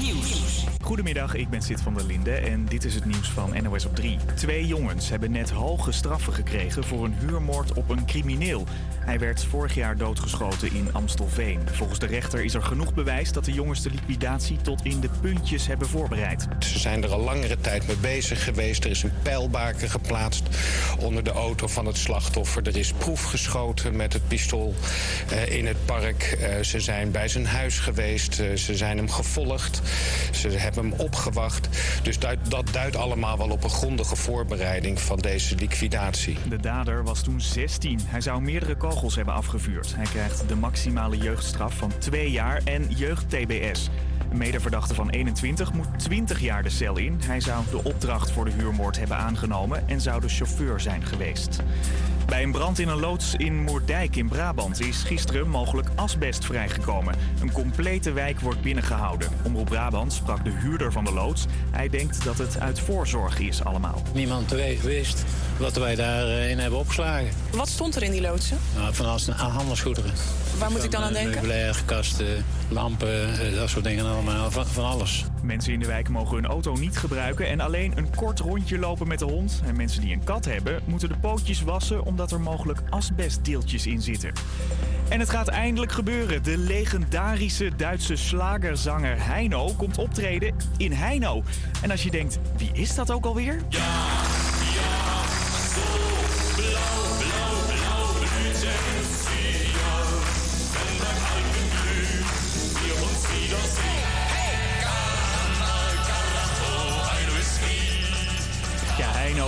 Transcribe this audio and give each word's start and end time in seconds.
Nieuws. 0.00 0.64
Goedemiddag, 0.82 1.34
ik 1.34 1.48
ben 1.48 1.62
Sid 1.62 1.80
van 1.80 1.94
der 1.94 2.04
Linde 2.04 2.34
en 2.34 2.64
dit 2.64 2.84
is 2.84 2.94
het 2.94 3.04
nieuws 3.04 3.28
van 3.28 3.62
NOS 3.62 3.84
op 3.84 3.96
3. 3.96 4.18
Twee 4.34 4.66
jongens 4.66 5.08
hebben 5.08 5.30
net 5.30 5.50
hoge 5.50 5.92
straffen 5.92 6.32
gekregen 6.32 6.84
voor 6.84 7.04
een 7.04 7.14
huurmoord 7.14 7.72
op 7.72 7.90
een 7.90 8.06
crimineel. 8.06 8.66
Hij 8.98 9.18
werd 9.18 9.44
vorig 9.44 9.74
jaar 9.74 9.96
doodgeschoten 9.96 10.74
in 10.74 10.88
Amstelveen. 10.92 11.60
Volgens 11.72 11.98
de 11.98 12.06
rechter 12.06 12.44
is 12.44 12.54
er 12.54 12.62
genoeg 12.62 12.94
bewijs 12.94 13.32
dat 13.32 13.44
de 13.44 13.52
jongens 13.52 13.82
de 13.82 13.90
liquidatie 13.90 14.56
tot 14.56 14.84
in 14.84 15.00
de 15.00 15.08
puntjes 15.20 15.66
hebben 15.66 15.88
voorbereid. 15.88 16.46
Ze 16.58 16.78
zijn 16.78 17.02
er 17.02 17.12
al 17.12 17.20
langere 17.20 17.56
tijd 17.60 17.86
mee 17.86 17.96
bezig 17.96 18.44
geweest. 18.44 18.84
Er 18.84 18.90
is 18.90 19.02
een 19.02 19.12
pijlbaken 19.22 19.90
geplaatst 19.90 20.42
onder 20.98 21.24
de 21.24 21.32
auto 21.32 21.66
van 21.66 21.86
het 21.86 21.96
slachtoffer. 21.96 22.66
Er 22.66 22.76
is 22.76 22.92
proef 22.92 23.22
geschoten 23.22 23.96
met 23.96 24.12
het 24.12 24.28
pistool 24.28 24.74
eh, 25.28 25.56
in 25.56 25.66
het 25.66 25.84
park. 25.84 26.22
Eh, 26.22 26.62
ze 26.62 26.80
zijn 26.80 27.10
bij 27.10 27.28
zijn 27.28 27.46
huis 27.46 27.78
geweest. 27.78 28.40
Eh, 28.40 28.56
ze 28.56 28.76
zijn 28.76 28.96
hem 28.96 29.10
gevolgd. 29.10 29.40
Ze 30.32 30.48
hebben 30.48 30.90
hem 30.90 31.00
opgewacht. 31.00 31.68
Dus 32.02 32.18
dat, 32.18 32.36
dat 32.48 32.68
duidt 32.72 32.96
allemaal 32.96 33.38
wel 33.38 33.50
op 33.50 33.64
een 33.64 33.70
grondige 33.70 34.16
voorbereiding 34.16 35.00
van 35.00 35.18
deze 35.18 35.56
liquidatie. 35.56 36.36
De 36.48 36.60
dader 36.60 37.04
was 37.04 37.22
toen 37.22 37.40
16. 37.40 38.00
Hij 38.04 38.20
zou 38.20 38.42
meerdere 38.42 38.76
kogels 38.76 39.14
hebben 39.14 39.34
afgevuurd. 39.34 39.94
Hij 39.96 40.04
krijgt 40.04 40.48
de 40.48 40.56
maximale 40.56 41.16
jeugdstraf 41.16 41.74
van 41.74 41.92
twee 41.98 42.30
jaar 42.30 42.60
en 42.64 42.86
jeugd-TBS. 42.88 43.90
Een 44.32 44.38
medeverdachte 44.38 44.94
van 44.94 45.10
21 45.10 45.72
moet 45.72 45.86
20 45.96 46.40
jaar 46.40 46.62
de 46.62 46.70
cel 46.70 46.98
in. 46.98 47.20
Hij 47.24 47.40
zou 47.40 47.64
de 47.70 47.84
opdracht 47.84 48.30
voor 48.30 48.44
de 48.44 48.50
huurmoord 48.50 48.98
hebben 48.98 49.16
aangenomen 49.16 49.88
en 49.88 50.00
zou 50.00 50.20
de 50.20 50.28
chauffeur 50.28 50.80
zijn 50.80 51.06
geweest. 51.06 51.62
Bij 52.26 52.42
een 52.42 52.52
brand 52.52 52.78
in 52.78 52.88
een 52.88 53.00
loods 53.00 53.34
in 53.34 53.62
Moerdijk 53.62 54.16
in 54.16 54.28
Brabant 54.28 54.80
is 54.80 54.96
gisteren 54.96 55.48
mogelijk 55.48 55.88
asbest 55.94 56.44
vrijgekomen. 56.44 57.14
Een 57.40 57.52
complete 57.52 58.12
wijk 58.12 58.40
wordt 58.40 58.62
binnengehouden. 58.62 59.28
Omroep 59.42 59.66
Brabant 59.66 60.12
sprak 60.12 60.44
de 60.44 60.50
huurder 60.50 60.92
van 60.92 61.04
de 61.04 61.12
loods. 61.12 61.46
Hij 61.70 61.88
denkt 61.88 62.24
dat 62.24 62.38
het 62.38 62.60
uit 62.60 62.80
voorzorg 62.80 63.38
is 63.38 63.64
allemaal. 63.64 64.02
Niemand 64.14 64.48
teweeg 64.48 64.82
wist 64.82 65.24
wat 65.58 65.76
wij 65.76 65.94
daarin 65.94 66.58
hebben 66.58 66.78
opgeslagen. 66.78 67.28
Wat 67.50 67.68
stond 67.68 67.96
er 67.96 68.02
in 68.02 68.10
die 68.10 68.20
loodsen? 68.20 68.58
Nou, 68.76 68.94
van 68.94 69.06
alles 69.06 69.30
aan 69.30 69.50
handelsgoederen. 69.50 70.12
Waar 70.58 70.70
moet 70.70 70.84
ik 70.84 70.90
dan 70.90 71.02
aan 71.02 71.12
denken? 71.12 71.32
Meubilair, 71.32 71.82
kasten, 71.84 72.44
lampen, 72.68 73.40
eh, 73.40 73.54
dat 73.54 73.68
soort 73.68 73.84
dingen 73.84 74.04
allemaal. 74.26 74.50
Van, 74.50 74.66
van 74.66 74.84
alles. 74.84 75.24
Mensen 75.42 75.72
in 75.72 75.80
de 75.80 75.86
wijk 75.86 76.08
mogen 76.08 76.34
hun 76.34 76.46
auto 76.46 76.74
niet 76.74 76.96
gebruiken 76.96 77.48
en 77.48 77.60
alleen 77.60 77.92
een 77.96 78.16
kort 78.16 78.40
rondje 78.40 78.78
lopen 78.78 79.08
met 79.08 79.18
de 79.18 79.24
hond. 79.24 79.62
En 79.66 79.76
mensen 79.76 80.00
die 80.00 80.12
een 80.12 80.24
kat 80.24 80.44
hebben, 80.44 80.80
moeten 80.84 81.08
de 81.08 81.16
pootjes 81.16 81.62
wassen 81.62 82.04
omdat 82.04 82.32
er 82.32 82.40
mogelijk 82.40 82.80
asbestdeeltjes 82.90 83.86
in 83.86 84.02
zitten. 84.02 84.32
En 85.08 85.20
het 85.20 85.30
gaat 85.30 85.48
eindelijk 85.48 85.92
gebeuren. 85.92 86.42
De 86.42 86.58
legendarische 86.58 87.70
Duitse 87.76 88.16
slagerzanger 88.16 89.26
Heino 89.26 89.72
komt 89.76 89.98
optreden 89.98 90.54
in 90.76 90.92
Heino. 90.92 91.42
En 91.82 91.90
als 91.90 92.02
je 92.02 92.10
denkt, 92.10 92.38
wie 92.56 92.70
is 92.72 92.94
dat 92.94 93.10
ook 93.10 93.24
alweer? 93.24 93.60
Ja, 93.68 94.10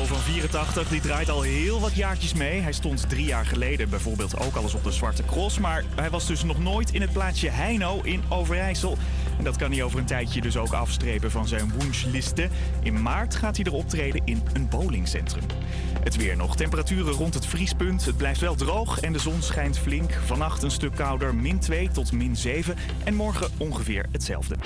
Van 0.07 0.19
84 0.19 0.89
die 0.89 1.01
draait 1.01 1.31
al 1.31 1.43
heel 1.43 1.81
wat 1.81 1.95
jaartjes 1.95 2.35
mee. 2.35 2.61
Hij 2.61 2.73
stond 2.73 3.09
drie 3.09 3.25
jaar 3.25 3.47
geleden 3.47 3.89
bijvoorbeeld 3.89 4.39
ook 4.39 4.55
al 4.55 4.63
eens 4.63 4.75
op 4.75 4.85
de 4.85 4.93
Zwarte 4.93 5.25
Cross. 5.25 5.59
Maar 5.59 5.85
hij 5.95 6.11
was 6.11 6.27
dus 6.27 6.45
nog 6.45 6.59
nooit 6.59 6.93
in 6.93 7.01
het 7.01 7.13
plaatsje 7.13 7.49
Heino 7.49 8.01
in 8.03 8.23
Overijssel. 8.29 8.99
En 9.39 9.45
dat 9.45 9.57
kan 9.57 9.73
hij 9.73 9.83
over 9.83 9.99
een 9.99 10.05
tijdje 10.05 10.41
dus 10.41 10.57
ook 10.57 10.73
afstrepen 10.73 11.31
van 11.31 11.49
zijn 11.49 11.73
wunschliste. 11.79 12.49
In 12.83 13.03
maart 13.03 13.35
gaat 13.35 13.57
hij 13.57 13.65
er 13.65 13.73
optreden 13.73 14.23
in 14.25 14.43
een 14.53 14.69
bowlingcentrum. 14.69 15.45
Het 16.03 16.17
weer 16.17 16.37
nog. 16.37 16.57
Temperaturen 16.57 17.13
rond 17.13 17.35
het 17.35 17.47
vriespunt. 17.47 18.05
Het 18.05 18.17
blijft 18.17 18.41
wel 18.41 18.55
droog 18.55 19.01
en 19.01 19.13
de 19.13 19.19
zon 19.19 19.43
schijnt 19.43 19.79
flink. 19.79 20.13
Vannacht 20.27 20.63
een 20.63 20.71
stuk 20.71 20.95
kouder, 20.95 21.35
min 21.35 21.59
2 21.59 21.89
tot 21.93 22.13
min 22.13 22.37
7. 22.37 22.77
En 23.05 23.15
morgen 23.15 23.51
ongeveer 23.59 24.07
hetzelfde. 24.13 24.57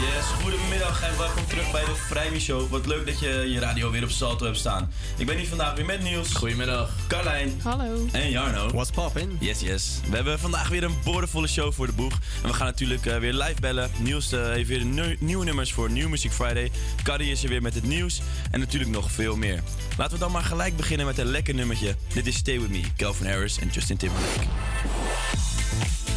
Yes, 0.00 0.24
goedemiddag 0.42 1.02
en 1.02 1.18
welkom 1.18 1.46
terug 1.46 1.70
bij 1.70 1.84
de 1.84 1.94
Vrijmi 1.94 2.40
Show. 2.40 2.70
Wat 2.70 2.86
leuk 2.86 3.06
dat 3.06 3.20
je 3.20 3.28
je 3.28 3.58
radio 3.60 3.90
weer 3.90 4.02
op 4.02 4.10
salto 4.10 4.44
hebt 4.44 4.56
staan. 4.58 4.90
Ik 5.16 5.26
ben 5.26 5.36
hier 5.36 5.46
vandaag 5.48 5.74
weer 5.74 5.84
met 5.84 6.02
Niels. 6.02 6.34
Goedemiddag. 6.34 6.90
Carlijn. 7.08 7.60
Hallo. 7.62 8.06
En 8.12 8.30
Jarno. 8.30 8.68
What's 8.70 8.90
poppin'? 8.90 9.36
Yes, 9.40 9.60
yes. 9.60 10.00
We 10.08 10.14
hebben 10.14 10.38
vandaag 10.38 10.68
weer 10.68 10.82
een 10.84 10.94
boordevolle 11.04 11.46
show 11.46 11.72
voor 11.72 11.86
de 11.86 11.92
boeg. 11.92 12.12
En 12.42 12.48
we 12.48 12.54
gaan 12.54 12.66
natuurlijk 12.66 13.06
eh, 13.06 13.18
weer 13.18 13.32
live 13.32 13.60
bellen. 13.60 13.90
Niels 13.98 14.32
eh, 14.32 14.44
heeft 14.46 14.68
weer 14.68 14.84
nieuw- 14.84 15.16
nieuwe 15.18 15.44
nummers 15.44 15.72
voor 15.72 15.90
New 15.90 16.08
Music 16.08 16.32
Friday. 16.32 16.70
Cardi 17.02 17.30
is 17.30 17.42
er 17.42 17.48
weer 17.48 17.62
met 17.62 17.74
het 17.74 17.84
nieuws. 17.84 18.20
En 18.50 18.60
natuurlijk 18.60 18.90
nog 18.90 19.10
veel 19.10 19.36
meer. 19.36 19.62
Laten 19.98 20.12
we 20.14 20.18
dan 20.18 20.32
maar 20.32 20.44
gelijk 20.44 20.76
beginnen 20.76 21.06
met 21.06 21.18
een 21.18 21.26
lekker 21.30 21.54
nummertje. 21.54 21.94
Dit 22.14 22.26
is 22.26 22.36
Stay 22.36 22.60
With 22.60 22.70
Me, 22.70 22.80
Calvin 22.96 23.26
Harris 23.26 23.58
en 23.58 23.68
Justin 23.68 23.96
Timberlake. 23.96 24.46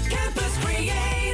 Campus 0.09 0.51
Creators, 0.63 1.24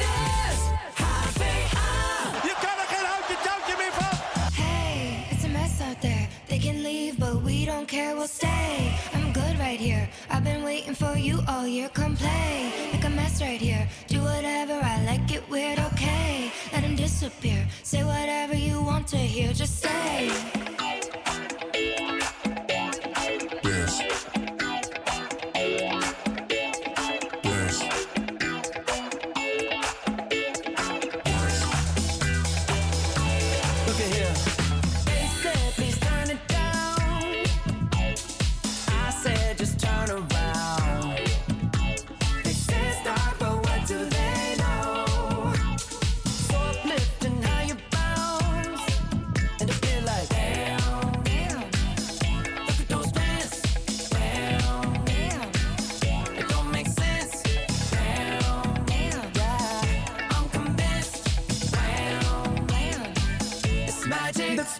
you 11.21 11.39
all 11.47 11.67
year. 11.67 11.89
Come 11.89 12.15
play, 12.15 12.71
make 12.91 13.03
a 13.05 13.09
mess 13.09 13.41
right 13.41 13.61
here. 13.61 13.87
Do 14.07 14.21
whatever, 14.21 14.73
I 14.73 15.03
like 15.05 15.31
it 15.33 15.47
weird, 15.49 15.79
okay. 15.79 16.51
Let 16.73 16.83
him 16.83 16.95
disappear. 16.95 17.67
Say 17.83 18.03
whatever 18.03 18.55
you 18.55 18.81
want 18.81 19.07
to 19.09 19.17
hear, 19.17 19.53
just 19.53 19.77
stay. 19.77 20.70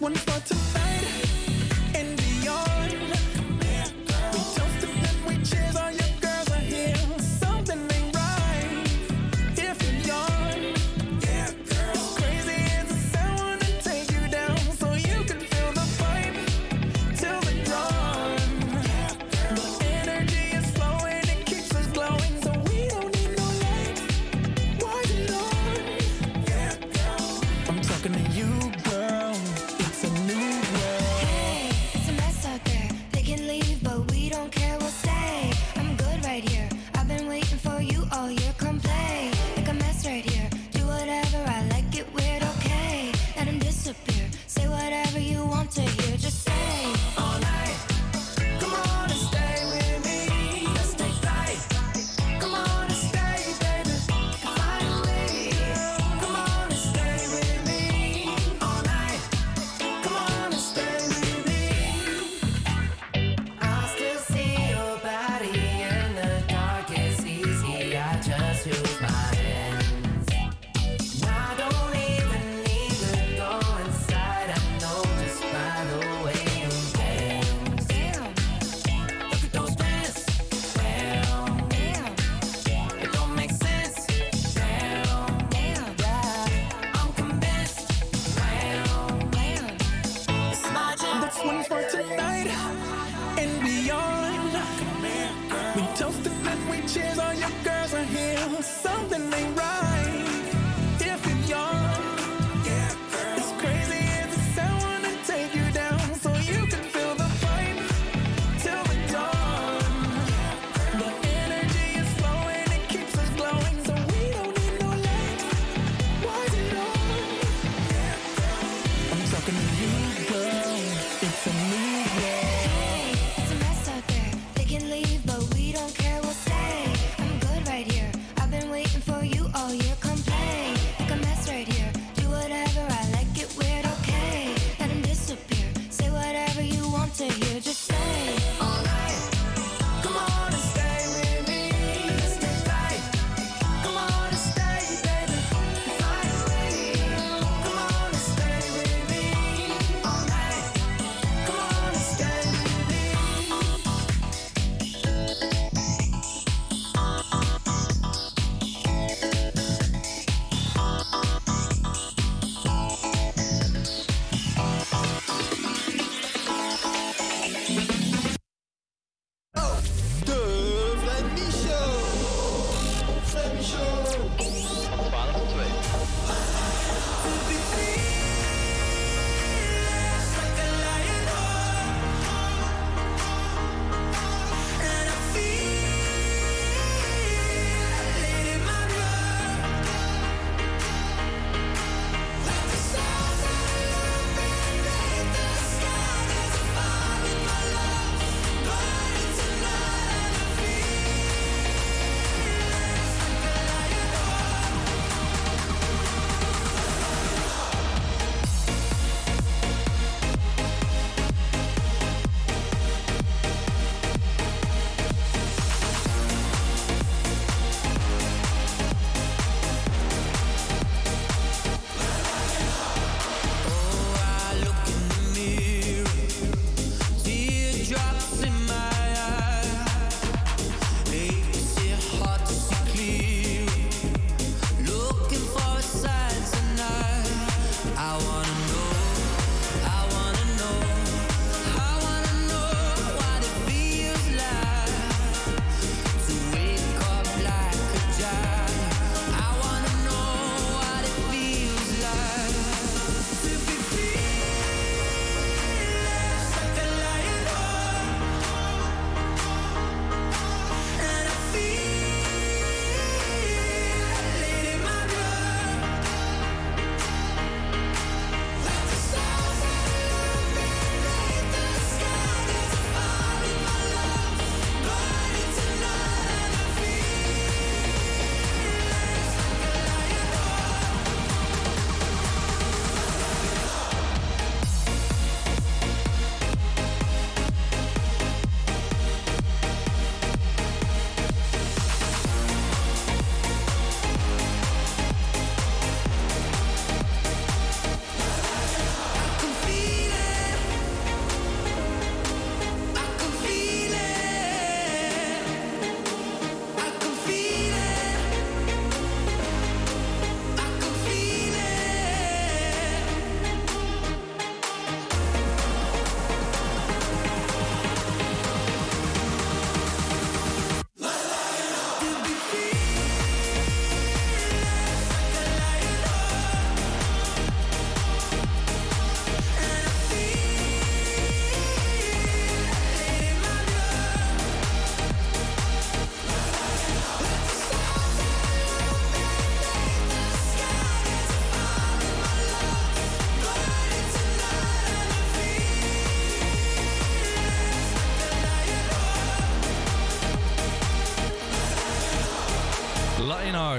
one 0.00 0.14
for 0.14 0.41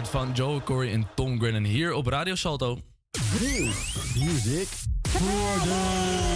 Van 0.02 0.32
Joe 0.34 0.64
Corey 0.64 0.94
en 0.94 1.08
Tom 1.16 1.40
Grennan 1.40 1.64
hier 1.64 1.94
op 1.94 2.08
Radio 2.08 2.36
Salto. 2.36 2.80
Music 4.16 4.68
Friday. 5.10 6.34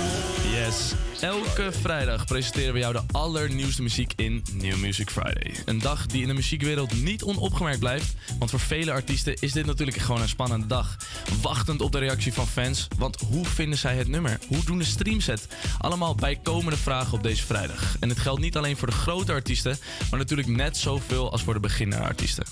Yes, 0.52 0.94
elke 1.22 1.72
vrijdag 1.72 2.26
presenteren 2.26 2.74
we 2.74 2.80
jou 2.80 2.94
de 2.94 3.02
allernieuwste 3.12 3.82
muziek 3.82 4.14
in 4.16 4.44
New 4.54 4.76
Music 4.76 5.10
Friday. 5.10 5.56
Een 5.66 5.80
dag 5.80 6.06
die 6.06 6.22
in 6.22 6.28
de 6.28 6.34
muziekwereld 6.34 7.04
niet 7.04 7.24
onopgemerkt 7.24 7.80
blijft, 7.80 8.14
want 8.40 8.50
voor 8.50 8.60
vele 8.60 8.92
artiesten 8.92 9.36
is 9.40 9.52
dit 9.52 9.66
natuurlijk 9.66 9.98
gewoon 9.98 10.22
een 10.22 10.30
spannende 10.30 10.68
dag. 10.68 10.98
Wachtend 11.42 11.82
op 11.82 11.92
de 11.92 12.00
reactie 12.00 12.34
van 12.34 12.48
fans, 12.48 12.88
want 12.98 13.22
hoe 13.22 13.46
vinden 13.46 13.78
zij 13.78 13.96
het 13.96 14.08
nummer? 14.08 14.40
Hoe 14.48 14.64
doen 14.64 14.78
de 14.78 14.84
streams 14.84 15.26
het? 15.26 15.48
Allemaal 15.78 16.16
bijkomende 16.16 16.78
vragen 16.78 17.14
op 17.14 17.24
deze 17.24 17.46
vrijdag. 17.46 17.96
En 18.00 18.10
het 18.10 18.20
geldt 18.20 18.42
niet 18.42 18.58
alleen 18.58 18.78
voor 18.78 18.88
de 18.88 18.94
grote 18.94 19.32
artiesten, 19.32 19.78
maar 20.10 20.20
natuurlijk 20.20 20.48
net 20.48 20.78
zoveel 20.78 21.32
als 21.32 21.44
voor 21.44 21.54
de 21.54 21.60
beginnende 21.60 22.06
artiesten. 22.06 22.46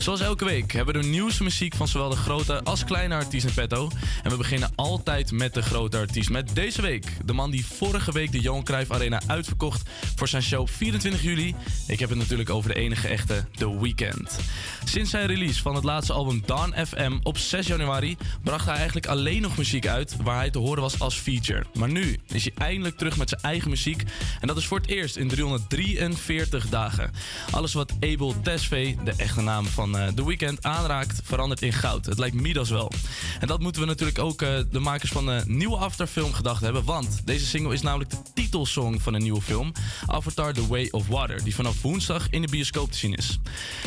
Zoals 0.00 0.20
elke 0.20 0.44
week 0.44 0.72
hebben 0.72 0.94
we 0.94 1.00
de 1.00 1.06
nieuwste 1.06 1.42
muziek 1.42 1.74
van 1.74 1.88
zowel 1.88 2.08
de 2.08 2.16
grote 2.16 2.62
als 2.64 2.84
kleine 2.84 3.14
artiesten 3.14 3.54
petto. 3.54 3.88
En 4.22 4.30
we 4.30 4.36
beginnen 4.36 4.69
altijd 4.80 5.32
met 5.32 5.54
de 5.54 5.62
grote 5.62 5.98
artiest. 5.98 6.30
Met 6.30 6.54
deze 6.54 6.82
week 6.82 7.06
de 7.24 7.32
man 7.32 7.50
die 7.50 7.66
vorige 7.66 8.12
week 8.12 8.32
de 8.32 8.40
Johan 8.40 8.64
Cruijff 8.64 8.90
Arena 8.90 9.20
uitverkocht 9.26 9.82
voor 10.16 10.28
zijn 10.28 10.42
show 10.42 10.68
24 10.68 11.22
juli. 11.22 11.54
Ik 11.86 11.98
heb 11.98 12.08
het 12.08 12.18
natuurlijk 12.18 12.50
over 12.50 12.74
de 12.74 12.80
enige 12.80 13.08
echte 13.08 13.44
The 13.54 13.80
Weeknd. 13.80 14.38
Sinds 14.84 15.10
zijn 15.10 15.26
release 15.26 15.62
van 15.62 15.74
het 15.74 15.84
laatste 15.84 16.12
album 16.12 16.42
Dawn 16.46 16.86
FM 16.86 17.18
op 17.22 17.38
6 17.38 17.66
januari 17.66 18.16
bracht 18.42 18.66
hij 18.66 18.74
eigenlijk 18.74 19.06
alleen 19.06 19.42
nog 19.42 19.56
muziek 19.56 19.86
uit 19.86 20.16
waar 20.22 20.36
hij 20.36 20.50
te 20.50 20.58
horen 20.58 20.82
was 20.82 21.00
als 21.00 21.14
feature. 21.14 21.64
Maar 21.74 21.90
nu 21.90 22.18
is 22.26 22.44
hij 22.44 22.52
eindelijk 22.66 22.96
terug 22.96 23.16
met 23.16 23.28
zijn 23.28 23.42
eigen 23.42 23.70
muziek 23.70 24.04
en 24.40 24.46
dat 24.46 24.56
is 24.56 24.66
voor 24.66 24.78
het 24.78 24.88
eerst 24.88 25.16
in 25.16 25.28
343 25.28 26.68
dagen. 26.68 27.10
Alles 27.50 27.72
wat 27.72 27.92
Abel 28.00 28.34
Tesfaye, 28.42 28.96
de 29.04 29.14
echte 29.16 29.40
naam 29.40 29.66
van 29.66 29.98
eh, 29.98 30.06
The 30.08 30.26
Weeknd, 30.26 30.62
aanraakt 30.62 31.20
verandert 31.24 31.62
in 31.62 31.72
goud. 31.72 32.06
Het 32.06 32.18
lijkt 32.18 32.40
Midas 32.40 32.70
wel. 32.70 32.92
En 33.40 33.46
dat 33.46 33.60
moeten 33.60 33.80
we 33.80 33.86
natuurlijk 33.86 34.18
ook 34.18 34.42
eh, 34.42 34.58
de 34.70 34.78
makers 34.78 35.10
van 35.10 35.26
de 35.26 35.42
nieuwe 35.46 35.76
Afterfilm 35.76 36.32
gedacht 36.32 36.60
hebben, 36.60 36.84
want 36.84 37.20
deze 37.24 37.46
single 37.46 37.72
is 37.72 37.82
namelijk 37.82 38.10
de 38.10 38.16
titelsong 38.34 39.02
van 39.02 39.14
een 39.14 39.22
nieuwe 39.22 39.40
film, 39.40 39.72
Avatar 40.06 40.52
The 40.52 40.66
Way 40.66 40.88
of 40.90 41.06
Water, 41.06 41.44
die 41.44 41.54
vanaf 41.54 41.82
woensdag 41.82 42.30
in 42.30 42.42
de 42.42 42.48
bioscoop 42.48 42.92
te 42.92 42.98
zien 42.98 43.14
is. 43.14 43.38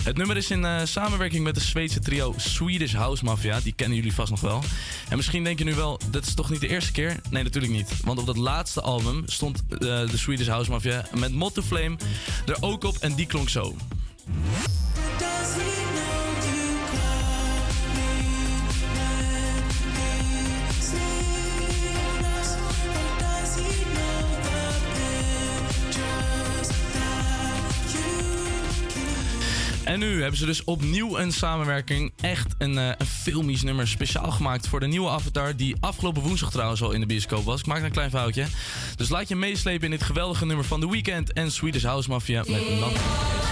Het 0.03 0.17
nummer 0.17 0.37
is 0.37 0.51
in 0.51 0.65
eh, 0.65 0.81
samenwerking 0.83 1.43
met 1.43 1.55
de 1.55 1.61
Zweedse 1.61 1.99
trio 1.99 2.33
Swedish 2.37 2.93
House 2.93 3.23
Mafia, 3.23 3.59
die 3.59 3.73
kennen 3.73 3.97
jullie 3.97 4.13
vast 4.13 4.31
nog 4.31 4.41
wel. 4.41 4.63
En 5.09 5.15
misschien 5.15 5.43
denk 5.43 5.59
je 5.59 5.65
nu 5.65 5.73
wel, 5.73 5.99
dat 6.09 6.25
is 6.25 6.33
toch 6.33 6.49
niet 6.49 6.61
de 6.61 6.67
eerste 6.67 6.91
keer? 6.91 7.19
Nee, 7.29 7.43
natuurlijk 7.43 7.73
niet. 7.73 7.89
Want 8.03 8.19
op 8.19 8.25
dat 8.25 8.37
laatste 8.37 8.81
album 8.81 9.23
stond 9.25 9.63
eh, 9.69 9.77
de 9.79 10.17
Swedish 10.17 10.47
House 10.47 10.71
Mafia 10.71 11.05
met 11.15 11.33
Motto 11.33 11.61
Flame 11.61 11.97
er 12.45 12.57
ook 12.59 12.83
op 12.83 12.97
en 12.97 13.13
die 13.13 13.25
klonk 13.25 13.49
zo. 13.49 13.75
En 29.93 29.99
nu 29.99 30.21
hebben 30.21 30.39
ze 30.39 30.45
dus 30.45 30.63
opnieuw 30.63 31.17
een 31.17 31.31
samenwerking. 31.31 32.13
Echt 32.21 32.55
een, 32.57 32.77
eh, 32.77 32.87
een 32.97 33.05
filmisch 33.05 33.63
nummer 33.63 33.87
speciaal 33.87 34.31
gemaakt 34.31 34.67
voor 34.67 34.79
de 34.79 34.87
nieuwe 34.87 35.09
Avatar. 35.09 35.55
Die 35.55 35.75
afgelopen 35.79 36.21
woensdag 36.21 36.51
trouwens 36.51 36.81
al 36.81 36.91
in 36.91 36.99
de 36.99 37.05
bioscoop 37.05 37.43
was. 37.43 37.59
Ik 37.59 37.65
maak 37.65 37.83
een 37.83 37.91
klein 37.91 38.09
foutje. 38.09 38.45
Dus 38.95 39.09
laat 39.09 39.27
je 39.27 39.35
meeslepen 39.35 39.83
in 39.83 39.91
dit 39.91 40.03
geweldige 40.03 40.45
nummer 40.45 40.65
van 40.65 40.79
The 40.79 40.89
Weeknd 40.89 41.33
en 41.33 41.51
Swedish 41.51 41.83
House 41.83 42.09
Mafia 42.09 42.43
met 42.47 42.79
Nothing. 42.79 43.42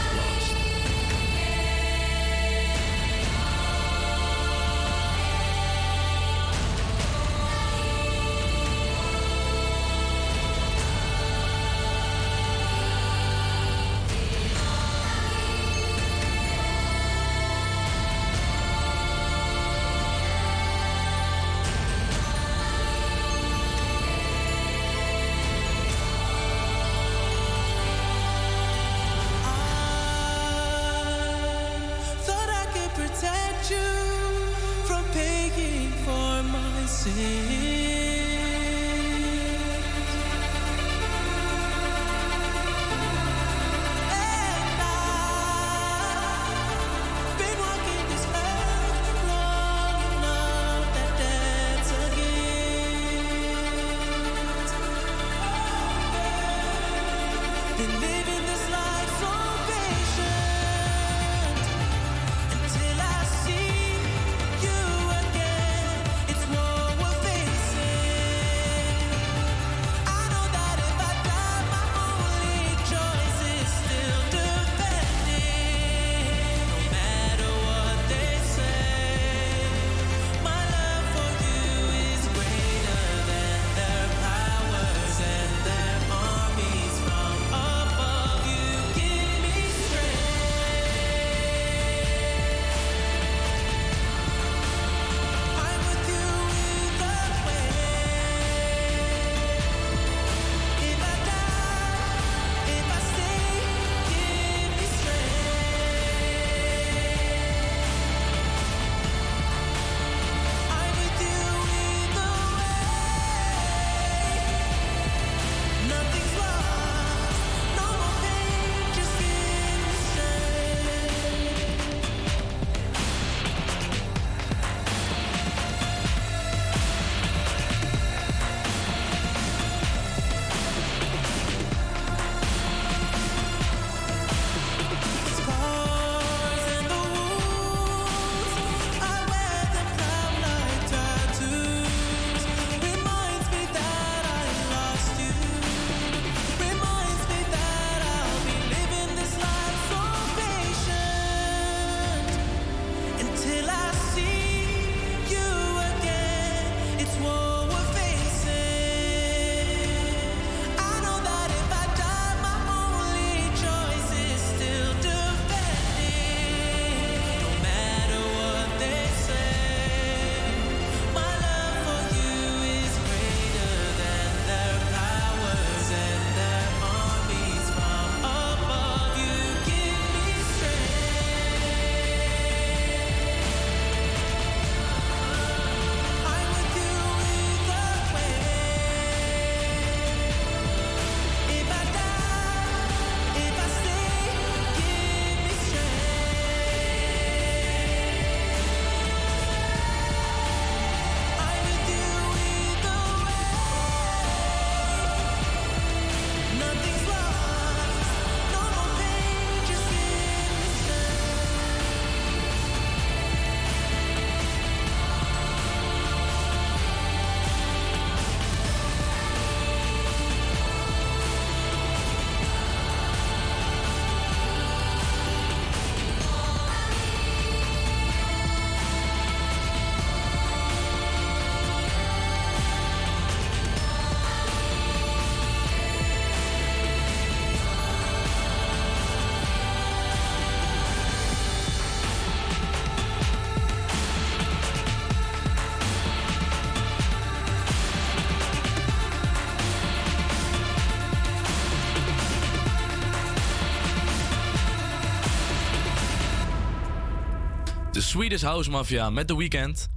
Swedish 258.11 258.41
House 258.41 258.69
Mafia 258.69 259.09
met 259.09 259.27
The 259.27 259.37
Weeknd. 259.37 259.89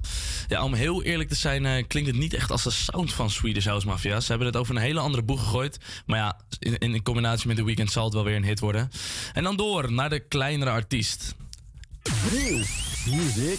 Ja, 0.49 0.65
om 0.65 0.75
heel 0.75 1.03
eerlijk 1.03 1.29
te 1.29 1.35
zijn, 1.35 1.67
eh, 1.67 1.85
klinkt 1.87 2.11
het 2.11 2.19
niet 2.19 2.35
echt 2.35 2.51
als 2.51 2.63
de 2.63 2.71
sound 2.71 3.13
van 3.13 3.31
Swedish 3.31 3.67
House 3.67 3.87
Mafia. 3.87 4.21
Ze 4.21 4.29
hebben 4.29 4.47
het 4.47 4.57
over 4.57 4.77
een 4.77 4.83
hele 4.83 5.01
andere 5.01 5.23
boeg 5.23 5.41
gegooid. 5.41 5.79
Maar 6.07 6.19
ja, 6.19 6.41
in, 6.59 6.79
in 6.79 7.03
combinatie 7.03 7.47
met 7.47 7.57
The 7.57 7.65
Weeknd 7.65 7.93
zal 7.93 8.05
het 8.05 8.15
wel 8.15 8.25
weer 8.25 8.37
een 8.37 8.45
hit 8.45 8.61
worden. 8.61 8.91
En 9.33 9.43
dan 9.43 9.57
door 9.57 9.93
naar 9.93 10.11
de 10.11 10.21
kleinere 10.21 10.71
artiest. 10.71 11.35
Music 13.07 13.59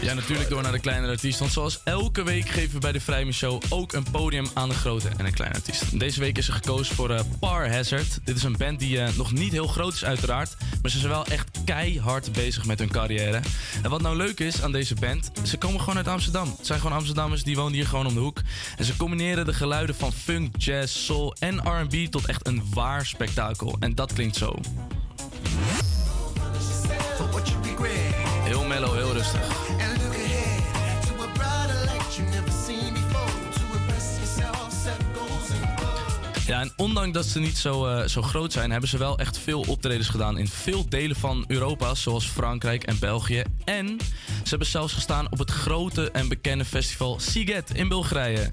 Ja, 0.00 0.14
natuurlijk 0.14 0.48
door 0.48 0.62
naar 0.62 0.72
de 0.72 0.78
kleinere 0.80 1.12
artiest. 1.12 1.38
Want 1.38 1.52
zoals 1.52 1.80
elke 1.84 2.22
week 2.22 2.48
geven 2.48 2.72
we 2.72 2.78
bij 2.78 2.92
de 2.92 3.00
Vrijme 3.00 3.32
Show 3.32 3.62
ook 3.68 3.92
een 3.92 4.06
podium 4.10 4.46
aan 4.54 4.68
de 4.68 4.74
grote 4.74 5.08
en 5.16 5.26
een 5.26 5.34
kleine 5.34 5.56
artiest. 5.56 5.98
Deze 5.98 6.20
week 6.20 6.38
is 6.38 6.48
er 6.48 6.54
gekozen 6.54 6.94
voor 6.94 7.10
eh, 7.10 7.20
Par 7.40 7.70
Hazard. 7.70 8.18
Dit 8.24 8.36
is 8.36 8.42
een 8.42 8.56
band 8.56 8.78
die 8.78 9.00
eh, 9.00 9.16
nog 9.16 9.32
niet 9.32 9.52
heel 9.52 9.66
groot 9.66 9.92
is 9.92 10.04
uiteraard. 10.04 10.56
Maar 10.82 10.90
ze 10.90 10.98
zijn 10.98 11.10
wel 11.10 11.26
echt 11.26 11.50
keihard 11.64 12.32
bezig 12.32 12.66
met 12.66 12.78
hun 12.78 12.90
carrière. 12.90 13.40
En 13.82 13.90
wat 13.90 14.02
nou 14.02 14.16
leuk 14.16 14.40
is 14.40 14.62
aan 14.62 14.72
deze 14.72 14.94
band, 14.94 15.30
ze 15.42 15.56
komen 15.56 15.80
gewoon 15.80 15.96
uit 15.96 16.08
Amsterdam. 16.08 16.54
Het 16.56 16.66
zijn 16.66 16.80
gewoon 16.80 16.96
Amsterdammers 16.96 17.42
die 17.42 17.56
wonen 17.56 17.72
hier 17.72 17.86
gewoon 17.86 18.06
om 18.06 18.14
de 18.14 18.20
hoek. 18.20 18.40
En 18.76 18.84
ze 18.84 18.96
combineren 18.96 19.46
de 19.46 19.54
geluiden 19.54 19.94
van 19.94 20.12
funk, 20.12 20.54
jazz, 20.58 21.04
soul 21.04 21.34
en 21.38 21.58
R&B 21.58 22.10
tot 22.10 22.26
echt 22.26 22.46
een 22.46 22.62
waar 22.74 23.06
spektakel. 23.06 23.76
En 23.80 23.94
dat 23.94 24.12
klinkt 24.12 24.36
zo. 24.36 24.54
En 36.66 36.72
ondanks 36.76 37.12
dat 37.12 37.26
ze 37.26 37.38
niet 37.38 37.58
zo, 37.58 37.86
eh, 37.86 38.08
zo 38.08 38.22
groot 38.22 38.52
zijn, 38.52 38.70
hebben 38.70 38.88
ze 38.88 38.98
wel 38.98 39.18
echt 39.18 39.38
veel 39.38 39.64
optredens 39.68 40.08
gedaan 40.08 40.38
in 40.38 40.48
veel 40.48 40.88
delen 40.88 41.16
van 41.16 41.44
Europa, 41.46 41.94
zoals 41.94 42.26
Frankrijk 42.26 42.82
en 42.82 42.98
België. 42.98 43.42
En 43.64 43.98
ze 44.26 44.48
hebben 44.48 44.66
zelfs 44.66 44.92
gestaan 44.92 45.26
op 45.30 45.38
het 45.38 45.50
grote 45.50 46.10
en 46.10 46.28
bekende 46.28 46.64
festival 46.64 47.20
Siget 47.20 47.70
in 47.74 47.88
Bulgarije. 47.88 48.50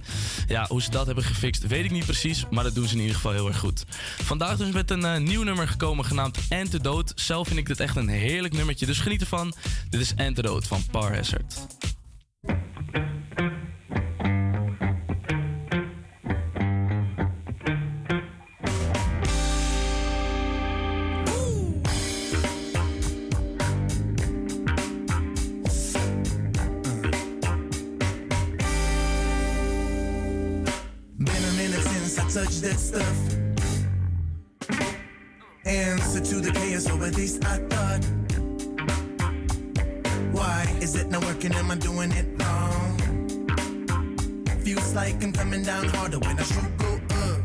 Ja, 0.47 0.65
hoe 0.67 0.81
ze 0.81 0.89
dat 0.89 1.05
hebben 1.05 1.23
gefixt, 1.23 1.67
weet 1.67 1.85
ik 1.85 1.91
niet 1.91 2.05
precies, 2.05 2.45
maar 2.49 2.63
dat 2.63 2.75
doen 2.75 2.87
ze 2.87 2.93
in 2.93 2.99
ieder 2.99 3.15
geval 3.15 3.31
heel 3.31 3.47
erg 3.47 3.59
goed. 3.59 3.85
Vandaag 4.23 4.57
dus 4.57 4.71
met 4.71 4.91
een 4.91 5.05
eh, 5.05 5.19
nieuw 5.19 5.43
nummer 5.43 5.67
gekomen 5.67 6.05
genaamd 6.05 6.39
Antidote. 6.49 7.11
Zelf 7.15 7.47
vind 7.47 7.59
ik 7.59 7.67
dit 7.67 7.79
echt 7.79 7.95
een 7.95 8.09
heerlijk 8.09 8.53
nummertje, 8.53 8.85
dus 8.85 8.99
geniet 8.99 9.21
ervan. 9.21 9.53
Dit 9.89 10.01
is 10.01 10.13
Antidote 10.17 10.67
van 10.67 10.85
Par 10.91 11.15
Hazard. 11.15 11.65
That 32.73 32.79
stuff. 32.79 33.17
Answer 35.65 36.21
to 36.21 36.35
the 36.41 36.51
chaos, 36.51 36.89
or 36.89 37.03
at 37.05 37.15
least 37.15 37.43
I 37.45 37.57
thought. 37.69 38.03
Why 40.31 40.65
is 40.81 40.95
it 40.95 41.09
not 41.09 41.23
working? 41.25 41.53
Am 41.53 41.71
I 41.71 41.75
doing 41.75 42.11
it 42.11 42.27
wrong? 42.41 42.97
Feels 44.63 44.93
like 44.93 45.23
I'm 45.23 45.33
coming 45.33 45.63
down 45.63 45.87
harder 45.89 46.19
when 46.19 46.39
I 46.39 46.43
should 46.43 46.77
go 46.77 46.99
up. 47.21 47.41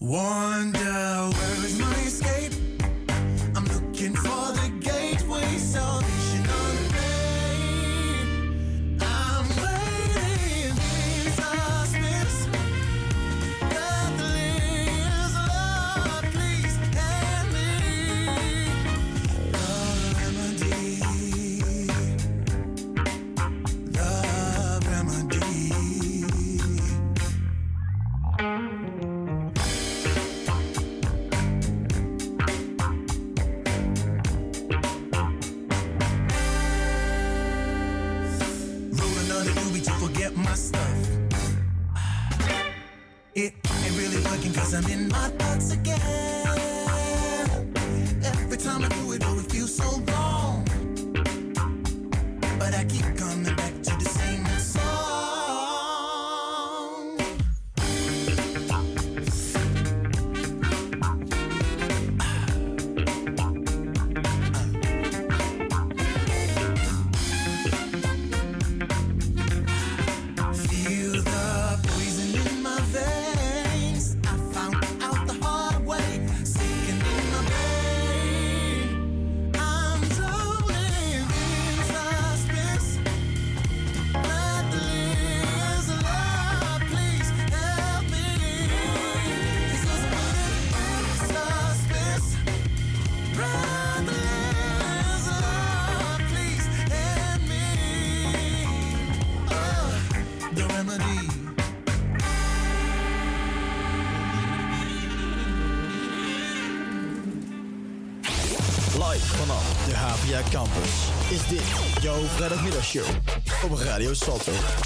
Wonder 0.00 1.30
where 1.36 1.64
is 1.64 1.78
my 1.78 1.94
escape? 2.10 2.52
I'm 3.56 3.64
looking 3.64 4.14
for 4.14 4.55
I'm 44.76 44.86
in 44.90 45.08
my 45.08 45.45
Radio 114.06 114.14
Salto. 114.14 114.85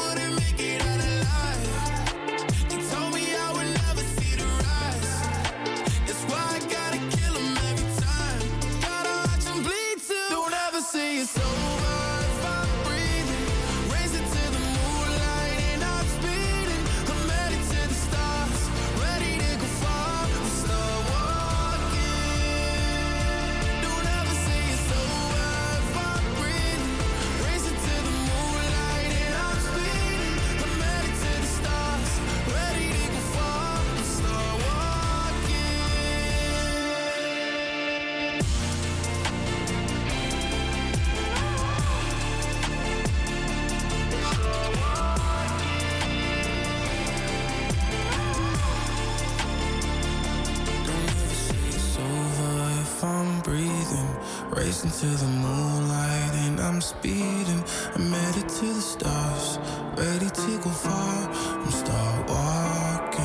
to 55.01 55.07
the 55.07 55.25
moonlight 55.25 56.33
and 56.45 56.59
I'm 56.59 56.79
speeding. 56.79 57.63
I'm 57.95 58.11
headed 58.11 58.47
to 58.47 58.65
the 58.65 58.81
stars, 58.81 59.57
ready 59.97 60.29
to 60.29 60.57
go 60.63 60.69
far. 60.69 61.27
I'm 61.59 61.71
start 61.71 62.29
walking. 62.29 63.21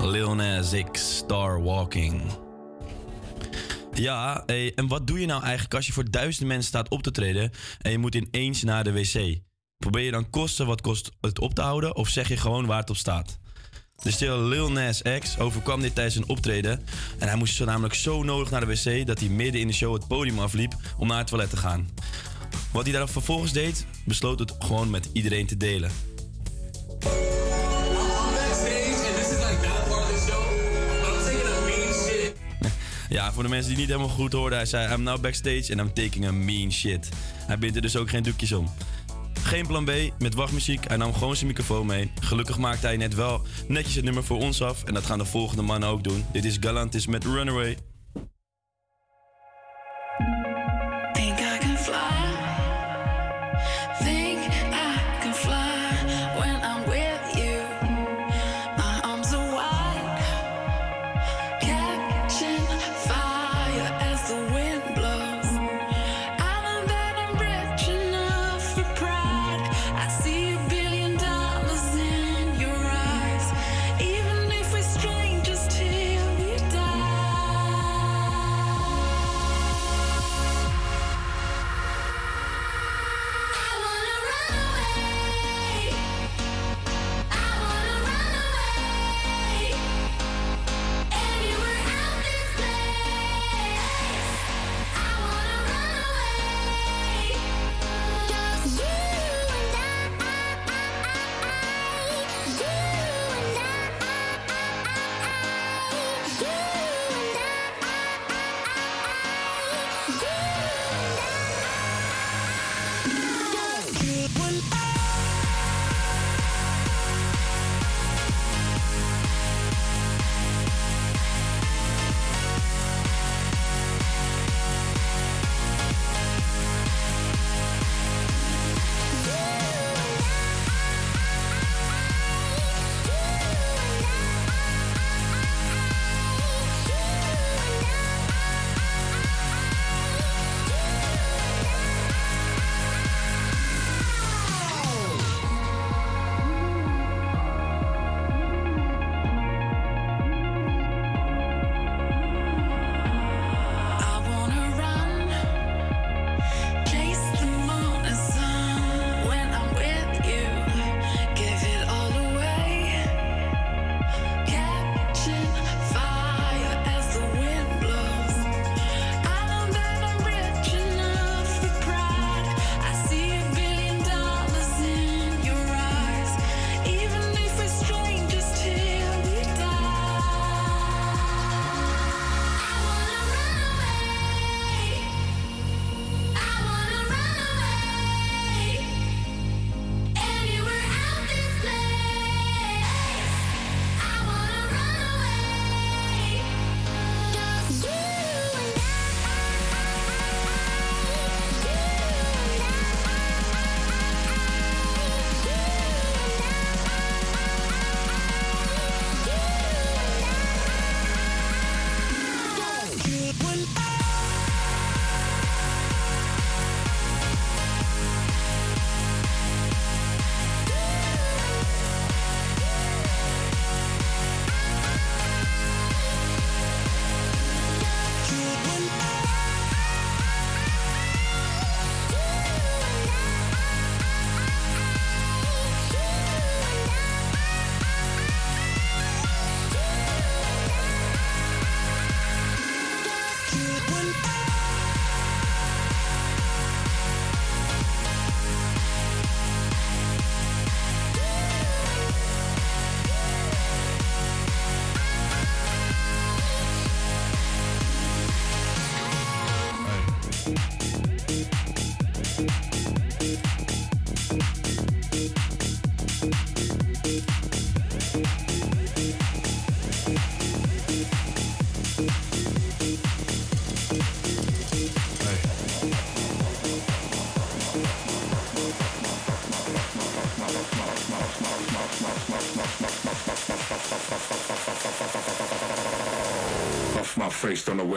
Lil 0.00 0.34
Nas 0.34 0.74
X, 0.74 1.00
Star 1.00 1.60
Walking. 1.60 2.45
Ja, 3.96 4.44
en 4.46 4.86
wat 4.88 5.06
doe 5.06 5.20
je 5.20 5.26
nou 5.26 5.42
eigenlijk 5.42 5.74
als 5.74 5.86
je 5.86 5.92
voor 5.92 6.10
duizenden 6.10 6.48
mensen 6.48 6.68
staat 6.68 6.88
op 6.88 7.02
te 7.02 7.10
treden 7.10 7.50
en 7.78 7.90
je 7.90 7.98
moet 7.98 8.14
ineens 8.14 8.62
naar 8.62 8.84
de 8.84 8.92
wc? 8.92 9.38
Probeer 9.78 10.04
je 10.04 10.10
dan 10.10 10.30
kosten 10.30 10.66
wat 10.66 10.80
kost 10.80 11.10
het 11.20 11.40
op 11.40 11.54
te 11.54 11.62
houden 11.62 11.96
of 11.96 12.08
zeg 12.08 12.28
je 12.28 12.36
gewoon 12.36 12.66
waar 12.66 12.80
het 12.80 12.90
op 12.90 12.96
staat? 12.96 13.38
De 14.02 14.10
stil 14.10 14.42
Lil 14.42 14.72
Nas 14.72 15.02
X 15.18 15.38
overkwam 15.38 15.80
dit 15.80 15.94
tijdens 15.94 16.16
een 16.16 16.28
optreden 16.28 16.84
en 17.18 17.28
hij 17.28 17.36
moest 17.36 17.54
zo 17.54 17.64
namelijk 17.64 17.94
zo 17.94 18.22
nodig 18.22 18.50
naar 18.50 18.66
de 18.66 18.66
wc 18.66 19.06
dat 19.06 19.20
hij 19.20 19.28
midden 19.28 19.60
in 19.60 19.66
de 19.66 19.72
show 19.72 19.94
het 19.94 20.06
podium 20.06 20.38
afliep 20.38 20.74
om 20.98 21.08
naar 21.08 21.18
het 21.18 21.26
toilet 21.26 21.50
te 21.50 21.56
gaan. 21.56 21.88
Wat 22.72 22.84
hij 22.84 22.92
daar 22.92 23.08
vervolgens 23.08 23.52
deed, 23.52 23.86
besloot 24.04 24.38
het 24.38 24.54
gewoon 24.58 24.90
met 24.90 25.10
iedereen 25.12 25.46
te 25.46 25.56
delen. 25.56 25.90
Ja, 33.08 33.32
voor 33.32 33.42
de 33.42 33.48
mensen 33.48 33.68
die 33.68 33.78
niet 33.78 33.88
helemaal 33.88 34.08
goed 34.08 34.32
hoorden, 34.32 34.58
hij 34.58 34.66
zei: 34.66 34.94
I'm 34.94 35.02
now 35.02 35.20
backstage 35.20 35.72
and 35.76 35.80
I'm 35.80 35.92
taking 35.92 36.26
a 36.26 36.32
mean 36.32 36.72
shit. 36.72 37.08
Hij 37.46 37.58
bindt 37.58 37.76
er 37.76 37.82
dus 37.82 37.96
ook 37.96 38.10
geen 38.10 38.22
doekjes 38.22 38.52
om. 38.52 38.70
Geen 39.42 39.66
plan 39.66 39.84
B, 39.84 39.90
met 40.18 40.34
wachtmuziek. 40.34 40.88
Hij 40.88 40.96
nam 40.96 41.14
gewoon 41.14 41.36
zijn 41.36 41.46
microfoon 41.46 41.86
mee. 41.86 42.10
Gelukkig 42.20 42.58
maakte 42.58 42.86
hij 42.86 42.96
net 42.96 43.14
wel 43.14 43.42
netjes 43.68 43.94
het 43.94 44.04
nummer 44.04 44.24
voor 44.24 44.38
ons 44.38 44.62
af. 44.62 44.84
En 44.84 44.94
dat 44.94 45.06
gaan 45.06 45.18
de 45.18 45.24
volgende 45.24 45.62
mannen 45.62 45.88
ook 45.88 46.04
doen. 46.04 46.24
Dit 46.32 46.44
is 46.44 46.56
Galantis 46.60 47.06
met 47.06 47.24
Runaway. 47.24 47.76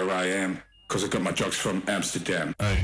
Where 0.05 0.15
I 0.15 0.25
am. 0.27 0.62
Cause 0.88 1.03
I 1.03 1.07
got 1.07 1.21
my 1.21 1.31
drugs 1.31 1.55
from 1.55 1.83
Amsterdam. 1.88 2.55
Off 2.59 2.83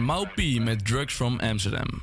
Maupie 0.00 0.60
met 0.60 0.86
Drugs 0.86 1.14
from 1.14 1.40
Amsterdam. 1.40 2.02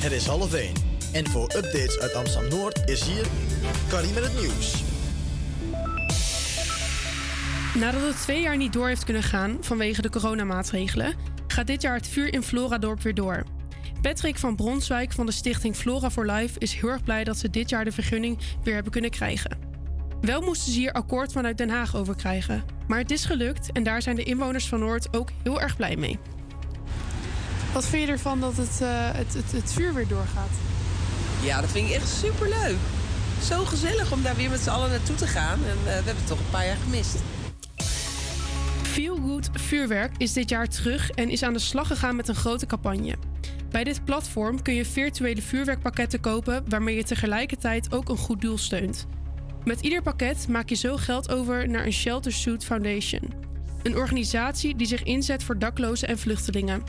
Het 0.00 0.12
is 0.12 0.26
half 0.26 0.54
1. 0.54 0.74
En 1.12 1.26
voor 1.26 1.42
updates 1.42 1.98
uit 1.98 2.14
Amsterdam-Noord 2.14 2.88
is 2.90 3.02
hier 3.02 3.26
Carrie 3.88 4.12
met 4.12 4.24
het 4.24 4.40
nieuws. 4.40 4.82
Nadat 7.74 8.02
het 8.02 8.20
twee 8.20 8.42
jaar 8.42 8.56
niet 8.56 8.72
door 8.72 8.88
heeft 8.88 9.04
kunnen 9.04 9.22
gaan 9.22 9.56
vanwege 9.60 10.02
de 10.02 10.10
coronamaatregelen, 10.10 11.14
gaat 11.46 11.66
dit 11.66 11.82
jaar 11.82 11.96
het 11.96 12.08
vuur 12.08 12.32
in 12.32 12.42
Floradorp 12.42 13.02
weer 13.02 13.14
door. 13.14 13.44
Patrick 14.00 14.38
van 14.38 14.56
Bronswijk 14.56 15.12
van 15.12 15.26
de 15.26 15.32
stichting 15.32 15.76
Flora 15.76 16.10
for 16.10 16.26
Life 16.26 16.58
is 16.58 16.74
heel 16.74 16.88
erg 16.88 17.04
blij 17.04 17.24
dat 17.24 17.38
ze 17.38 17.50
dit 17.50 17.68
jaar 17.70 17.84
de 17.84 17.92
vergunning 17.92 18.38
weer 18.62 18.74
hebben 18.74 18.92
kunnen 18.92 19.10
krijgen. 19.10 19.58
Wel 20.20 20.40
moesten 20.40 20.72
ze 20.72 20.78
hier 20.78 20.92
akkoord 20.92 21.32
vanuit 21.32 21.58
Den 21.58 21.70
Haag 21.70 21.96
over 21.96 22.16
krijgen, 22.16 22.64
maar 22.90 22.98
het 22.98 23.10
is 23.10 23.24
gelukt 23.24 23.72
en 23.72 23.82
daar 23.82 24.02
zijn 24.02 24.16
de 24.16 24.22
inwoners 24.22 24.68
van 24.68 24.78
Noord 24.78 25.16
ook 25.16 25.28
heel 25.42 25.60
erg 25.60 25.76
blij 25.76 25.96
mee. 25.96 26.18
Wat 27.72 27.86
vind 27.86 28.06
je 28.06 28.12
ervan 28.12 28.40
dat 28.40 28.56
het, 28.56 28.80
eh, 28.82 28.88
het, 28.92 29.34
het, 29.34 29.52
het 29.52 29.72
vuur 29.72 29.94
weer 29.94 30.08
doorgaat? 30.08 30.50
Ja, 31.42 31.60
dat 31.60 31.70
vind 31.70 31.88
ik 31.88 31.94
echt 31.94 32.08
superleuk. 32.08 32.76
Zo 33.42 33.64
gezellig 33.64 34.12
om 34.12 34.22
daar 34.22 34.36
weer 34.36 34.50
met 34.50 34.60
z'n 34.60 34.68
allen 34.68 34.90
naartoe 34.90 35.14
te 35.14 35.26
gaan. 35.26 35.58
En 35.64 35.76
eh, 35.76 35.84
we 35.84 35.90
hebben 35.90 36.16
het 36.16 36.26
toch 36.26 36.38
een 36.38 36.50
paar 36.50 36.66
jaar 36.66 36.76
gemist. 36.84 37.16
Feel 38.82 39.16
Good 39.16 39.48
Vuurwerk 39.52 40.12
is 40.16 40.32
dit 40.32 40.48
jaar 40.48 40.68
terug 40.68 41.10
en 41.10 41.30
is 41.30 41.42
aan 41.42 41.52
de 41.52 41.58
slag 41.58 41.86
gegaan 41.86 42.16
met 42.16 42.28
een 42.28 42.34
grote 42.34 42.66
campagne. 42.66 43.16
Bij 43.70 43.84
dit 43.84 44.04
platform 44.04 44.62
kun 44.62 44.74
je 44.74 44.84
virtuele 44.84 45.42
vuurwerkpakketten 45.42 46.20
kopen 46.20 46.64
waarmee 46.68 46.96
je 46.96 47.04
tegelijkertijd 47.04 47.94
ook 47.94 48.08
een 48.08 48.16
goed 48.16 48.40
doel 48.40 48.58
steunt. 48.58 49.06
Met 49.64 49.80
ieder 49.80 50.02
pakket 50.02 50.48
maak 50.48 50.68
je 50.68 50.74
zo 50.74 50.96
geld 50.96 51.30
over 51.30 51.68
naar 51.68 51.86
een 51.86 51.92
Shelter 51.92 52.32
Suit 52.32 52.64
Foundation, 52.64 53.32
een 53.82 53.96
organisatie 53.96 54.76
die 54.76 54.86
zich 54.86 55.02
inzet 55.02 55.42
voor 55.42 55.58
daklozen 55.58 56.08
en 56.08 56.18
vluchtelingen. 56.18 56.82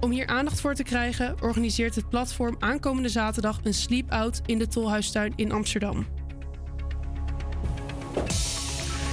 Om 0.00 0.10
hier 0.10 0.26
aandacht 0.26 0.60
voor 0.60 0.74
te 0.74 0.82
krijgen, 0.82 1.42
organiseert 1.42 1.94
het 1.94 2.08
platform 2.08 2.56
aankomende 2.58 3.08
zaterdag 3.08 3.60
een 3.62 3.74
sleep-out 3.74 4.40
in 4.46 4.58
de 4.58 4.68
Tolhuistuin 4.68 5.32
in 5.36 5.52
Amsterdam. 5.52 6.06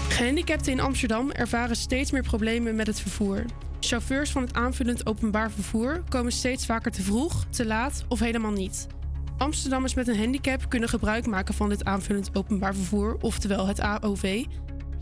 Gehandicapten 0.10 0.72
in 0.72 0.80
Amsterdam 0.80 1.32
ervaren 1.32 1.76
steeds 1.76 2.12
meer 2.12 2.24
problemen 2.24 2.76
met 2.76 2.88
het 2.88 3.00
vervoer. 3.00 3.46
Chauffeurs 3.80 4.32
van 4.32 4.42
het 4.42 4.54
aanvullend 4.54 5.06
openbaar 5.06 5.52
vervoer 5.52 6.04
komen 6.10 6.32
steeds 6.32 6.66
vaker 6.66 6.92
te 6.92 7.02
vroeg, 7.02 7.46
te 7.50 7.66
laat 7.66 8.06
of 8.08 8.20
helemaal 8.20 8.52
niet. 8.52 8.88
Amsterdammers 9.38 9.94
met 9.94 10.08
een 10.08 10.18
handicap 10.18 10.70
kunnen 10.70 10.90
gebruik 10.90 11.26
maken 11.26 11.54
van 11.54 11.70
dit 11.70 11.86
aanvullend 11.86 12.30
openbaar 12.36 12.76
vervoer, 12.76 13.18
oftewel 13.22 13.68
het 13.68 13.82
AOV. 13.82 14.46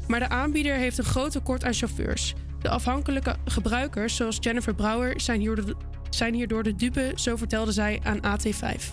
Maar 0.07 0.19
de 0.19 0.29
aanbieder 0.29 0.75
heeft 0.75 0.97
een 0.97 1.03
groot 1.03 1.31
tekort 1.31 1.63
aan 1.63 1.73
chauffeurs. 1.73 2.33
De 2.59 2.69
afhankelijke 2.69 3.35
gebruikers, 3.45 4.15
zoals 4.15 4.37
Jennifer 4.39 4.75
Brouwer, 4.75 5.21
zijn 5.21 5.39
hierdoor 5.39 5.75
zijn 6.09 6.47
de 6.63 6.75
dupe, 6.75 7.11
zo 7.15 7.35
vertelde 7.35 7.71
zij 7.71 7.99
aan 8.03 8.17
AT5. 8.17 8.83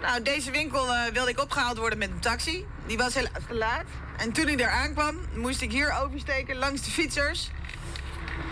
Nou, 0.00 0.22
deze 0.22 0.50
winkel 0.50 0.94
eh, 0.94 1.12
wilde 1.12 1.30
ik 1.30 1.40
opgehaald 1.40 1.78
worden 1.78 1.98
met 1.98 2.10
een 2.10 2.20
taxi. 2.20 2.64
Die 2.86 2.96
was 2.96 3.14
helaas 3.14 3.46
te 3.48 3.54
laat. 3.54 3.84
En 4.16 4.32
toen 4.32 4.48
ik 4.48 4.58
daar 4.58 4.70
aankwam, 4.70 5.16
moest 5.36 5.60
ik 5.60 5.72
hier 5.72 5.94
oversteken 6.02 6.56
langs 6.56 6.82
de 6.82 6.90
fietsers. 6.90 7.50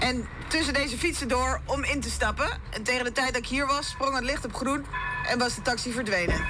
En 0.01 0.27
tussen 0.49 0.75
deze 0.75 0.99
fietsen 0.99 1.29
door 1.29 1.61
om 1.67 1.85
in 1.85 2.01
te 2.01 2.11
stappen. 2.11 2.61
En 2.71 2.83
tegen 2.83 3.05
de 3.05 3.13
tijd 3.13 3.27
dat 3.27 3.37
ik 3.37 3.47
hier 3.47 3.67
was, 3.67 3.89
sprong 3.89 4.15
het 4.15 4.25
licht 4.25 4.45
op 4.45 4.55
groen 4.55 4.85
en 5.29 5.39
was 5.39 5.55
de 5.55 5.63
taxi 5.63 5.93
verdwenen. 5.93 6.41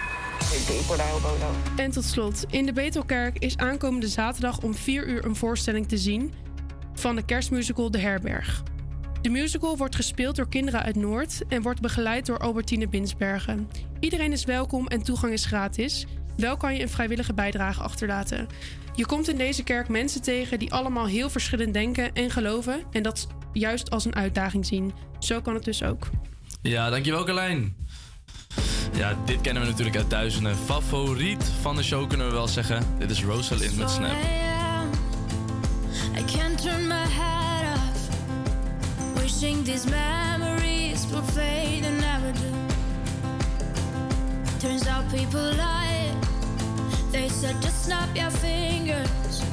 En 1.77 1.91
tot 1.91 2.05
slot, 2.05 2.45
in 2.51 2.67
de 2.67 2.73
Betelkerk 2.73 3.39
is 3.39 3.57
aankomende 3.57 4.09
zaterdag 4.09 4.61
om 4.61 4.75
4 4.75 5.09
uur 5.09 5.25
een 5.25 5.37
voorstelling 5.37 5.89
te 5.89 5.99
zien 5.99 6.33
van 6.95 7.17
de 7.17 7.25
kerstmusical 7.25 7.91
De 7.91 7.99
Herberg. 7.99 8.63
De 9.21 9.31
musical 9.31 9.77
wordt 9.77 9.95
gespeeld 9.95 10.37
door 10.37 10.49
kinderen 10.49 10.83
uit 10.83 10.97
Noord 10.97 11.43
en 11.49 11.63
wordt 11.63 11.81
begeleid 11.81 12.27
door 12.27 12.39
Albertine 12.39 12.89
Binsbergen. 12.89 13.71
Iedereen 14.01 14.33
is 14.33 14.45
welkom 14.45 14.87
en 14.87 15.03
toegang 15.03 15.33
is 15.33 15.45
gratis. 15.45 16.07
Wel 16.37 16.57
kan 16.57 16.75
je 16.75 16.83
een 16.83 16.89
vrijwillige 16.89 17.35
bijdrage 17.35 17.83
achterlaten. 17.83 18.47
Je 18.97 19.07
komt 19.07 19.29
in 19.29 19.37
deze 19.37 19.63
kerk 19.63 19.89
mensen 19.89 20.23
tegen 20.23 20.59
die 20.59 20.73
allemaal 20.73 21.07
heel 21.07 21.31
verschillend 21.31 21.75
denken 21.75 22.13
en 22.13 22.31
geloven 22.31 22.83
en 22.91 23.03
dat 23.03 23.27
juist 23.53 23.91
als 23.91 24.05
een 24.05 24.15
uitdaging 24.15 24.67
zien. 24.67 24.93
Zo 25.19 25.41
kan 25.41 25.55
het 25.55 25.65
dus 25.65 25.83
ook. 25.83 26.09
Ja, 26.63 26.91
dankjewel 26.91 27.25
Carlijn. 27.25 27.77
Ja, 28.97 29.17
dit 29.25 29.41
kennen 29.41 29.63
we 29.63 29.69
natuurlijk 29.69 29.97
uit 29.97 30.11
duizenden. 30.11 30.57
Favoriet 30.57 31.45
van 31.61 31.77
de 31.77 31.83
show 31.83 32.09
kunnen 32.09 32.27
we 32.27 32.33
wel 32.33 32.49
zeggen. 32.49 32.85
Dit 32.99 33.11
is 33.11 33.25
Rosalind 33.25 33.77
met 33.77 33.91
Snap. 33.91 34.11
I 36.19 36.25
can't 36.37 36.63
turn 36.63 36.87
my 36.87 37.07
head 37.09 37.77
off. 37.77 38.09
Wishing 39.15 39.65
these 39.65 39.89
memories 39.89 41.05
fade 41.35 41.87
and 41.87 41.99
never 42.01 42.33
do. 42.33 42.49
Turns 44.59 44.87
out 44.87 45.09
people 45.09 45.41
lie. 45.41 45.84
They 47.15 47.29
said 47.29 47.63
just 47.63 47.85
snap 47.85 48.09
your 48.17 48.29
fingers. 48.29 49.45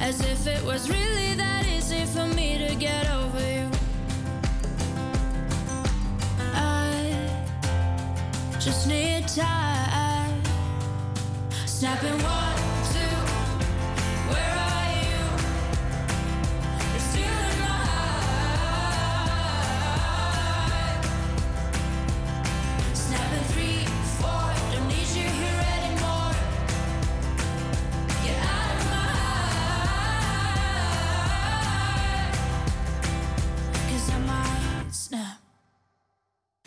As 0.00 0.22
if 0.22 0.46
it 0.46 0.64
was 0.64 0.88
really 0.88 1.34
that 1.34 1.66
easy 1.66 2.06
for 2.06 2.26
me 2.28 2.66
to 2.66 2.74
get 2.76 3.06
over 3.10 3.40
you. 3.40 3.70
I 6.54 7.12
just 8.58 8.88
need 8.88 9.28
time. 9.28 10.42
Snapping 11.66 12.22
one, 12.22 12.57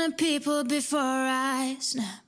to 0.00 0.10
people 0.12 0.64
before 0.64 0.98
I 1.00 1.76
snap. 1.78 2.19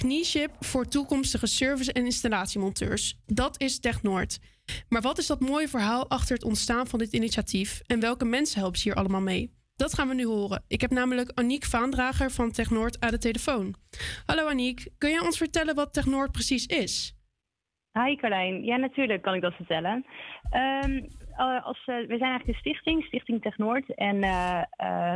Technieship 0.00 0.50
voor 0.60 0.84
toekomstige 0.84 1.46
service- 1.46 1.92
en 1.92 2.04
installatiemonteurs. 2.04 3.14
Dat 3.26 3.60
is 3.60 3.80
TechNoord. 3.80 4.38
Maar 4.88 5.00
wat 5.00 5.18
is 5.18 5.26
dat 5.26 5.40
mooie 5.40 5.68
verhaal 5.68 6.08
achter 6.08 6.34
het 6.34 6.44
ontstaan 6.44 6.86
van 6.86 6.98
dit 6.98 7.12
initiatief 7.12 7.80
en 7.86 8.00
welke 8.00 8.24
mensen 8.24 8.60
helpen 8.60 8.78
ze 8.78 8.88
hier 8.88 8.98
allemaal 8.98 9.20
mee? 9.20 9.50
Dat 9.76 9.94
gaan 9.94 10.08
we 10.08 10.14
nu 10.14 10.26
horen. 10.26 10.64
Ik 10.68 10.80
heb 10.80 10.90
namelijk 10.90 11.30
Aniek 11.34 11.64
Vaandrager 11.64 12.30
van 12.30 12.50
TechNoord 12.50 13.00
aan 13.00 13.10
de 13.10 13.18
telefoon. 13.18 13.74
Hallo 14.26 14.48
Aniek, 14.48 14.88
kun 14.98 15.10
je 15.10 15.24
ons 15.24 15.38
vertellen 15.38 15.74
wat 15.74 15.92
TechNoord 15.92 16.32
precies 16.32 16.66
is? 16.66 17.14
Hi 17.92 18.16
Carlijn. 18.16 18.64
Ja, 18.64 18.76
natuurlijk 18.76 19.22
kan 19.22 19.34
ik 19.34 19.42
dat 19.42 19.54
vertellen. 19.54 20.06
Ehm, 20.50 20.92
eh, 21.36 21.64
als, 21.64 21.78
eh, 21.86 21.96
we 21.96 22.16
zijn 22.18 22.30
eigenlijk 22.30 22.48
een 22.48 22.54
stichting, 22.54 23.04
Stichting 23.04 23.42
Technoord. 23.42 23.94
En 23.94 24.22
eh, 24.22 24.62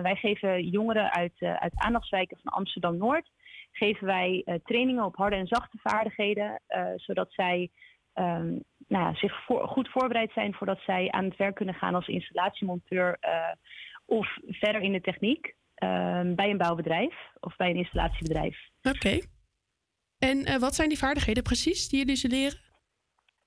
wij 0.02 0.16
geven 0.16 0.68
jongeren 0.68 1.12
uit, 1.12 1.32
uit 1.38 1.72
aandachtswijken 1.74 2.38
van 2.42 2.52
Amsterdam-Noord... 2.52 3.28
geven 3.76 4.06
wij 4.06 4.42
eh, 4.44 4.54
trainingen 4.64 5.04
op 5.04 5.16
harde 5.16 5.36
en 5.36 5.46
zachte 5.46 5.78
vaardigheden... 5.82 6.60
eh, 6.66 6.86
zodat 6.96 7.32
zij 7.32 7.70
ehm, 8.12 8.48
nou 8.88 9.04
ja, 9.04 9.14
zich 9.14 9.44
voor- 9.44 9.68
goed 9.68 9.88
voorbereid 9.88 10.32
zijn... 10.32 10.54
voordat 10.54 10.80
zij 10.86 11.10
aan 11.10 11.24
het 11.24 11.36
werk 11.36 11.54
kunnen 11.54 11.74
gaan 11.74 11.94
als 11.94 12.06
installatiemonteur... 12.06 13.16
eh, 13.20 13.52
of 14.06 14.28
verder 14.46 14.82
in 14.82 14.92
de 14.92 15.00
techniek 15.00 15.54
ehm, 15.74 16.34
bij 16.34 16.50
een 16.50 16.58
bouwbedrijf 16.58 17.14
of 17.40 17.56
bij 17.56 17.70
een 17.70 17.76
installatiebedrijf. 17.76 18.58
Oké. 18.82 19.18
En 20.18 20.60
wat 20.60 20.74
zijn 20.74 20.88
die 20.88 20.98
vaardigheden 20.98 21.42
precies 21.42 21.88
die 21.88 21.98
jullie 21.98 22.16
ze 22.16 22.28
leren? 22.28 22.58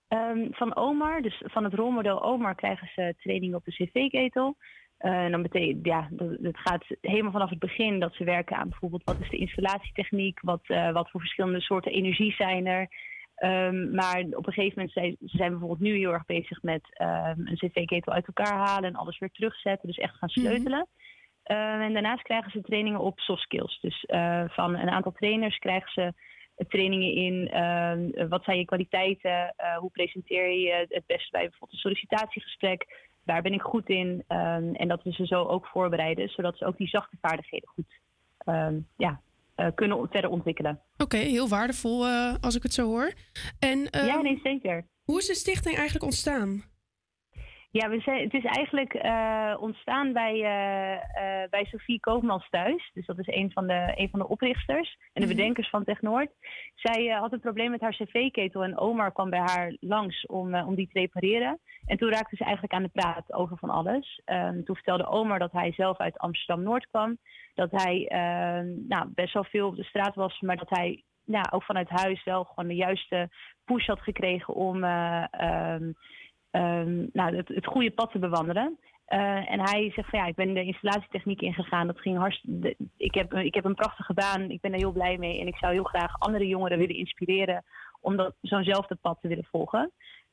Ehm, 0.07 0.51
van 0.51 0.75
Omar, 0.75 1.21
dus 1.21 1.41
van 1.45 1.63
het 1.63 1.73
rolmodel 1.73 2.23
Omar, 2.23 2.55
krijgen 2.55 2.89
ze 2.95 3.15
training 3.17 3.55
op 3.55 3.65
de 3.65 3.71
cv-ketel. 3.71 4.57
Eh, 4.97 5.23
en 5.23 5.31
dan 5.31 5.41
betekent, 5.41 5.85
ja, 5.85 6.07
dat, 6.11 6.29
het 6.41 6.57
gaat 6.57 6.85
helemaal 7.01 7.31
vanaf 7.31 7.49
het 7.49 7.59
begin 7.59 7.99
dat 7.99 8.13
ze 8.13 8.23
werken 8.23 8.55
aan 8.55 8.69
bijvoorbeeld 8.69 9.03
wat 9.03 9.19
is 9.19 9.29
de 9.29 9.37
installatietechniek, 9.37 10.39
wat, 10.41 10.61
eh, 10.63 10.91
wat 10.91 11.09
voor 11.09 11.19
verschillende 11.19 11.61
soorten 11.61 11.91
energie 11.91 12.33
zijn 12.33 12.65
er. 12.65 12.87
Ehm, 13.35 13.95
maar 13.95 14.19
op 14.19 14.47
een 14.47 14.53
gegeven 14.53 14.73
moment 14.75 14.91
zijn 14.91 15.15
ze 15.19 15.37
zijn 15.37 15.49
bijvoorbeeld 15.49 15.79
nu 15.79 15.97
heel 15.97 16.13
erg 16.13 16.25
bezig 16.25 16.61
met 16.61 16.81
ehm, 16.91 17.39
een 17.39 17.55
cv-ketel 17.55 18.13
uit 18.13 18.27
elkaar 18.27 18.53
halen 18.53 18.89
en 18.89 18.95
alles 18.95 19.19
weer 19.19 19.31
terugzetten, 19.31 19.87
dus 19.87 19.97
echt 19.97 20.15
gaan 20.15 20.29
sleutelen. 20.29 20.87
Ehm, 21.43 21.81
en 21.81 21.93
daarnaast 21.93 22.23
krijgen 22.23 22.51
ze 22.51 22.61
trainingen 22.61 22.99
op 22.99 23.19
soft 23.19 23.41
skills. 23.41 23.79
Dus 23.79 24.03
eh, 24.03 24.43
van 24.47 24.75
een 24.75 24.89
aantal 24.89 25.11
trainers 25.11 25.57
krijgen 25.57 25.91
ze 25.91 26.13
trainingen 26.67 27.13
in 27.13 27.49
wat 28.29 28.43
zijn 28.43 28.57
je 28.57 28.65
kwaliteiten, 28.65 29.53
eh, 29.55 29.77
hoe 29.77 29.91
presenteer 29.91 30.49
je 30.49 30.59
je 30.59 30.85
het 30.89 31.05
beste 31.05 31.31
bij 31.31 31.41
bijvoorbeeld 31.41 31.71
een 31.71 31.77
sollicitatiegesprek, 31.77 33.06
waar 33.27 33.41
ben 33.41 33.53
ik 33.53 33.61
goed 33.61 33.89
in 33.89 34.23
Ehm, 34.27 34.73
en 34.73 34.87
dat 34.87 35.03
we 35.03 35.11
ze 35.11 35.25
zo 35.25 35.43
ook 35.43 35.65
voorbereiden, 35.65 36.29
zodat 36.29 36.57
ze 36.57 36.65
ook 36.65 36.77
die 36.77 36.87
zachte 36.87 37.17
vaardigheden 37.21 37.69
goed 37.69 37.99
ehm, 38.37 38.79
ja, 38.97 39.21
eh, 39.55 39.67
kunnen 39.75 40.07
verder 40.09 40.29
ontwikkelen. 40.29 40.81
Oké, 40.97 41.17
heel 41.17 41.47
waardevol 41.47 42.05
eh, 42.05 42.35
als 42.41 42.55
ik 42.55 42.63
het 42.63 42.73
zo 42.73 42.85
hoor. 42.85 43.13
En, 43.59 43.89
ehm, 43.89 44.05
ja, 44.05 44.21
nee, 44.21 44.39
zeker. 44.43 44.85
Hoe 45.03 45.17
is 45.17 45.27
de 45.27 45.35
stichting 45.35 45.75
eigenlijk 45.75 46.05
ontstaan? 46.05 46.63
Ja, 47.71 47.89
we 47.89 47.99
zijn, 47.99 48.23
het 48.23 48.33
is 48.33 48.43
eigenlijk 48.43 48.93
eh, 48.93 49.55
ontstaan 49.59 50.13
bij, 50.13 50.33
eh, 50.33 51.49
bij 51.49 51.65
Sophie 51.65 51.99
Koopmans 51.99 52.49
thuis. 52.49 52.91
Dus 52.93 53.05
dat 53.05 53.19
is 53.19 53.27
een 53.27 53.51
van 53.51 53.67
de, 53.67 53.91
een 53.95 54.09
van 54.09 54.19
de 54.19 54.27
oprichters 54.27 54.97
en 55.13 55.21
de 55.21 55.27
Mhm. 55.27 55.35
bedenkers 55.35 55.69
van 55.69 55.83
TechNoord. 55.83 56.31
Zij 56.75 57.05
had 57.07 57.31
een 57.33 57.39
probleem 57.39 57.71
met 57.71 57.81
haar 57.81 57.91
cv-ketel 57.95 58.63
en 58.63 58.77
Omar 58.77 59.11
kwam 59.11 59.29
bij 59.29 59.39
haar 59.39 59.75
langs 59.79 60.25
om, 60.25 60.55
om 60.55 60.75
die 60.75 60.87
te 60.91 60.99
repareren. 60.99 61.59
En 61.85 61.97
toen 61.97 62.09
raakte 62.11 62.35
ze 62.35 62.43
eigenlijk 62.43 62.73
aan 62.73 62.83
de 62.83 62.89
praat 63.01 63.33
over 63.33 63.57
van 63.57 63.69
alles. 63.69 64.21
Ehm, 64.25 64.63
toen 64.63 64.75
vertelde 64.75 65.07
Omar 65.07 65.39
dat 65.39 65.51
hij 65.51 65.71
zelf 65.71 65.97
uit 65.97 66.17
Amsterdam-Noord 66.17 66.87
kwam. 66.87 67.17
Dat 67.53 67.71
hij 67.71 68.07
ehm, 68.07 68.67
nou, 68.87 69.07
best 69.15 69.33
wel 69.33 69.43
veel 69.43 69.67
op 69.67 69.75
de 69.75 69.83
straat 69.83 70.15
was, 70.15 70.39
maar 70.39 70.57
dat 70.57 70.69
hij 70.69 71.03
nou, 71.25 71.45
ook 71.49 71.63
vanuit 71.63 71.89
huis 71.89 72.23
wel 72.23 72.43
gewoon 72.43 72.67
de 72.69 72.75
juiste 72.75 73.29
push 73.65 73.87
had 73.87 74.01
gekregen 74.01 74.53
om... 74.53 74.83
eh, 74.83 75.75
ehm, 76.51 77.05
nou, 77.13 77.35
het, 77.35 77.47
het 77.47 77.65
goede 77.65 77.91
pad 77.91 78.11
te 78.11 78.19
bewandelen. 78.19 78.77
Eh, 79.05 79.51
en 79.51 79.59
hij 79.59 79.91
zegt 79.95 80.09
van 80.09 80.19
ja, 80.19 80.25
ik 80.25 80.35
ben 80.35 80.53
de 80.53 80.63
installatietechniek 80.63 81.41
ingegaan. 81.41 81.87
Dat 81.87 81.99
ging 81.99 82.17
hartstikke. 82.17 82.75
Ik 82.97 83.13
heb, 83.13 83.33
ik 83.33 83.53
heb 83.53 83.65
een 83.65 83.75
prachtige 83.75 84.13
baan. 84.13 84.49
Ik 84.49 84.61
ben 84.61 84.71
er 84.71 84.79
heel 84.79 84.91
blij 84.91 85.17
mee. 85.17 85.39
En 85.39 85.47
ik 85.47 85.57
zou 85.57 85.73
heel 85.73 85.83
graag 85.83 86.19
andere 86.19 86.47
jongeren 86.47 86.77
willen 86.77 86.95
inspireren 86.95 87.63
om 88.01 88.17
dat, 88.17 88.35
zo'nzelfde 88.41 88.95
pad 88.95 89.17
te 89.21 89.27
willen 89.27 89.47
volgen. 89.51 89.91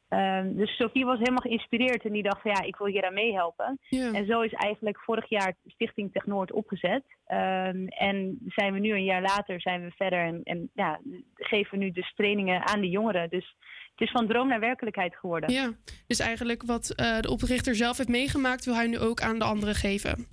Ehm, 0.08 0.54
dus 0.56 0.76
Sophie 0.76 1.04
was 1.04 1.18
helemaal 1.18 1.40
geïnspireerd 1.40 2.04
en 2.04 2.12
die 2.12 2.22
dacht 2.22 2.42
van 2.42 2.50
ja, 2.50 2.62
ik 2.62 2.76
wil 2.76 2.86
hier 2.86 3.06
aan 3.06 3.14
meehelpen. 3.14 3.78
En 3.88 4.26
zo 4.26 4.40
is 4.40 4.52
eigenlijk 4.52 4.98
vorig 4.98 5.28
jaar 5.28 5.54
Stichting 5.66 6.12
Technoord 6.12 6.52
opgezet. 6.52 7.04
Ehm, 7.26 7.86
en 7.86 8.38
zijn 8.46 8.72
we 8.72 8.78
nu 8.78 8.92
een 8.92 9.04
jaar 9.04 9.22
later 9.22 9.60
zijn 9.60 9.84
we 9.84 9.90
verder 9.90 10.18
en, 10.18 10.40
en 10.42 10.70
ja, 10.74 11.00
geven 11.34 11.78
we 11.78 11.84
nu 11.84 11.90
dus 11.90 12.14
trainingen 12.14 12.66
aan 12.66 12.80
de 12.80 12.90
jongeren. 12.90 13.30
Dus 13.30 13.56
het 13.94 14.06
is 14.06 14.10
van 14.10 14.26
droom 14.26 14.48
naar 14.48 14.60
werkelijkheid 14.60 15.16
geworden. 15.16 15.52
Ja, 15.52 15.72
dus 16.06 16.18
eigenlijk 16.18 16.62
wat 16.62 16.90
eh, 16.90 17.20
de 17.20 17.30
oprichter 17.30 17.74
zelf 17.74 17.96
heeft 17.96 18.08
meegemaakt, 18.08 18.64
wil 18.64 18.74
hij 18.74 18.86
nu 18.86 18.98
ook 18.98 19.20
aan 19.20 19.38
de 19.38 19.44
anderen 19.44 19.74
geven. 19.74 20.26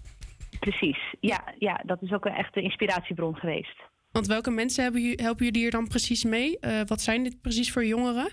Precies, 0.60 1.16
ja, 1.20 1.54
ja, 1.58 1.82
dat 1.86 2.02
is 2.02 2.12
ook 2.12 2.26
een 2.26 2.36
echte 2.36 2.62
inspiratiebron 2.62 3.36
geweest. 3.36 3.80
Want 4.12 4.28
welke 4.28 4.52
mensen 4.52 4.84
hebben, 4.84 5.02
helpen 5.02 5.46
jullie 5.46 5.62
hier 5.62 5.72
dan 5.72 5.88
precies 5.88 6.24
mee? 6.24 6.60
Eh, 6.60 6.82
wat 6.86 7.02
zijn 7.02 7.24
dit 7.24 7.42
precies 7.42 7.72
voor 7.72 7.86
jongeren? 7.86 8.30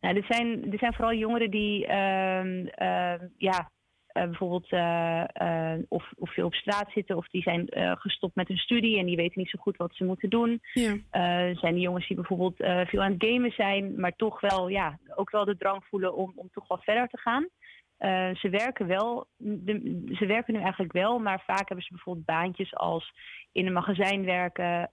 Nou, 0.00 0.16
er, 0.16 0.24
zijn, 0.28 0.72
er 0.72 0.78
zijn 0.78 0.94
vooral 0.94 1.14
jongeren 1.14 1.50
die 1.50 1.86
ehm, 1.86 2.66
ehm, 2.66 3.26
ja, 3.36 3.70
eh, 4.12 4.24
bijvoorbeeld 4.24 4.72
eh, 4.72 5.24
eh, 5.32 5.78
of, 5.88 6.12
of 6.16 6.32
veel 6.32 6.46
op 6.46 6.54
straat 6.54 6.90
zitten 6.92 7.16
of 7.16 7.28
die 7.28 7.42
zijn 7.42 7.66
gestopt 7.98 8.34
met 8.34 8.48
hun 8.48 8.56
studie 8.56 8.98
en 8.98 9.06
die 9.06 9.16
weten 9.16 9.40
niet 9.40 9.50
zo 9.50 9.58
goed 9.62 9.76
wat 9.76 9.94
ze 9.94 10.04
moeten 10.04 10.30
doen. 10.30 10.60
Ja. 10.72 10.96
Zijn 11.54 11.74
die 11.74 11.82
jongens 11.82 12.06
die 12.06 12.16
bijvoorbeeld 12.16 12.56
veel 12.88 13.02
aan 13.02 13.12
het 13.12 13.24
gamen 13.24 13.52
zijn, 13.52 14.00
maar 14.00 14.16
toch 14.16 14.40
wel, 14.40 14.68
ja, 14.68 14.98
ook 15.14 15.30
wel 15.30 15.44
de 15.44 15.56
drang 15.56 15.84
voelen 15.84 16.14
om, 16.14 16.32
om 16.34 16.48
toch 16.52 16.68
wel 16.68 16.78
verder 16.80 17.08
te 17.08 17.18
gaan. 17.18 17.48
Ze 18.36 18.48
werken 18.50 18.86
wel, 18.86 19.26
de, 19.36 20.02
ze 20.18 20.26
werken 20.26 20.54
nu 20.54 20.60
eigenlijk 20.60 20.92
wel, 20.92 21.18
maar 21.18 21.42
vaak 21.46 21.68
hebben 21.68 21.84
ze 21.84 21.92
bijvoorbeeld 21.92 22.26
baantjes 22.26 22.74
als 22.74 23.12
in 23.52 23.66
een 23.66 23.72
magazijn 23.72 24.24
werken 24.24 24.90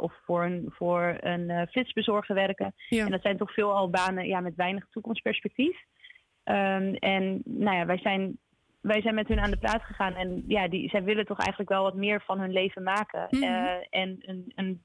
of 0.00 0.12
voor 0.24 0.44
een, 0.44 0.64
voor 0.68 1.16
een 1.20 1.66
flitsbezorger 1.70 2.34
werken. 2.34 2.74
Ja. 2.88 3.04
En 3.04 3.10
dat 3.10 3.22
zijn 3.22 3.36
toch 3.36 3.52
veelal 3.52 3.90
banen 3.90 4.26
ja, 4.26 4.40
met 4.40 4.54
weinig 4.54 4.86
toekomstperspectief. 4.90 5.76
Ehm, 6.48 6.94
en 6.94 7.42
nou 7.44 7.76
ja, 7.76 7.86
wij 7.86 7.98
zijn, 7.98 8.38
wij 8.88 9.00
zijn 9.00 9.14
met 9.14 9.28
hun 9.28 9.40
aan 9.40 9.50
de 9.50 9.56
praat 9.58 9.82
gegaan 9.82 10.14
en 10.14 10.44
ja, 10.46 10.68
die, 10.68 10.88
zij 10.88 11.02
willen 11.02 11.26
toch 11.26 11.38
eigenlijk 11.38 11.70
wel 11.70 11.82
wat 11.82 11.94
meer 11.94 12.22
van 12.26 12.40
hun 12.40 12.52
leven 12.52 12.82
maken. 12.82 13.26
Mhm. 13.30 13.42
Eh, 13.42 13.74
en 13.90 14.16
een, 14.20 14.52
een, 14.54 14.82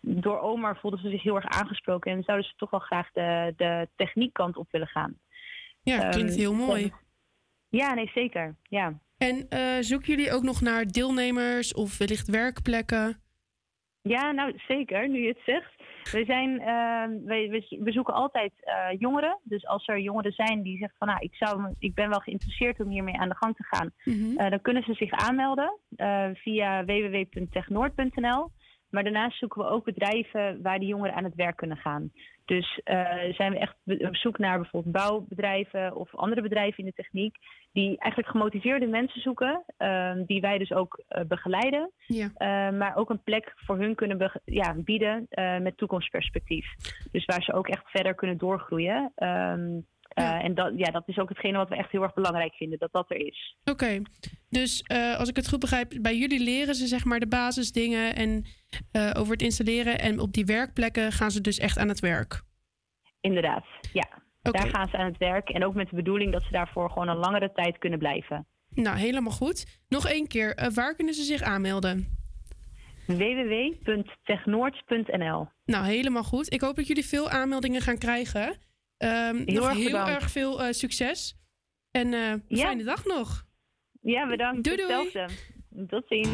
door 0.00 0.38
Omar 0.38 0.78
voelden 0.78 1.00
ze 1.00 1.08
zich 1.08 1.22
heel 1.22 1.34
erg 1.36 1.46
aangesproken 1.46 2.12
en 2.12 2.22
zouden 2.22 2.46
ze 2.46 2.54
toch 2.56 2.70
wel 2.70 2.80
graag 2.80 3.10
de, 3.12 3.54
de 3.56 3.88
techniekkant 3.96 4.56
op 4.56 4.68
willen 4.70 4.86
gaan. 4.88 5.18
Ja, 5.82 6.08
klinkt 6.08 6.30
Ehm, 6.30 6.40
heel 6.40 6.54
mooi. 6.54 6.82
en- 6.82 6.92
ja, 7.68 7.94
nee, 7.94 8.10
zeker. 8.14 8.56
Ja. 8.62 8.98
En 9.18 9.46
eh, 9.48 9.76
zoeken 9.80 10.08
jullie 10.08 10.32
ook 10.32 10.42
nog 10.42 10.60
naar 10.60 10.86
deelnemers 10.86 11.74
of 11.74 11.98
wellicht 11.98 12.28
werkplekken? 12.28 13.22
Ja, 14.08 14.30
nou 14.32 14.52
zeker, 14.68 15.08
nu 15.08 15.20
je 15.20 15.28
het 15.28 15.40
zegt. 15.46 15.72
We, 16.12 16.24
zijn, 16.24 16.60
ehm, 16.60 17.10
we, 17.10 17.48
we, 17.48 17.76
we 17.84 17.92
zoeken 17.92 18.14
altijd 18.14 18.52
eh, 18.60 18.98
jongeren. 19.00 19.38
Dus 19.42 19.66
als 19.66 19.88
er 19.88 19.98
jongeren 20.00 20.32
zijn 20.32 20.62
die 20.62 20.78
zeggen 20.78 20.98
van 20.98 21.08
nou, 21.08 21.20
ik, 21.20 21.34
zou, 21.34 21.74
ik 21.78 21.94
ben 21.94 22.08
wel 22.08 22.18
geïnteresseerd 22.20 22.80
om 22.80 22.88
hiermee 22.88 23.16
aan 23.18 23.28
de 23.28 23.36
gang 23.36 23.56
te 23.56 23.64
gaan, 23.64 23.90
Mhm. 24.04 24.36
eh, 24.38 24.50
dan 24.50 24.60
kunnen 24.60 24.82
ze 24.82 24.94
zich 24.94 25.10
aanmelden 25.10 25.78
eh, 25.96 26.28
via 26.34 26.84
www.technoord.nl. 26.84 28.50
Maar 28.94 29.04
daarnaast 29.04 29.38
zoeken 29.38 29.62
we 29.62 29.68
ook 29.68 29.84
bedrijven 29.84 30.62
waar 30.62 30.78
die 30.78 30.88
jongeren 30.88 31.14
aan 31.14 31.24
het 31.24 31.34
werk 31.34 31.56
kunnen 31.56 31.76
gaan. 31.76 32.10
Dus 32.44 32.80
eh, 32.84 33.34
zijn 33.34 33.52
we 33.52 33.58
echt 33.58 33.76
op 33.86 34.16
zoek 34.16 34.38
naar 34.38 34.60
bijvoorbeeld 34.60 34.94
bouwbedrijven 34.94 35.96
of 35.96 36.14
andere 36.14 36.42
bedrijven 36.42 36.78
in 36.78 36.84
de 36.84 37.02
techniek. 37.02 37.36
Die 37.72 37.98
eigenlijk 37.98 38.30
gemotiveerde 38.30 38.86
mensen 38.86 39.20
zoeken, 39.20 39.64
ehm, 39.76 40.24
die 40.24 40.40
wij 40.40 40.58
dus 40.58 40.72
ook 40.72 41.02
eh, 41.08 41.24
begeleiden. 41.24 41.90
Ja. 42.06 42.30
Eh, 42.34 42.78
maar 42.78 42.96
ook 42.96 43.10
een 43.10 43.22
plek 43.22 43.52
voor 43.56 43.78
hun 43.78 43.94
kunnen 43.94 44.40
ja, 44.44 44.74
bieden 44.74 45.26
eh, 45.28 45.58
met 45.58 45.76
toekomstperspectief. 45.76 46.66
Dus 47.12 47.24
waar 47.24 47.42
ze 47.42 47.52
ook 47.52 47.68
echt 47.68 47.90
verder 47.90 48.14
kunnen 48.14 48.38
doorgroeien. 48.38 49.12
Eh, 50.14 50.44
en 50.44 50.54
dat, 50.54 50.72
ja, 50.76 50.90
dat 50.90 51.02
is 51.06 51.18
ook 51.18 51.28
hetgene 51.28 51.58
wat 51.58 51.68
we 51.68 51.76
echt 51.76 51.90
heel 51.90 52.02
erg 52.02 52.14
belangrijk 52.14 52.54
vinden, 52.54 52.78
dat 52.78 52.92
dat 52.92 53.10
er 53.10 53.16
is. 53.16 53.56
Oké, 53.64 54.02
dus 54.48 54.82
eh, 54.82 55.18
als 55.18 55.28
ik 55.28 55.36
het 55.36 55.48
goed 55.48 55.58
begrijp, 55.58 55.92
bij 56.00 56.16
jullie 56.16 56.40
leren 56.40 56.74
ze 56.74 56.86
zeg 56.86 57.04
maar 57.04 57.20
de 57.20 57.26
basisdingen 57.26 58.14
en 58.14 58.44
eh, 58.92 59.10
over 59.16 59.32
het 59.32 59.42
installeren. 59.42 59.98
En 59.98 60.20
op 60.20 60.32
die 60.32 60.44
werkplekken 60.44 61.12
gaan 61.12 61.30
ze 61.30 61.40
dus 61.40 61.58
echt 61.58 61.78
aan 61.78 61.88
het 61.88 62.00
werk. 62.00 62.42
Inderdaad, 63.20 63.64
ja. 63.92 64.22
Daar 64.42 64.68
gaan 64.68 64.88
ze 64.88 64.96
aan 64.96 65.06
het 65.06 65.18
werk. 65.18 65.48
En 65.48 65.64
ook 65.64 65.74
met 65.74 65.88
de 65.88 65.96
bedoeling 65.96 66.32
dat 66.32 66.42
ze 66.42 66.50
daarvoor 66.50 66.90
gewoon 66.90 67.08
een 67.08 67.16
langere 67.16 67.52
tijd 67.52 67.78
kunnen 67.78 67.98
blijven. 67.98 68.46
Nou, 68.68 68.96
helemaal 68.96 69.32
goed. 69.32 69.80
Nog 69.88 70.08
één 70.08 70.26
keer, 70.26 70.70
waar 70.74 70.94
kunnen 70.94 71.14
ze 71.14 71.22
zich 71.22 71.42
aanmelden? 71.42 72.22
www.technoord.nl 73.06 75.48
Nou, 75.64 75.86
helemaal 75.86 76.22
goed. 76.22 76.52
Ik 76.52 76.60
hoop 76.60 76.76
dat 76.76 76.86
jullie 76.86 77.06
veel 77.06 77.30
aanmeldingen 77.30 77.80
gaan 77.80 77.98
krijgen. 77.98 78.56
Ehm, 78.96 79.36
Heel 79.36 79.54
nog 79.54 79.64
erg 79.68 79.74
heel 79.76 79.84
bedankt. 79.84 80.10
erg 80.10 80.30
veel 80.30 80.62
eh, 80.62 80.72
succes. 80.72 81.36
En 81.90 82.14
eh 82.14 82.34
Ja. 82.48 82.64
fijne 82.64 82.84
dag 82.84 83.04
nog. 83.04 83.44
Ja, 84.00 84.26
bedankt. 84.28 84.64
Doei, 84.64 84.76
doei. 84.76 84.92
Hetzelfde. 85.04 85.34
Tot 85.86 86.04
ziens. 86.08 86.28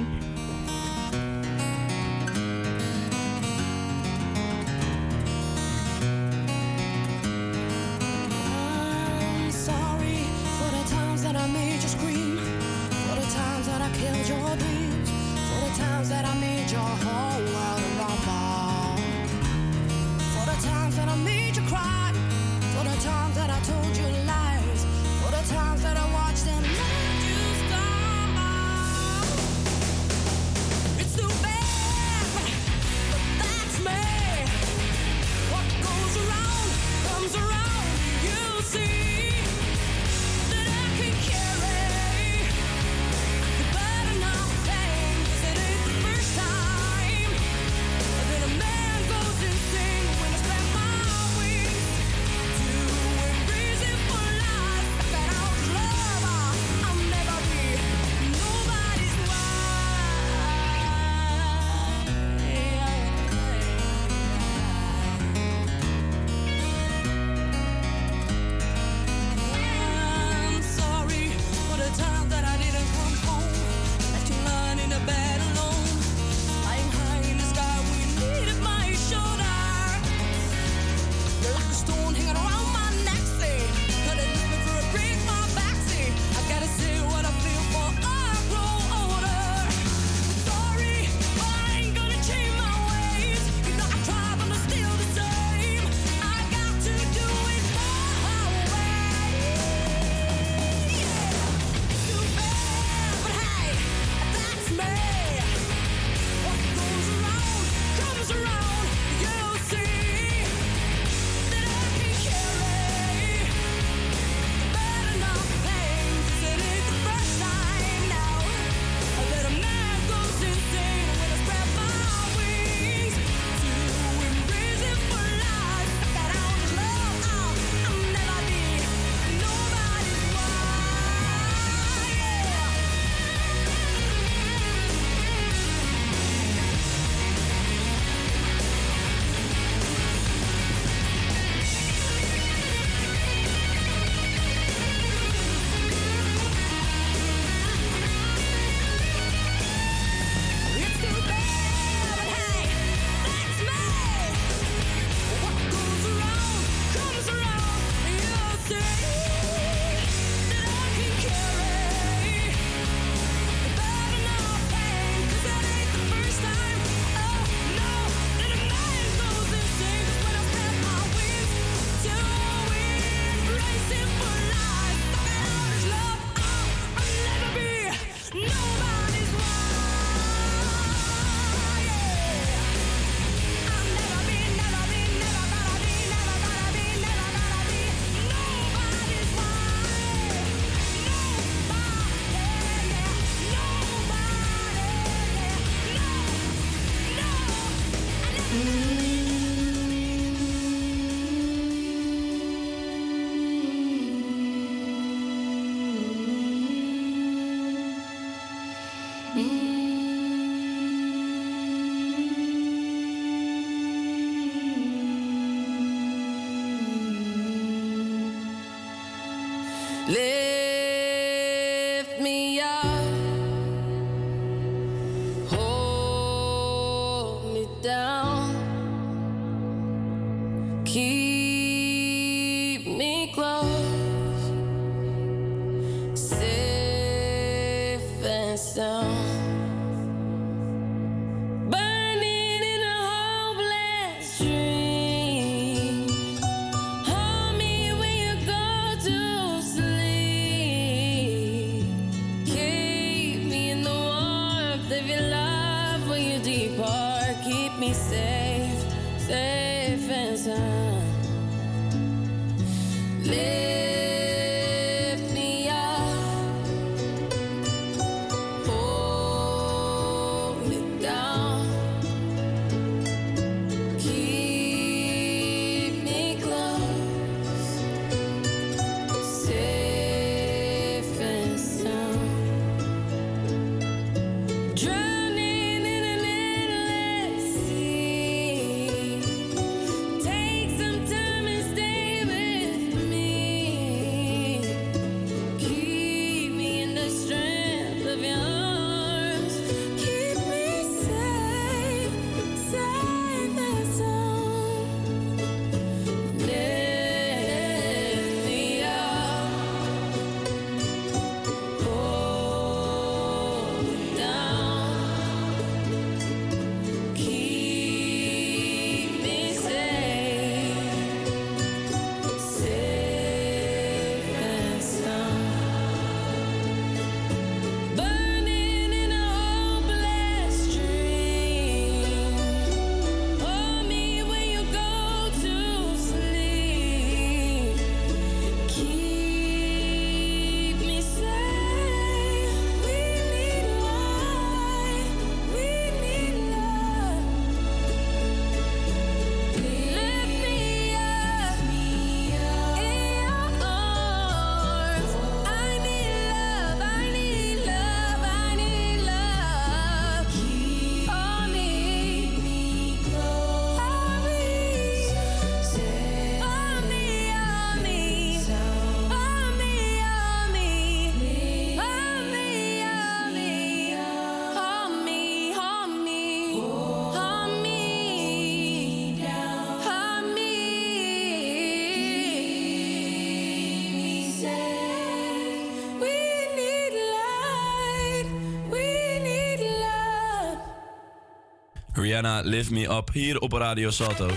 Rihanna, 392.20 392.48
Lift 392.48 392.70
Me 392.70 392.90
Up, 392.90 393.12
hier 393.12 393.38
op 393.38 393.52
Radio 393.52 393.90
Salto. 393.90 394.30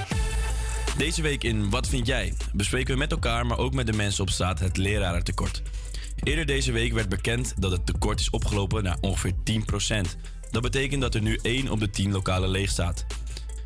Deze 0.97 1.21
week 1.21 1.43
in 1.43 1.69
Wat 1.69 1.87
vind 1.87 2.07
jij? 2.07 2.33
bespreken 2.53 2.93
we 2.93 2.99
met 2.99 3.11
elkaar, 3.11 3.45
maar 3.45 3.57
ook 3.57 3.73
met 3.73 3.85
de 3.85 3.93
mensen 3.93 4.23
op 4.23 4.29
straat 4.29 4.59
het 4.59 4.77
lerarentekort. 4.77 5.61
Eerder 6.23 6.45
deze 6.45 6.71
week 6.71 6.93
werd 6.93 7.09
bekend 7.09 7.53
dat 7.57 7.71
het 7.71 7.85
tekort 7.85 8.19
is 8.19 8.29
opgelopen 8.29 8.83
naar 8.83 8.97
ongeveer 9.01 9.33
10%. 9.43 10.17
Dat 10.51 10.61
betekent 10.61 11.01
dat 11.01 11.15
er 11.15 11.21
nu 11.21 11.39
1 11.41 11.69
op 11.69 11.79
de 11.79 11.89
10 11.89 12.11
lokalen 12.11 12.49
leeg 12.49 12.69
staat. 12.69 13.05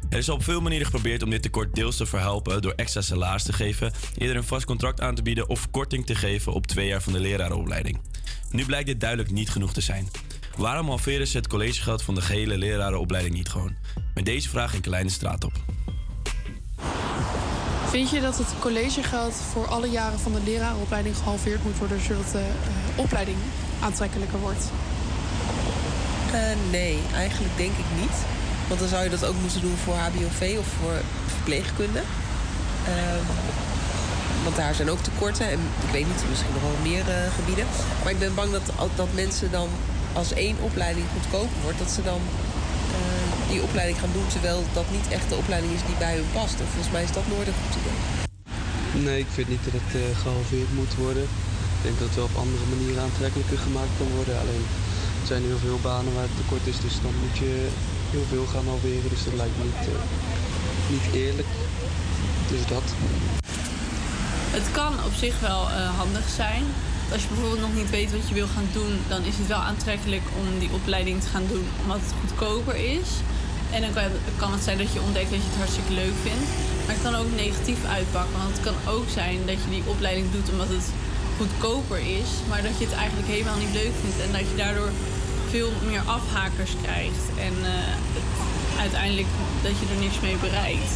Er 0.10 0.18
is 0.18 0.30
op 0.30 0.44
veel 0.44 0.62
manieren 0.62 0.86
geprobeerd 0.86 1.24
om 1.24 1.30
dit 1.30 1.42
tekort 1.42 1.76
deels 1.76 1.98
te 1.98 2.06
verhelpen 2.06 2.62
door 2.62 2.74
extra 2.76 3.02
salaris 3.02 3.44
te 3.44 3.54
geven, 3.54 3.92
eerder 4.18 4.36
een 4.36 4.44
vast 4.44 4.66
contract 4.66 5.02
aan 5.02 5.16
te 5.16 5.22
bieden 5.22 5.50
of 5.50 5.72
korting 5.72 6.06
te 6.06 6.16
geven 6.16 6.54
op 6.54 6.68
twee 6.68 6.88
jaar 6.88 7.02
van 7.02 7.14
de 7.14 7.20
lerarenopleiding. 7.20 8.02
Nu 8.52 8.66
blijkt 8.66 8.88
dit 8.88 9.00
duidelijk 9.00 9.32
niet 9.32 9.50
genoeg 9.50 9.74
te 9.74 9.82
zijn. 9.82 10.10
Waarom 10.58 10.88
halveren 10.88 11.28
ze 11.28 11.38
het 11.38 11.48
collegegeld 11.48 12.04
van 12.04 12.16
de 12.16 12.22
gehele 12.22 12.58
lerarenopleiding 12.58 13.36
niet 13.36 13.50
gewoon? 13.50 13.76
Met 14.18 14.26
deze 14.26 14.50
vraag 14.50 14.74
een 14.74 14.82
kleine 14.82 15.10
straat 15.10 15.44
op. 15.44 15.52
Vind 17.90 18.10
je 18.10 18.22
dat 18.22 18.38
het 18.38 18.48
collegegeld 18.60 19.34
voor 19.52 19.68
alle 19.68 19.90
jaren 19.90 20.20
van 20.20 20.34
de 20.34 20.42
lerarenopleiding 20.44 21.16
gehalveerd 21.16 21.64
moet 21.64 21.78
worden, 21.78 22.02
zodat 22.02 22.32
de 22.32 22.40
eh, 22.40 23.00
opleiding 23.00 23.38
aantrekkelijker 23.80 24.40
wordt? 24.40 24.66
Eh, 26.34 26.42
nee, 26.72 27.00
eigenlijk 27.14 27.58
denk 27.58 27.72
ik 27.72 27.86
niet. 28.00 28.16
Want 28.68 28.80
dan 28.80 28.90
zou 28.90 29.04
je 29.04 29.10
dat 29.10 29.26
ook 29.26 29.40
moeten 29.42 29.62
doen 29.62 29.78
voor 29.78 29.94
HBOV 29.94 30.56
of 30.60 30.68
voor 30.82 31.02
verpleegkunde. 31.26 32.02
Ehm, 32.86 33.26
want 34.44 34.56
daar 34.56 34.76
zijn 34.76 34.90
ook 34.90 35.04
tekorten. 35.04 35.50
En 35.50 35.60
ik 35.86 35.92
weet 35.92 36.08
niet, 36.08 36.24
misschien 36.30 36.54
nog 36.54 36.62
wel 36.62 36.92
meer 36.92 37.10
eh, 37.10 37.34
gebieden. 37.36 37.66
Maar 38.04 38.12
ik 38.12 38.20
ben 38.20 38.36
bang 38.36 38.52
dat, 38.52 38.72
dat 38.96 39.14
mensen 39.14 39.52
dan, 39.52 39.70
als 40.14 40.34
één 40.34 40.58
opleiding 40.62 41.06
goedkoper 41.14 41.62
wordt, 41.64 41.80
dat 41.80 41.92
ze 41.92 42.04
dan 42.04 42.22
die 43.52 43.62
opleiding 43.68 44.00
gaan 44.00 44.14
doen. 44.14 44.28
Terwijl 44.28 44.60
dat 44.74 44.88
niet 44.92 45.08
echt 45.18 45.30
de 45.30 45.42
opleiding 45.44 45.74
is 45.74 45.86
die 45.90 45.98
bij 46.06 46.16
hun 46.20 46.32
past. 46.38 46.58
En 46.62 46.68
volgens 46.74 46.94
mij 46.94 47.04
is 47.08 47.18
dat 47.18 47.28
nooit 47.34 47.48
een 47.48 47.62
goed 47.62 47.76
idee. 47.82 48.00
Nee, 49.06 49.20
ik 49.26 49.32
vind 49.36 49.50
niet 49.50 49.64
dat 49.68 49.76
het 49.82 49.92
eh, 50.02 50.18
gehalveerd 50.22 50.72
moet 50.80 50.96
worden. 51.06 51.26
Ik 51.78 51.82
denk 51.86 51.98
dat 52.00 52.08
het 52.08 52.18
wel 52.20 52.30
op 52.32 52.42
andere 52.44 52.66
manieren 52.74 53.04
aantrekkelijker 53.08 53.60
gemaakt 53.68 53.94
kan 54.00 54.10
worden. 54.18 54.36
Alleen 54.44 54.66
er 55.22 55.28
zijn 55.32 55.44
heel 55.50 55.64
veel 55.68 55.80
banen 55.90 56.14
waar 56.14 56.30
het 56.30 56.40
tekort 56.42 56.66
is, 56.72 56.80
dus 56.86 56.96
dan 57.06 57.14
moet 57.24 57.38
je 57.44 57.52
heel 58.14 58.26
veel 58.34 58.46
gaan 58.54 58.68
halveren. 58.72 59.10
Dus 59.14 59.24
dat 59.28 59.40
lijkt 59.42 59.58
me 59.58 59.64
niet, 59.72 59.84
eh, 59.94 60.04
niet 60.94 61.08
eerlijk. 61.24 61.52
Dus 62.52 62.64
dat. 62.74 62.88
Het 64.58 64.68
kan 64.72 64.94
op 65.08 65.16
zich 65.24 65.36
wel 65.40 65.64
eh, 65.70 65.98
handig 66.02 66.28
zijn. 66.42 66.64
Als 67.12 67.22
je 67.22 67.28
bijvoorbeeld 67.28 67.66
nog 67.68 67.74
niet 67.74 67.90
weet 67.90 68.12
wat 68.12 68.28
je 68.28 68.34
wil 68.34 68.48
gaan 68.56 68.70
doen, 68.72 68.94
dan 69.08 69.24
is 69.24 69.38
het 69.38 69.48
wel 69.48 69.64
aantrekkelijk 69.72 70.26
om 70.40 70.60
die 70.60 70.70
opleiding 70.80 71.22
te 71.22 71.28
gaan 71.28 71.48
doen 71.48 71.66
omdat 71.82 72.00
het 72.06 72.14
goedkoper 72.20 72.76
is. 72.76 73.10
En 73.78 73.84
dan 73.84 74.04
kan, 74.38 74.52
het 74.52 74.64
zijn 74.64 74.78
dat 74.78 74.94
je 74.94 75.02
ontdekt 75.02 75.30
dat 75.30 75.42
je 75.44 75.50
het 75.50 75.62
hartstikke 75.64 75.94
leuk 75.94 76.18
vindt. 76.28 76.48
Maar 76.84 76.96
het 76.98 77.06
kan 77.08 77.16
ook 77.22 77.32
negatief 77.46 77.82
uitpakken. 77.98 78.38
Want 78.44 78.52
het 78.56 78.66
kan 78.68 78.78
ook 78.96 79.08
zijn 79.20 79.38
dat 79.50 79.60
je 79.64 79.70
die 79.76 79.90
opleiding 79.94 80.28
doet 80.32 80.52
omdat 80.54 80.70
het 80.78 80.88
goedkoper 81.38 82.00
is, 82.22 82.30
maar 82.50 82.62
dat 82.68 82.76
je 82.78 82.86
het 82.90 82.98
eigenlijk 83.04 83.30
helemaal 83.36 83.60
niet 83.64 83.74
leuk 83.82 83.96
vindt. 84.02 84.20
En 84.26 84.32
dat 84.38 84.46
je 84.50 84.56
daardoor 84.64 84.92
veel 85.54 85.72
meer 85.90 86.04
afhakers 86.18 86.74
krijgt. 86.84 87.24
En 87.48 87.56
eh, 87.74 88.82
uiteindelijk 88.86 89.32
dat 89.66 89.76
je 89.80 89.86
er 89.94 90.02
niks 90.06 90.20
mee 90.28 90.38
bereikt. 90.48 90.92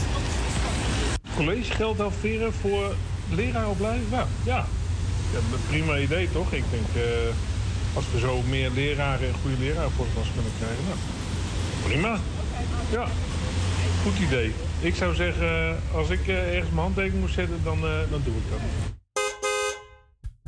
collegegeld 1.35 1.97
halveren 1.97 2.53
voor 2.61 2.95
leraaropleiding? 3.29 4.09
Nou, 4.11 4.27
ja. 4.43 4.65
prima 5.69 5.97
idee 5.97 6.31
toch? 6.31 6.51
Ik 6.61 6.67
denk, 6.75 6.89
eh, 6.95 7.97
als 7.97 8.05
we 8.11 8.19
zo 8.19 8.41
meer 8.53 8.69
leraren 8.69 9.27
en 9.27 9.35
goede 9.41 9.59
leraren 9.65 9.91
voor 9.97 10.07
klas 10.13 10.29
kunnen 10.35 10.53
krijgen, 10.59 10.83
nou, 10.89 10.99
prima. 11.87 12.40
Ja, 12.91 13.07
goed 14.03 14.19
idee. 14.19 14.53
Ik 14.81 14.95
zou 14.95 15.15
zeggen, 15.15 15.79
als 15.93 16.09
ik 16.09 16.27
eh, 16.27 16.53
ergens 16.55 16.69
mijn 16.69 16.81
handtekening 16.81 17.21
moet 17.21 17.31
zetten, 17.31 17.59
dan, 17.63 17.77
eh, 17.77 17.99
dan 18.09 18.21
doe 18.23 18.33
ik 18.33 18.43
dat. 18.49 18.59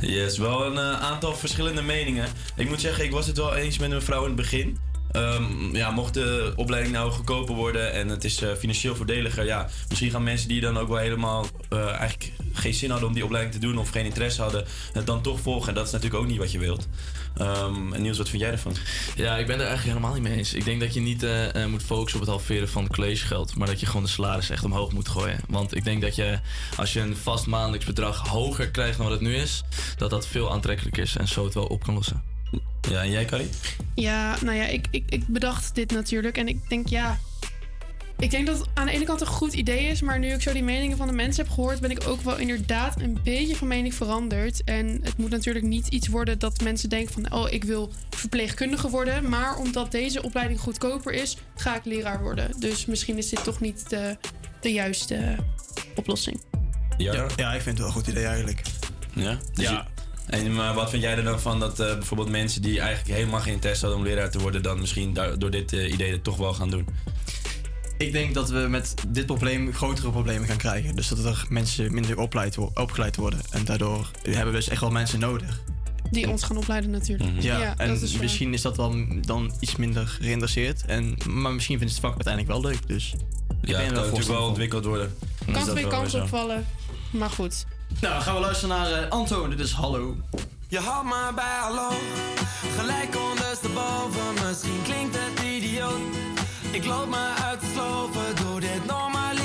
Yes, 0.10 0.38
wel 0.38 0.66
een 0.66 0.78
eh, 0.78 1.02
aantal 1.02 1.36
verschillende 1.36 1.82
meningen. 1.82 2.28
Ik 2.56 2.70
moet 2.70 2.82
zeggen, 2.82 3.04
ik 3.04 3.12
was 3.12 3.28
het 3.28 3.38
wel 3.38 3.56
eens 3.56 3.78
met 3.78 3.90
mevrouw 3.90 4.22
in 4.22 4.28
het 4.28 4.36
begin. 4.36 4.78
Ehm, 5.14 5.76
ja, 5.76 5.92
mocht 5.92 6.14
de 6.14 6.54
opleiding 6.56 6.94
nou 6.94 7.12
goedkoper 7.12 7.56
worden 7.56 7.94
en 7.94 8.08
het 8.08 8.24
is 8.24 8.42
eh, 8.42 8.50
financieel 8.54 8.96
voordeliger, 8.96 9.46
ja, 9.46 9.70
misschien 9.90 10.12
gaan 10.12 10.24
mensen 10.24 10.48
die 10.48 10.62
dan 10.62 10.78
ook 10.78 10.88
wel 10.88 10.98
helemaal 10.98 11.46
eh, 11.70 11.88
eigenlijk 11.88 12.32
geen 12.54 12.74
zin 12.74 12.90
hadden 12.90 13.08
om 13.08 13.14
die 13.14 13.24
opleiding 13.24 13.56
te 13.56 13.62
doen 13.62 13.78
of 13.78 13.90
geen 13.90 14.06
interesse 14.06 14.42
hadden, 14.42 14.66
het 14.94 15.06
dan 15.06 15.22
toch 15.22 15.40
volgen. 15.40 15.70
En 15.70 15.76
dat 15.76 15.86
is 15.86 15.92
natuurlijk 15.92 16.22
ook 16.22 16.30
niet 16.30 16.38
wat 16.38 16.52
je 16.52 16.60
wilt. 16.60 16.88
Ehm, 17.38 17.94
en 17.94 18.02
Niels, 18.02 18.18
wat 18.18 18.30
vind 18.30 18.42
jij 18.42 18.52
ervan? 18.52 18.76
Ja, 19.16 19.38
ik 19.38 19.48
ben 19.48 19.60
er 19.60 19.66
eigenlijk 19.68 19.98
helemaal 19.98 20.14
niet 20.14 20.30
mee 20.30 20.38
eens. 20.38 20.54
Ik 20.54 20.66
denk 20.66 20.80
dat 20.80 20.94
je 20.94 21.00
niet 21.00 21.24
eh, 21.24 21.66
moet 21.66 21.84
focussen 21.84 22.20
op 22.20 22.26
het 22.26 22.36
halveren 22.36 22.70
van 22.70 22.88
collegegeld, 22.88 23.56
maar 23.56 23.68
dat 23.68 23.80
je 23.80 23.86
gewoon 23.86 24.04
de 24.04 24.10
salaris 24.10 24.50
echt 24.50 24.64
omhoog 24.64 24.92
moet 24.92 25.08
gooien. 25.08 25.40
Want 25.48 25.76
ik 25.76 25.84
denk 25.84 26.02
dat 26.02 26.16
je, 26.16 26.40
als 26.78 26.94
je 26.94 27.00
een 27.00 27.18
vast 27.18 27.46
maandelijks 27.46 27.86
bedrag 27.86 28.28
hoger 28.28 28.72
krijgt 28.72 28.98
dan 28.98 29.06
wat 29.06 29.16
het 29.16 29.28
nu 29.28 29.36
is, 29.36 29.64
dat 29.98 30.10
dat 30.10 30.28
veel 30.28 30.52
aantrekkelijker 30.52 31.04
is 31.04 31.16
en 31.16 31.28
zo 31.28 31.44
het 31.44 31.54
wel 31.54 31.66
op 31.66 31.84
kan 31.84 31.94
lossen. 31.94 32.33
Ja, 32.90 33.02
en 33.02 33.12
jij, 33.12 33.26
Carrie? 33.26 33.50
Ja, 33.96 34.36
nou 34.42 34.58
ja, 34.58 34.66
ik, 34.66 34.88
ik, 34.92 35.04
ik 35.10 35.28
bedacht 35.28 35.76
dit 35.76 35.92
natuurlijk. 35.92 36.38
En 36.38 36.48
ik 36.48 36.70
denk, 36.70 36.88
ja. 36.88 37.18
Ik 38.20 38.32
denk 38.32 38.48
dat 38.48 38.58
het 38.58 38.68
aan 38.74 38.86
de 38.86 38.92
ene 38.92 39.06
kant 39.06 39.22
een 39.22 39.28
goed 39.28 39.54
idee 39.54 39.88
is. 39.88 40.02
Maar 40.02 40.20
nu 40.20 40.28
ik 40.28 40.42
zo 40.42 40.54
die 40.54 40.64
meningen 40.64 40.98
van 40.98 41.08
de 41.08 41.14
mensen 41.14 41.44
heb 41.44 41.54
gehoord. 41.54 41.80
ben 41.80 41.92
ik 41.92 42.08
ook 42.08 42.22
wel 42.22 42.38
inderdaad 42.38 43.02
een 43.02 43.18
beetje 43.24 43.56
van 43.56 43.68
mening 43.68 43.94
veranderd. 43.94 44.64
En 44.64 45.00
het 45.04 45.18
moet 45.18 45.30
natuurlijk 45.30 45.66
niet 45.66 45.88
iets 45.88 46.08
worden 46.08 46.40
dat 46.40 46.62
mensen 46.62 46.90
denken 46.90 47.14
van. 47.14 47.34
Oh, 47.34 47.52
ik 47.52 47.64
wil 47.64 47.92
verpleegkundige 48.10 48.90
worden. 48.90 49.30
Maar 49.30 49.58
omdat 49.58 49.92
deze 49.92 50.24
opleiding 50.24 50.60
goedkoper 50.60 51.14
is, 51.14 51.38
ga 51.56 51.76
ik 51.76 51.86
leraar 51.86 52.22
worden. 52.22 52.60
Dus 52.60 52.86
misschien 52.86 53.18
is 53.18 53.30
dit 53.30 53.44
toch 53.44 53.60
niet 53.60 53.90
de, 53.90 54.18
de 54.62 54.72
juiste 54.72 55.36
oplossing. 55.96 56.42
Ja, 56.98 57.28
ja, 57.36 57.54
ik 57.54 57.62
vind 57.62 57.66
het 57.66 57.78
wel 57.78 57.88
een 57.88 57.94
goed 57.94 58.08
idee 58.08 58.26
eigenlijk. 58.26 58.62
Ja? 59.14 59.40
Dus 59.54 59.66
Ja. 59.66 59.88
En 60.34 60.54
maar 60.54 60.74
wat 60.74 60.90
vind 60.90 61.02
jij 61.04 61.16
er 61.18 61.24
dan 61.24 61.40
van 61.42 61.60
dat 61.60 61.80
eh, 61.80 61.94
bijvoorbeeld 61.94 62.30
mensen 62.30 62.62
die 62.62 62.80
eigenlijk 62.80 63.18
helemaal 63.20 63.40
geen 63.40 63.54
interesse 63.54 63.86
hadden 63.86 64.04
om 64.04 64.10
leraar 64.10 64.32
te 64.32 64.40
worden, 64.40 64.64
dan 64.64 64.80
misschien 64.80 65.18
door 65.38 65.52
dit 65.52 65.74
eh, 65.74 65.92
idee 65.92 66.22
toch 66.22 66.38
wel 66.38 66.54
gaan 66.54 66.70
doen? 66.70 66.88
Ik 67.98 68.12
denk 68.12 68.34
dat 68.34 68.50
we 68.50 68.58
met 68.60 68.94
dit 69.08 69.26
probleem 69.26 69.74
grotere 69.74 70.10
problemen 70.12 70.48
gaan 70.48 70.58
krijgen. 70.58 70.96
Dus 70.96 71.08
dat 71.08 71.26
er 71.26 71.46
mensen 71.50 71.94
minder 71.94 72.18
opgeleid, 72.20 72.56
wo- 72.56 72.72
opgeleid 72.74 73.16
worden. 73.16 73.40
En 73.52 73.66
daardoor 73.66 74.12
hebben 74.22 74.46
we 74.54 74.60
dus 74.60 74.68
echt 74.70 74.82
wel 74.82 74.92
mensen 74.92 75.20
nodig. 75.20 75.62
Die 76.12 76.30
ons 76.30 76.44
gaan 76.44 76.58
opleiden 76.58 76.90
natuurlijk. 76.92 77.30
Ja, 77.42 77.78
en 77.78 77.88
dat 77.88 78.02
is 78.02 78.12
waar. 78.12 78.22
misschien 78.22 78.54
is 78.54 78.62
dat 78.62 78.78
wel 78.78 78.96
dan 79.22 79.54
iets 79.60 79.76
minder 79.76 80.08
geïnteresseerd. 80.08 80.86
En, 80.86 81.18
maar 81.30 81.54
misschien 81.54 81.78
vinden 81.78 81.96
ze 81.96 82.02
het 82.02 82.12
vak 82.12 82.26
uiteindelijk 82.26 82.54
wel 82.62 82.72
leuk. 82.72 82.88
Dus 82.88 83.14
ik 83.62 83.70
Ja, 83.70 83.78
ben 83.78 83.86
het 83.86 83.94
kan 83.94 84.04
natuurlijk 84.04 84.30
wel 84.30 84.48
ontwikkeld 84.48 84.86
worden. 84.86 85.16
Kan 85.46 85.54
Dus 85.54 85.64
twee 85.64 85.88
weer 85.88 86.10
zo. 86.10 86.22
opvallen. 86.22 86.66
Maar 87.12 87.30
goed. 87.30 87.66
Nou, 88.02 88.22
gaan 88.22 88.34
we 88.34 88.40
luisteren 88.40 88.78
naar 88.78 88.92
eh, 88.92 89.10
Antoon. 89.10 89.50
Dit 89.50 89.60
is 89.60 89.72
Hallo. 89.72 90.16
Je 90.68 90.80
houdt 90.80 91.06
me 91.06 91.32
bij 91.36 91.58
hallo, 91.60 91.90
gelijk 92.78 93.16
ondersteboven. 93.30 94.34
Misschien 94.48 94.82
klinkt 94.84 95.16
het 95.20 95.46
idioot. 95.46 96.02
Ik 96.72 96.86
loop 96.86 97.08
me 97.08 97.34
uit 97.44 97.60
te 97.60 97.66
slopen, 97.74 98.36
doe 98.36 98.60
dit 98.60 98.86
normaliter 98.86 99.43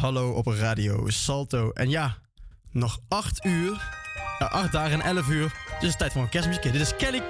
Hallo 0.00 0.30
op 0.30 0.46
radio 0.46 1.08
Salto. 1.08 1.70
En 1.70 1.90
ja, 1.90 2.16
nog 2.70 2.98
8 3.08 3.44
uur. 3.44 3.94
Ja, 4.38 4.46
8 4.46 4.72
dagen 4.72 5.00
en 5.00 5.16
11 5.16 5.28
uur. 5.28 5.48
Dus 5.48 5.72
het 5.72 5.82
is 5.82 5.96
tijd 5.96 6.12
voor 6.12 6.22
een 6.22 6.28
kerstmuziekje. 6.28 6.70
Dit 6.70 6.80
is 6.80 6.96
Kelly. 6.96 7.22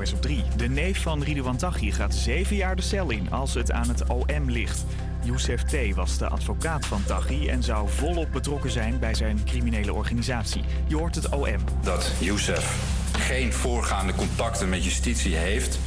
NOS 0.00 0.12
op 0.12 0.22
3. 0.22 0.42
De 0.56 0.68
neef 0.68 1.02
van 1.02 1.22
Ridouan 1.22 1.56
Taghi 1.56 1.92
gaat 1.92 2.14
zeven 2.14 2.56
jaar 2.56 2.76
de 2.76 2.82
cel 2.82 3.10
in 3.10 3.30
als 3.30 3.54
het 3.54 3.72
aan 3.72 3.88
het 3.88 4.06
OM 4.06 4.50
ligt. 4.50 4.84
Youssef 5.22 5.62
T. 5.62 5.94
was 5.94 6.18
de 6.18 6.28
advocaat 6.28 6.86
van 6.86 7.02
Taghi 7.04 7.48
en 7.48 7.62
zou 7.62 7.88
volop 7.88 8.32
betrokken 8.32 8.70
zijn 8.70 8.98
bij 8.98 9.14
zijn 9.14 9.44
criminele 9.44 9.92
organisatie. 9.92 10.64
Je 10.86 10.96
hoort 10.96 11.14
het 11.14 11.28
OM. 11.28 11.58
dat 11.82 12.12
Youssef 12.18 12.76
geen 13.18 13.52
voorgaande 13.52 14.14
contacten 14.14 14.68
met 14.68 14.84
justitie 14.84 15.36
heeft, 15.36 15.78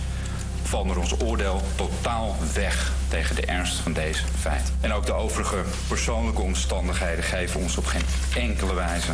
valt 0.64 0.86
naar 0.86 0.98
ons 0.98 1.22
oordeel 1.22 1.62
totaal 1.76 2.36
weg 2.54 2.92
tegen 3.08 3.36
de 3.36 3.46
ernst 3.46 3.76
van 3.76 3.94
deze 3.94 4.24
feiten. 4.40 4.74
En 4.82 4.92
ook 4.92 5.06
de 5.06 5.14
overige 5.14 5.64
persoonlijke 5.88 6.42
omstandigheden 6.42 7.24
geven 7.24 7.62
ons 7.62 7.78
op 7.78 7.86
geen 7.86 8.06
enkele 8.36 8.74
wijze 8.74 9.12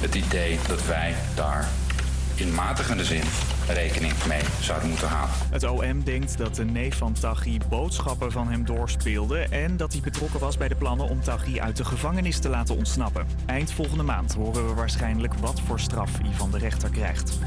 het 0.00 0.14
idee 0.14 0.58
dat 0.66 0.86
wij 0.86 1.14
daar 1.34 1.68
in 2.34 2.54
matigende 2.54 3.04
zin 3.04 3.22
rekening 3.72 4.26
mee 4.26 4.42
zouden 4.60 4.88
moeten 4.88 5.08
houden. 5.08 5.36
Het 5.50 5.64
OM 5.64 6.04
denkt 6.04 6.38
dat 6.38 6.54
de 6.54 6.64
neef 6.64 6.96
van 6.96 7.12
Taghi 7.12 7.58
boodschappen 7.68 8.32
van 8.32 8.48
hem 8.48 8.64
doorspeelde 8.64 9.38
en 9.38 9.76
dat 9.76 9.92
hij 9.92 10.00
betrokken 10.00 10.40
was 10.40 10.56
bij 10.56 10.68
de 10.68 10.74
plannen 10.74 11.08
om 11.08 11.20
Taghi 11.20 11.60
uit 11.60 11.76
de 11.76 11.84
gevangenis 11.84 12.38
te 12.38 12.48
laten 12.48 12.76
ontsnappen. 12.76 13.26
Eind 13.46 13.72
volgende 13.72 14.02
maand 14.02 14.34
horen 14.34 14.68
we 14.68 14.74
waarschijnlijk 14.74 15.34
wat 15.34 15.60
voor 15.60 15.80
straf 15.80 16.10
Ivan 16.18 16.50
de 16.50 16.58
rechter 16.58 16.90
krijgt. 16.90 17.38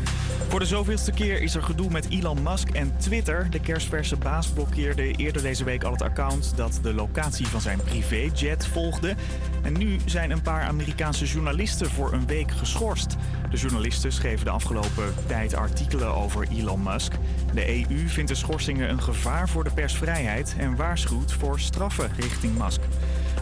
Voor 0.48 0.60
de 0.60 0.66
zoveelste 0.66 1.12
keer 1.12 1.42
is 1.42 1.56
er 1.56 1.64
gedoe 1.64 1.90
met 1.90 2.10
Elon 2.10 2.44
Musk 2.44 2.70
en 2.70 2.98
Twitter. 2.98 3.48
De 3.50 3.60
kerstverse 3.60 4.16
baas 4.16 4.48
blokkeerde 4.48 5.12
eerder 5.12 5.42
deze 5.42 5.64
week 5.64 5.84
al 5.84 5.92
het 5.92 6.02
account 6.02 6.54
dat 6.56 6.80
de 6.82 6.94
locatie 6.94 7.48
van 7.48 7.62
zijn 7.62 7.82
privéjet 7.84 8.68
volgde. 8.68 9.16
En 9.62 9.74
nu 9.74 9.98
zijn 10.06 10.32
een 10.32 10.42
paar 10.42 10.64
Amerikaanse 10.64 11.26
journalisten 11.26 11.90
voor 11.90 12.14
een 12.14 12.28
week 12.28 12.52
geschorst. 12.52 13.16
De 13.50 13.58
journalisten 13.58 14.12
schreven 14.12 14.46
de 14.46 14.52
afgelopen 14.52 15.14
tijd 15.28 15.56
artikelen 15.56 16.16
over 16.16 16.48
Elon 16.52 16.84
Musk. 16.84 17.14
De 17.54 17.68
EU 17.68 18.08
vindt 18.08 18.30
de 18.30 18.36
schorsingen 18.36 18.90
een 18.90 19.02
gevaar 19.02 19.50
voor 19.50 19.64
de 19.64 19.74
persvrijheid 19.74 20.56
en 20.58 20.76
waarschuwt 20.76 21.34
voor 21.34 21.60
straffen 21.60 22.12
richting 22.16 22.58
Musk. 22.58 22.82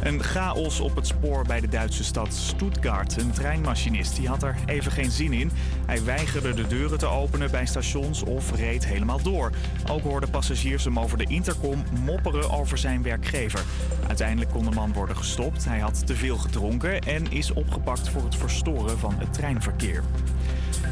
Een 0.03 0.23
chaos 0.23 0.79
op 0.79 0.95
het 0.95 1.07
spoor 1.07 1.43
bij 1.45 1.59
de 1.59 1.67
Duitse 1.67 2.03
stad 2.03 2.33
Stuttgart. 2.33 3.21
Een 3.21 3.31
treinmachinist 3.31 4.15
die 4.15 4.27
had 4.27 4.43
er 4.43 4.55
even 4.65 4.91
geen 4.91 5.11
zin 5.11 5.33
in. 5.33 5.51
Hij 5.85 6.03
weigerde 6.03 6.53
de 6.53 6.67
deuren 6.67 6.97
te 6.97 7.05
openen 7.05 7.51
bij 7.51 7.65
stations 7.65 8.23
of 8.23 8.55
reed 8.55 8.85
helemaal 8.85 9.21
door. 9.21 9.51
Ook 9.89 10.01
hoorden 10.01 10.29
passagiers 10.29 10.83
hem 10.83 10.99
over 10.99 11.17
de 11.17 11.25
intercom 11.27 11.83
mopperen 12.05 12.51
over 12.51 12.77
zijn 12.77 13.03
werkgever. 13.03 13.61
Uiteindelijk 14.07 14.51
kon 14.51 14.65
de 14.65 14.71
man 14.71 14.93
worden 14.93 15.17
gestopt. 15.17 15.65
Hij 15.65 15.79
had 15.79 16.07
te 16.07 16.15
veel 16.15 16.37
gedronken 16.37 17.01
en 17.01 17.31
is 17.31 17.53
opgepakt 17.53 18.09
voor 18.09 18.23
het 18.23 18.35
verstoren 18.35 18.99
van 18.99 19.15
het 19.17 19.33
treinverkeer. 19.33 20.03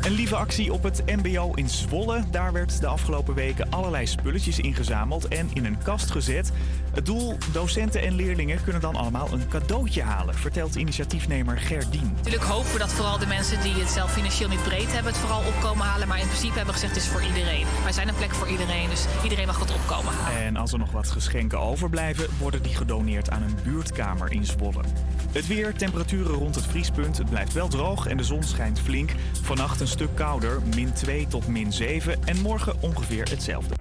Een 0.02 0.12
lieve 0.12 0.36
actie 0.36 0.74
op 0.74 0.84
het 0.84 1.04
MBO 1.06 1.52
in 1.54 1.70
Zwolle. 1.70 2.24
Daar 2.32 2.54
werd 2.54 2.82
de 2.82 2.88
afgelopen 2.88 3.34
weken 3.34 3.70
allerlei 3.70 4.08
spulletjes 4.08 4.60
ingezameld 4.60 5.28
en 5.28 5.50
in 5.54 5.66
een 5.66 5.78
kast 5.84 6.12
gezet. 6.12 6.52
Het 6.98 7.06
doel: 7.06 7.38
docenten 7.52 8.02
en 8.02 8.16
leerlingen 8.16 8.64
kunnen 8.64 8.82
dan 8.82 8.96
allemaal 8.96 9.32
een 9.32 9.48
cadeautje 9.48 10.02
halen, 10.02 10.36
vertelt 10.36 10.76
initiatiefnemer 10.76 11.58
Gerdien. 11.58 12.14
Natuurlijk 12.16 12.44
hopen 12.44 12.72
we 12.72 12.80
dat 12.80 12.94
vooral 12.94 13.18
de 13.18 13.26
mensen 13.26 13.62
die 13.62 13.74
het 13.74 13.90
zelf 13.90 14.12
financieel 14.12 14.50
niet 14.50 14.64
breed 14.64 14.92
hebben... 14.94 15.12
het 15.12 15.22
vooral 15.22 15.42
opkomen 15.48 15.86
halen. 15.86 16.08
Maar 16.08 16.20
in 16.20 16.28
principe 16.28 16.56
hebben 16.56 16.74
we 16.74 16.80
gezegd 16.80 16.96
het 16.96 17.04
is 17.04 17.10
voor 17.10 17.24
iedereen. 17.24 17.66
Wij 17.84 17.92
zijn 17.92 18.08
een 18.08 18.16
plek 18.16 18.34
voor 18.34 18.48
iedereen, 18.48 18.90
dus 18.90 19.06
iedereen 19.24 19.46
mag 19.46 19.60
het 19.60 19.74
opkomen 19.74 20.14
halen. 20.14 20.40
En 20.40 20.56
als 20.56 20.72
er 20.72 20.80
nog 20.80 20.92
wat 20.92 21.08
geschenken 21.08 21.60
overblijven, 21.60 22.28
worden 22.40 22.64
die 22.64 22.76
gedoneerd 22.76 23.30
aan 23.30 23.42
een 23.42 23.58
buurtkamer 23.64 24.32
in 24.32 24.46
Zwolle. 24.46 24.82
Het 25.32 25.48
weer, 25.48 25.74
temperaturen 25.74 26.36
rond 26.36 26.56
het 26.56 26.66
vriespunt. 26.66 27.18
Het 27.18 27.30
blijft 27.30 27.54
wel 27.54 27.68
droog 27.68 28.08
en 28.08 28.18
de 28.18 28.24
zon 28.24 28.44
schijnt 28.44 28.80
flink. 28.80 29.12
Vannacht 29.42 29.80
een 29.80 29.88
stuk 29.88 30.16
kouder, 30.16 30.62
min 30.76 30.94
2 30.94 31.28
tot 31.28 31.48
min 31.48 31.74
7. 31.74 32.24
En 32.26 32.42
morgen 32.42 32.82
ongeveer 32.82 33.30
hetzelfde. 33.30 33.76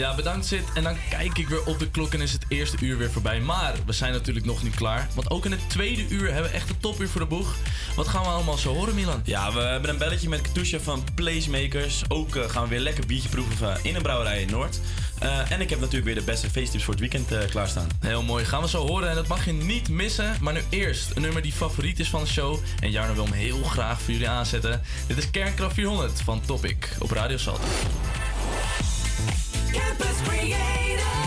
Ja, 0.00 0.14
bedankt 0.14 0.46
Sid. 0.46 0.62
En 0.74 0.82
dan 0.82 0.96
kijk 1.10 1.38
ik 1.38 1.48
weer 1.48 1.64
op 1.66 1.78
de 1.78 1.90
klok 1.90 2.14
en 2.14 2.20
is 2.20 2.32
het 2.32 2.44
eerste 2.48 2.76
uur 2.80 2.98
weer 2.98 3.10
voorbij. 3.10 3.40
Maar 3.40 3.74
we 3.86 3.92
zijn 3.92 4.12
natuurlijk 4.12 4.46
nog 4.46 4.62
niet 4.62 4.74
klaar. 4.74 5.08
Want 5.14 5.30
ook 5.30 5.44
in 5.44 5.50
het 5.50 5.70
tweede 5.70 6.08
uur 6.08 6.32
hebben 6.32 6.50
we 6.50 6.56
echt 6.56 6.68
een 6.70 6.78
topuur 6.80 7.08
voor 7.08 7.20
de 7.20 7.26
boeg. 7.26 7.54
Wat 7.96 8.08
gaan 8.08 8.22
we 8.22 8.28
allemaal 8.28 8.56
zo 8.58 8.74
horen, 8.74 8.94
Milan? 8.94 9.20
Ja, 9.24 9.52
we 9.52 9.60
hebben 9.60 9.90
een 9.90 9.98
belletje 9.98 10.28
met 10.28 10.40
Katusha 10.40 10.78
van 10.78 11.04
Placemakers. 11.14 12.02
Ook 12.08 12.36
eh, 12.36 12.48
gaan 12.50 12.62
we 12.62 12.68
weer 12.68 12.80
lekker 12.80 13.06
biertje 13.06 13.28
proeven 13.28 13.56
van- 13.56 13.76
in 13.82 13.94
een 13.94 14.02
brouwerij 14.02 14.40
in 14.42 14.50
Noord. 14.50 14.80
Eh, 15.18 15.50
en 15.50 15.60
ik 15.60 15.70
heb 15.70 15.78
natuurlijk 15.78 16.06
weer 16.06 16.14
de 16.14 16.22
beste 16.24 16.50
feesttips 16.50 16.84
voor 16.84 16.92
het 16.94 17.02
weekend 17.02 17.32
eh, 17.32 17.38
klaarstaan. 17.50 17.88
Heel 18.00 18.22
mooi, 18.22 18.44
gaan 18.44 18.62
we 18.62 18.68
zo 18.68 18.86
horen 18.86 19.08
en 19.08 19.14
dat 19.14 19.26
mag 19.26 19.44
je 19.44 19.52
niet 19.52 19.88
missen. 19.88 20.36
Maar 20.40 20.52
nu 20.52 20.60
eerst 20.68 21.10
een 21.14 21.22
nummer 21.22 21.42
die 21.42 21.52
favoriet 21.52 21.98
is 21.98 22.08
van 22.08 22.20
de 22.22 22.28
show. 22.28 22.58
En 22.80 22.90
Jarno 22.90 23.14
wil 23.14 23.24
hem 23.24 23.32
heel 23.32 23.62
graag 23.62 24.00
voor 24.00 24.12
jullie 24.12 24.28
aanzetten. 24.28 24.82
Dit 25.06 25.16
is 25.18 25.30
Kernkraft 25.30 25.74
400 25.74 26.20
van 26.20 26.40
Topic 26.46 26.88
op 26.98 27.10
Radio 27.10 27.36
Salto. 27.36 27.64
Campus 29.72 30.20
Creators, 30.22 31.19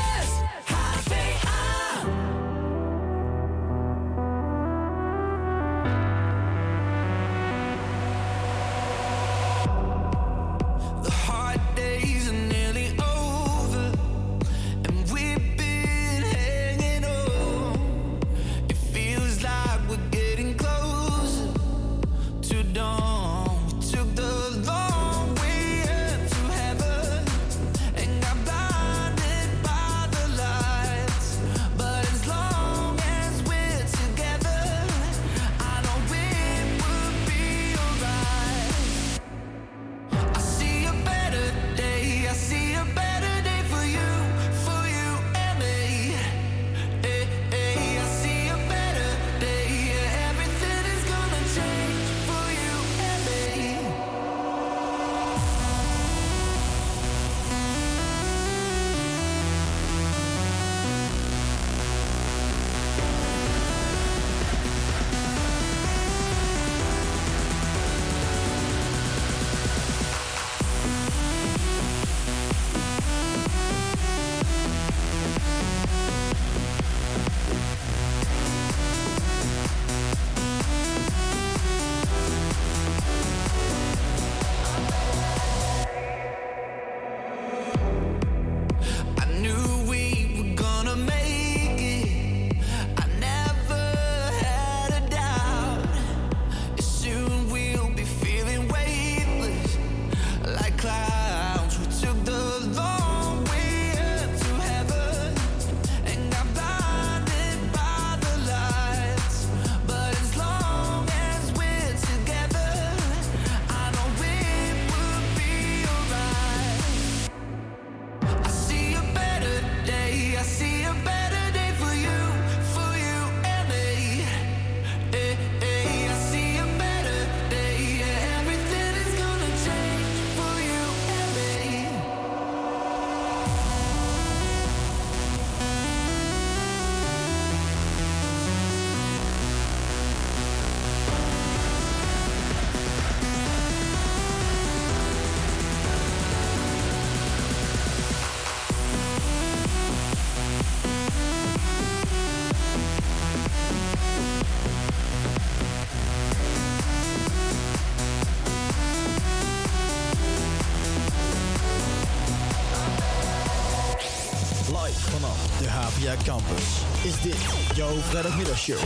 jouw 167.93 168.01
vrijdagmiddagshow 168.01 168.79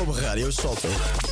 op 0.00 0.14
Radio 0.14 0.50
Salto. 0.50 0.88
Als 0.88 1.25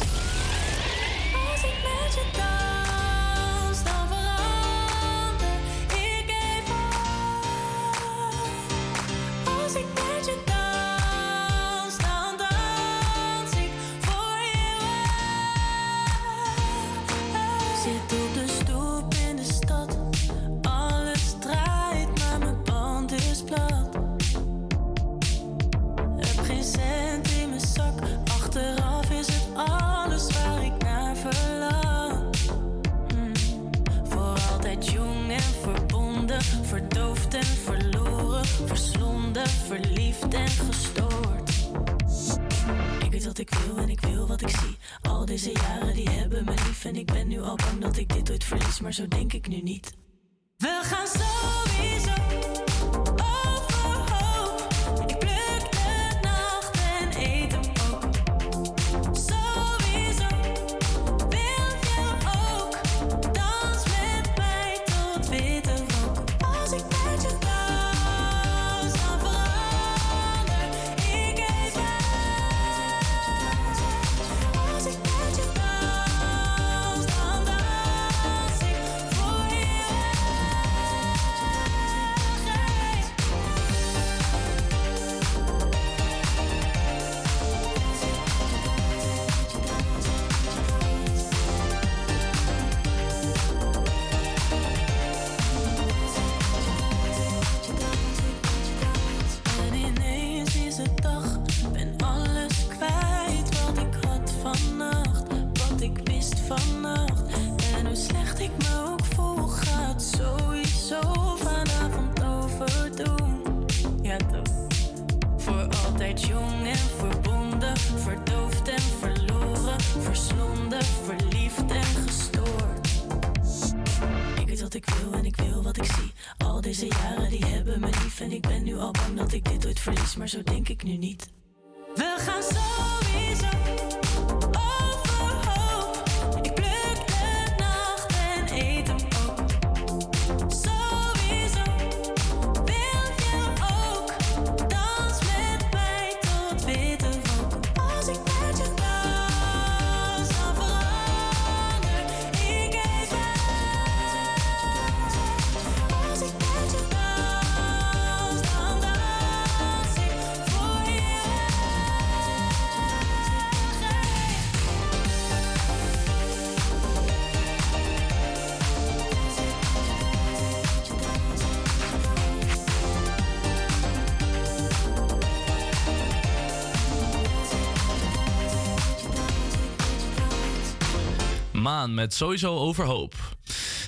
Maan 181.74 181.94
met 181.94 182.14
sowieso 182.14 182.56
overhoop. 182.56 183.14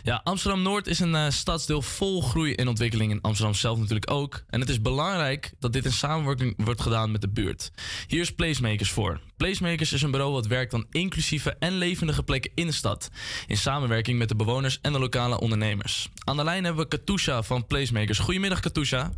Ja, 0.02 0.20
Amsterdam 0.24 0.62
Noord 0.62 0.86
is 0.86 1.00
een 1.00 1.14
eh, 1.14 1.30
stadsdeel 1.30 1.82
vol 1.82 2.22
groei 2.22 2.54
en 2.54 2.68
ontwikkeling. 2.68 3.10
In 3.10 3.20
Amsterdam 3.20 3.54
zelf 3.54 3.78
natuurlijk 3.78 4.10
ook. 4.10 4.44
En 4.48 4.60
het 4.60 4.68
is 4.68 4.80
belangrijk 4.80 5.52
dat 5.58 5.72
dit 5.72 5.84
in 5.84 5.92
samenwerking 5.92 6.54
wordt 6.64 6.80
gedaan 6.80 7.10
met 7.10 7.20
de 7.20 7.28
buurt. 7.28 7.70
Hier 8.06 8.20
is 8.20 8.34
Placemakers 8.34 8.90
voor. 8.90 9.20
Placemakers 9.36 9.92
is 9.92 10.02
een 10.02 10.10
bureau 10.10 10.32
wat 10.32 10.46
werkt 10.46 10.74
aan 10.74 10.86
inclusieve 10.90 11.56
en 11.58 11.72
levendige 11.78 12.22
plekken 12.22 12.50
in 12.54 12.66
de 12.66 12.72
stad. 12.72 13.10
In 13.46 13.56
samenwerking 13.56 14.18
met 14.18 14.28
de 14.28 14.36
bewoners 14.36 14.78
en 14.80 14.92
de 14.92 14.98
lokale 14.98 15.40
ondernemers. 15.40 16.08
Aan 16.24 16.36
de 16.36 16.44
lijn 16.44 16.64
hebben 16.64 16.82
we 16.82 16.88
Katusha 16.88 17.42
van 17.42 17.66
Placemakers. 17.66 18.18
Goedemiddag, 18.18 18.60
Katusha. 18.60 19.12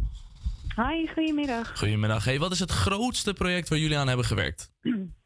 Hi, 0.77 1.07
goedemiddag. 1.15 1.79
Goedemiddag. 1.79 2.25
Hey, 2.25 2.39
wat 2.39 2.53
is 2.53 2.61
het 2.61 2.71
grootste 2.71 3.33
project 3.33 3.69
waar 3.69 3.79
jullie 3.79 3.99
aan 3.99 4.09
hebben 4.09 4.27
gewerkt? 4.27 4.71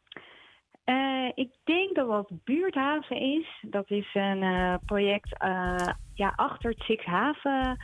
Eh, 0.85 1.29
ik 1.35 1.51
denk 1.65 1.95
dat 1.95 2.07
wat 2.07 2.31
buurthaven 2.45 3.17
is. 3.17 3.47
Dat 3.61 3.91
is 3.91 4.15
een 4.15 4.43
eh, 4.43 4.75
project 4.87 5.39
eh, 5.39 5.89
ja, 6.15 6.33
achter 6.37 6.71
het 6.71 6.81
Sixhaven, 6.81 7.77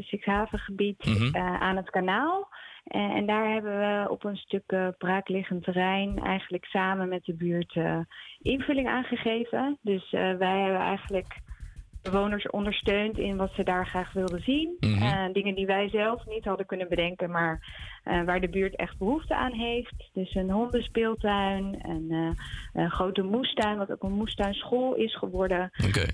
Sixhavengebied 0.00 1.04
Mhm. 1.04 1.36
aan 1.36 1.76
het 1.76 1.90
kanaal. 1.90 2.48
En 2.84 3.26
daar 3.26 3.52
hebben 3.52 3.78
we 3.78 4.10
op 4.10 4.24
een 4.24 4.36
stuk 4.36 4.94
braakliggend 4.98 5.64
terrein 5.64 6.18
eigenlijk 6.18 6.64
samen 6.64 7.08
met 7.08 7.24
de 7.24 7.34
buurt 7.34 7.78
invulling 8.42 8.88
aangegeven. 8.88 9.78
Dus 9.82 10.12
eh, 10.12 10.34
wij 10.36 10.60
hebben 10.60 10.80
eigenlijk 10.80 11.40
bewoners 12.10 12.50
ondersteund 12.50 13.18
in 13.18 13.36
wat 13.36 13.52
ze 13.56 13.64
daar 13.64 13.86
graag 13.86 14.12
wilden 14.12 14.42
zien. 14.42 14.76
Mhm. 14.80 15.02
Eh, 15.02 15.32
dingen 15.32 15.54
die 15.54 15.66
wij 15.66 15.88
zelf 15.88 16.26
niet 16.26 16.44
hadden 16.44 16.66
kunnen 16.66 16.88
bedenken, 16.88 17.30
maar 17.30 17.60
eh, 18.06 18.24
waar 18.24 18.40
de 18.40 18.48
buurt 18.48 18.76
echt 18.76 18.98
behoefte 18.98 19.34
aan 19.34 19.52
heeft. 19.52 20.10
Dus 20.12 20.34
een 20.34 20.50
hondenspeeltuin, 20.50 21.78
een, 21.82 22.06
eh, 22.10 22.82
een 22.82 22.90
grote 22.90 23.22
moestuin, 23.22 23.78
wat 23.78 23.90
ook 23.90 24.02
een 24.02 24.12
moestuinschool 24.12 24.94
is 24.94 25.16
geworden. 25.16 25.70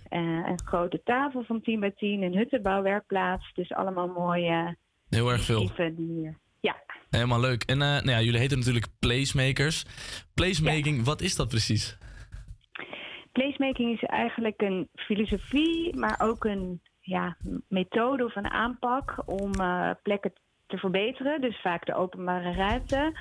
Eh, 0.08 0.20
een 0.20 0.60
grote 0.64 1.00
tafel 1.04 1.44
van 1.44 1.60
10 1.60 1.80
bij 1.80 1.90
10, 1.90 2.22
een 2.22 2.36
huttenbouwwerkplaats. 2.36 3.52
Dus 3.54 3.72
allemaal 3.72 4.06
mooie 4.08 4.76
Heel 5.08 5.30
erg 5.30 5.42
veel. 5.42 5.70
die... 5.76 6.36
Ja, 6.60 6.76
Helemaal 7.10 7.40
leuk. 7.40 7.62
En 7.62 7.78
nou 7.78 8.10
ja, 8.10 8.20
jullie 8.20 8.40
heten 8.40 8.58
natuurlijk 8.58 8.86
Placemakers. 8.98 9.84
Placemaking, 10.34 11.04
wat 11.04 11.20
is 11.20 11.36
dat 11.36 11.48
precies? 11.48 11.98
Placemaking 13.32 13.92
is 13.92 14.02
eigenlijk 14.02 14.62
een 14.62 14.88
filosofie, 14.94 15.96
maar 15.96 16.20
ook 16.20 16.44
een 16.44 16.80
ja, 17.00 17.36
methode 17.68 18.24
of 18.24 18.36
een 18.36 18.50
aanpak 18.50 19.22
om 19.26 19.52
eh, 19.52 19.90
plekken 20.02 20.32
te 20.66 20.76
verbeteren. 20.76 21.40
Dus 21.40 21.60
vaak 21.60 21.86
de 21.86 21.94
openbare 21.94 22.52
ruimte. 22.52 23.12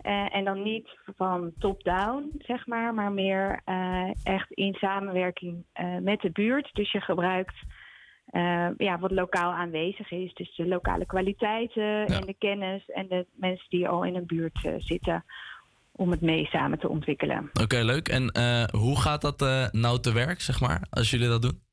Eh, 0.00 0.34
en 0.34 0.44
dan 0.44 0.62
niet 0.62 0.88
van 1.16 1.52
top-down, 1.58 2.32
zeg 2.38 2.66
maar, 2.66 2.94
maar 2.94 3.12
meer 3.12 3.60
eh, 3.64 4.10
echt 4.22 4.52
in 4.52 4.74
samenwerking 4.74 5.64
met 6.00 6.20
de 6.20 6.30
buurt. 6.30 6.70
Dus 6.72 6.92
je 6.92 7.00
gebruikt 7.00 7.56
ja, 8.76 8.98
wat 8.98 9.10
lokaal 9.10 9.52
aanwezig 9.52 10.10
is. 10.10 10.34
Dus 10.34 10.56
de 10.56 10.66
lokale 10.66 11.06
kwaliteiten 11.06 12.06
en 12.06 12.20
de 12.20 12.34
kennis 12.38 12.90
en 12.90 13.08
de 13.08 13.26
mensen 13.32 13.66
die 13.68 13.88
al 13.88 14.04
in 14.04 14.14
een 14.14 14.26
buurt 14.26 14.58
zitten. 14.78 15.24
Om 15.96 16.10
het 16.10 16.20
mee 16.20 16.46
samen 16.46 16.78
te 16.78 16.88
ontwikkelen. 16.88 17.50
Oké, 17.62 17.76
leuk. 17.76 18.08
En 18.08 18.28
eh, 18.28 18.64
hoe 18.64 19.00
gaat 19.00 19.20
dat 19.20 19.42
eh, 19.42 19.66
nou 19.70 20.00
te 20.00 20.12
werk, 20.12 20.40
zeg 20.40 20.60
maar, 20.60 20.86
als 20.90 21.10
jullie 21.10 21.28
dat 21.28 21.42
doen? 21.42 21.64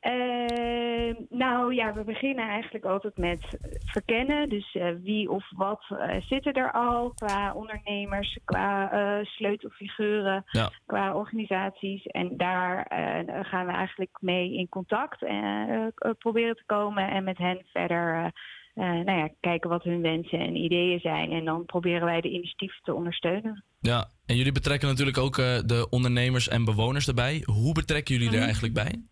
Ehm, 0.00 1.14
nou 1.28 1.74
ja, 1.74 1.92
we 1.94 2.04
beginnen 2.04 2.48
eigenlijk 2.48 2.84
altijd 2.84 3.16
met 3.16 3.58
verkennen. 3.84 4.48
Dus 4.48 4.74
eh, 4.74 4.90
wie 5.02 5.30
of 5.30 5.50
wat 5.56 5.84
eh, 5.88 6.20
zitten 6.20 6.52
er 6.52 6.72
al 6.72 7.10
qua 7.14 7.52
ondernemers, 7.54 8.38
qua 8.44 8.90
eh, 8.92 9.24
sleutelfiguren, 9.26 10.44
Ja. 10.50 10.70
qua 10.86 11.14
organisaties. 11.14 12.06
En 12.06 12.36
daar 12.36 12.82
eh, 12.86 13.38
gaan 13.44 13.66
we 13.66 13.72
eigenlijk 13.72 14.16
mee 14.20 14.54
in 14.56 14.68
contact 14.68 15.22
en 15.22 15.92
eh, 15.96 16.10
proberen 16.18 16.56
te 16.56 16.64
komen 16.66 17.10
en 17.10 17.24
met 17.24 17.38
hen 17.38 17.62
verder 17.72 18.32
eh, 18.74 18.84
nou 18.84 19.18
ja, 19.18 19.28
kijken 19.40 19.70
wat 19.70 19.82
hun 19.82 20.00
wensen 20.02 20.38
en 20.38 20.56
ideeën 20.56 21.00
zijn. 21.00 21.30
En 21.30 21.44
dan 21.44 21.64
proberen 21.64 22.04
wij 22.04 22.20
de 22.20 22.30
initiatieven 22.30 22.82
te 22.82 22.94
ondersteunen. 22.94 23.64
Ja, 23.80 24.08
en 24.26 24.36
jullie 24.36 24.52
betrekken 24.52 24.88
natuurlijk 24.88 25.18
ook 25.18 25.38
eh, 25.38 25.58
de 25.66 25.86
ondernemers 25.90 26.48
en 26.48 26.64
bewoners 26.64 27.08
erbij. 27.08 27.42
Hoe 27.44 27.74
betrekken 27.74 28.14
jullie 28.14 28.28
er 28.30 28.34
Mhm. 28.36 28.44
eigenlijk 28.44 28.74
bij? 28.74 29.02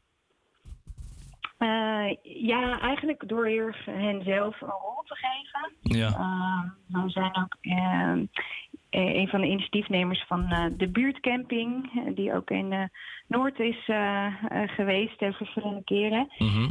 Eh, 1.59 2.17
ja, 2.23 2.81
eigenlijk 2.81 3.29
door 3.29 3.47
heel 3.47 3.73
hen 3.85 4.23
zelf 4.23 4.61
een 4.61 4.69
rol 4.69 5.03
te 5.05 5.15
geven. 5.15 5.99
Ja. 5.99 6.09
Uh, 6.09 7.03
we 7.05 7.11
zijn 7.11 7.37
ook 7.37 7.57
eh, 7.61 8.13
eh, 8.13 8.19
een 8.91 9.29
van 9.29 9.41
de 9.41 9.47
initiatiefnemers 9.47 10.25
van 10.27 10.45
eh, 10.51 10.65
de 10.77 10.89
buurtcamping, 10.89 11.91
eh, 11.95 12.15
die 12.15 12.35
ook 12.35 12.51
in 12.51 12.73
eh, 12.73 12.83
Noord 13.27 13.59
is 13.59 13.89
eh, 13.89 14.27
eh, 14.27 14.69
geweest 14.69 15.23
eh, 15.23 15.33
verschillende 15.33 15.85
keren. 15.85 16.29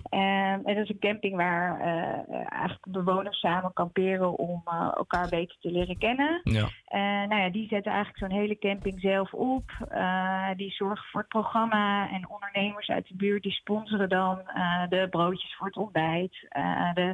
Eh, 0.10 0.20
en 0.52 0.64
dat 0.64 0.78
is 0.78 0.90
een 0.90 1.00
camping 1.00 1.36
waar 1.36 1.80
eh, 1.80 2.40
eh, 2.40 2.52
eigenlijk 2.52 2.86
bewoners 2.90 3.40
samen 3.40 3.74
kamperen 3.74 4.38
om 4.38 4.62
eh, 4.66 4.92
elkaar 4.96 5.30
beter 5.30 5.56
te 5.60 5.72
leren 5.72 5.98
kennen. 5.98 6.42
Ja. 6.44 6.68
Eh, 6.86 7.00
nou 7.30 7.42
ja, 7.42 7.50
die 7.50 7.68
zetten 7.68 7.92
eigenlijk 7.92 8.18
zo'n 8.32 8.40
hele 8.40 8.58
camping 8.58 9.00
zelf 9.00 9.34
op. 9.34 9.72
Eh, 9.90 10.50
die 10.56 10.72
zorgen 10.72 11.06
voor 11.12 11.20
het 11.20 11.30
programma 11.30 12.10
en 12.10 12.30
ondernemers 12.30 12.88
uit 12.90 13.08
de 13.08 13.16
buurt 13.16 13.44
die 13.44 13.52
sponsoren 13.52 14.10
dan 14.10 14.40
eh, 14.40 14.84
de 14.90 15.08
broodjes 15.10 15.56
voor 15.56 15.68
het 15.68 15.78
ontbijt. 15.78 16.46
eh, 16.50 16.94
de, 16.94 17.02
ehm, 17.02 17.14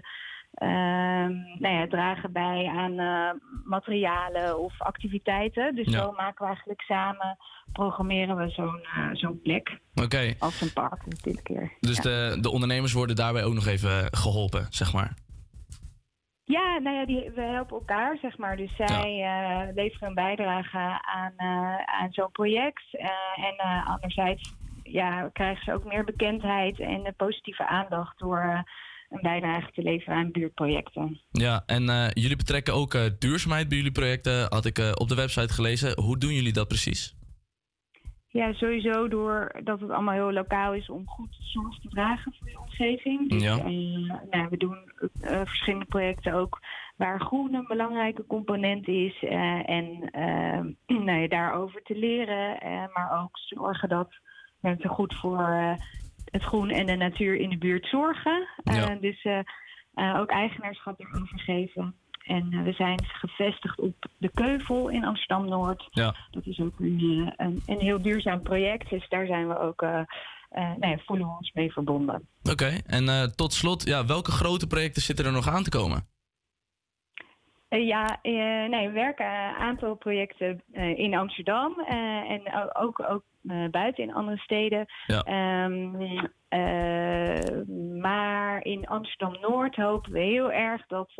nou 1.59 1.75
ja, 1.75 1.87
dragen 1.87 2.31
bij 2.31 2.67
aan 2.75 2.99
eh, 2.99 3.29
materialen 3.63 4.59
of 4.59 4.81
activiteiten. 4.81 5.75
Dus 5.75 5.91
Ja. 5.93 5.99
zo 6.01 6.11
maken 6.11 6.39
we 6.41 6.45
eigenlijk 6.45 6.81
samen, 6.81 7.37
programmeren 7.73 8.35
we 8.37 8.49
zo'n 8.49 8.79
eh, 8.95 9.09
zo'n 9.13 9.41
plek. 9.41 9.79
Oké, 10.03 10.33
Als 10.39 10.61
een 10.61 10.73
park 10.73 11.05
natuurlijk 11.05 11.43
keer. 11.45 11.71
dus 11.79 11.95
Ja. 11.95 12.01
de, 12.03 12.37
de 12.41 12.51
ondernemers 12.51 12.93
worden 12.93 13.15
daarbij 13.15 13.43
ook 13.43 13.53
nog 13.53 13.65
even 13.67 14.07
geholpen, 14.17 14.65
zeg 14.69 14.93
maar. 14.93 15.13
Ja, 16.47 16.79
nou 16.79 16.95
ja, 16.95 17.05
die, 17.05 17.31
we 17.35 17.41
helpen 17.41 17.77
elkaar, 17.77 18.17
zeg 18.21 18.37
maar. 18.37 18.57
Dus 18.57 18.75
zij 18.75 19.21
eh, 19.23 19.73
leveren 19.75 20.07
een 20.07 20.13
bijdrage 20.15 20.77
aan, 21.01 21.33
eh, 21.37 21.75
aan 21.85 22.11
zo'n 22.11 22.31
project. 22.31 22.83
eh, 22.91 23.09
en 23.45 23.55
eh, 23.57 23.87
anderzijds 23.89 24.53
ja, 24.83 25.29
krijgen 25.33 25.63
ze 25.63 25.73
ook 25.73 25.83
meer 25.85 26.03
bekendheid 26.03 26.79
en 26.79 27.05
eh, 27.05 27.11
positieve 27.17 27.67
aandacht 27.67 28.19
door 28.19 28.39
eh, 28.39 28.59
een 29.09 29.21
bijdrage 29.21 29.71
te 29.71 29.81
leveren 29.81 30.15
aan 30.17 30.31
buurtprojecten. 30.31 31.21
Ja, 31.31 31.63
en 31.65 31.89
eh, 31.89 32.07
jullie 32.13 32.35
betrekken 32.37 32.73
ook 32.73 32.93
eh, 32.93 33.01
duurzaamheid 33.19 33.67
bij 33.67 33.77
jullie 33.77 33.91
projecten, 33.91 34.45
had 34.49 34.65
ik 34.65 34.79
eh, 34.79 34.91
op 34.93 35.07
de 35.07 35.15
website 35.15 35.53
gelezen. 35.53 36.01
Hoe 36.01 36.17
doen 36.17 36.33
jullie 36.33 36.53
dat 36.53 36.67
precies? 36.67 37.15
Ja, 38.27 38.53
sowieso 38.53 39.07
doordat 39.07 39.79
het 39.79 39.89
allemaal 39.89 40.13
heel 40.13 40.31
lokaal 40.31 40.73
is 40.73 40.89
om 40.89 41.07
goed 41.07 41.37
zorg 41.39 41.79
te 41.79 41.87
dragen 41.89 42.33
voor 42.39 42.49
je 42.49 42.59
omgeving. 42.59 43.29
Dus, 43.29 43.43
Ja. 43.43 43.55
nou, 44.29 44.47
we 44.49 44.57
doen 44.57 44.91
verschillende 45.45 45.85
projecten 45.85 46.33
ook 46.33 46.59
waar 46.97 47.19
groen 47.19 47.53
een 47.53 47.67
belangrijke 47.67 48.25
component 48.27 48.87
is. 48.87 49.23
en 49.65 50.09
nou 51.07 51.19
ja, 51.19 51.27
daarover 51.27 51.81
te 51.83 51.97
leren, 51.97 52.57
maar 52.93 53.21
ook 53.21 53.37
zorgen 53.37 53.89
dat 53.89 54.13
mensen 54.59 54.89
goed 54.89 55.13
voor 55.15 55.77
het 56.35 56.43
groen 56.43 56.69
en 56.69 56.85
de 56.85 56.95
natuur 56.95 57.35
in 57.35 57.49
de 57.49 57.57
buurt 57.57 57.85
zorgen. 57.87 58.47
Eh, 58.63 58.75
Ja. 58.75 58.95
dus 58.95 59.21
eh, 59.23 59.39
eh, 59.93 60.19
ook 60.19 60.29
eigenaarschap 60.29 60.99
erover 60.99 61.39
geven. 61.39 61.95
En 62.23 62.63
we 62.63 62.71
zijn 62.71 63.05
gevestigd 63.05 63.79
op 63.79 64.05
de 64.17 64.31
Keuvel 64.33 64.89
in 64.89 65.05
Amsterdam-Noord. 65.05 65.87
Ja. 65.91 66.15
Dat 66.31 66.45
is 66.45 66.59
ook 66.59 66.79
een, 66.79 67.33
een, 67.37 67.63
een 67.65 67.79
heel 67.79 68.01
duurzaam 68.01 68.41
project. 68.41 68.89
Dus 68.89 69.09
daar 69.09 69.25
zijn 69.25 69.47
we 69.47 69.59
ook, 69.59 69.81
eh, 69.81 70.01
nou 70.79 70.99
voelen 71.05 71.27
we 71.27 71.33
ons 71.37 71.51
mee 71.53 71.71
verbonden. 71.71 72.27
Oké, 72.51 72.77
en 72.85 73.33
tot 73.35 73.53
slot, 73.53 73.87
ja, 73.87 74.05
welke 74.05 74.31
grote 74.31 74.67
projecten 74.67 75.01
zitten 75.01 75.25
er 75.25 75.31
nog 75.31 75.47
aan 75.47 75.63
te 75.63 75.69
komen? 75.69 76.07
Eh, 77.75 77.87
ja, 77.87 78.19
eh, 78.21 78.69
nee, 78.69 78.87
we 78.87 78.93
werken 78.93 79.25
een 79.25 79.55
aantal 79.55 79.95
projecten 79.95 80.63
eh, 80.71 80.97
in 80.97 81.15
Amsterdam 81.15 81.79
en 82.27 82.41
ook, 82.73 83.03
ook 83.09 83.23
buiten 83.71 84.03
in 84.03 84.13
andere 84.13 84.37
steden. 84.37 84.85
Ja. 85.07 85.21
Ehm, 85.21 85.95
eh, 86.47 87.65
maar 88.01 88.63
in 88.63 88.87
Amsterdam-Noord 88.87 89.75
hopen 89.75 90.11
we 90.11 90.19
heel 90.19 90.51
erg 90.51 90.85
dat 90.87 91.11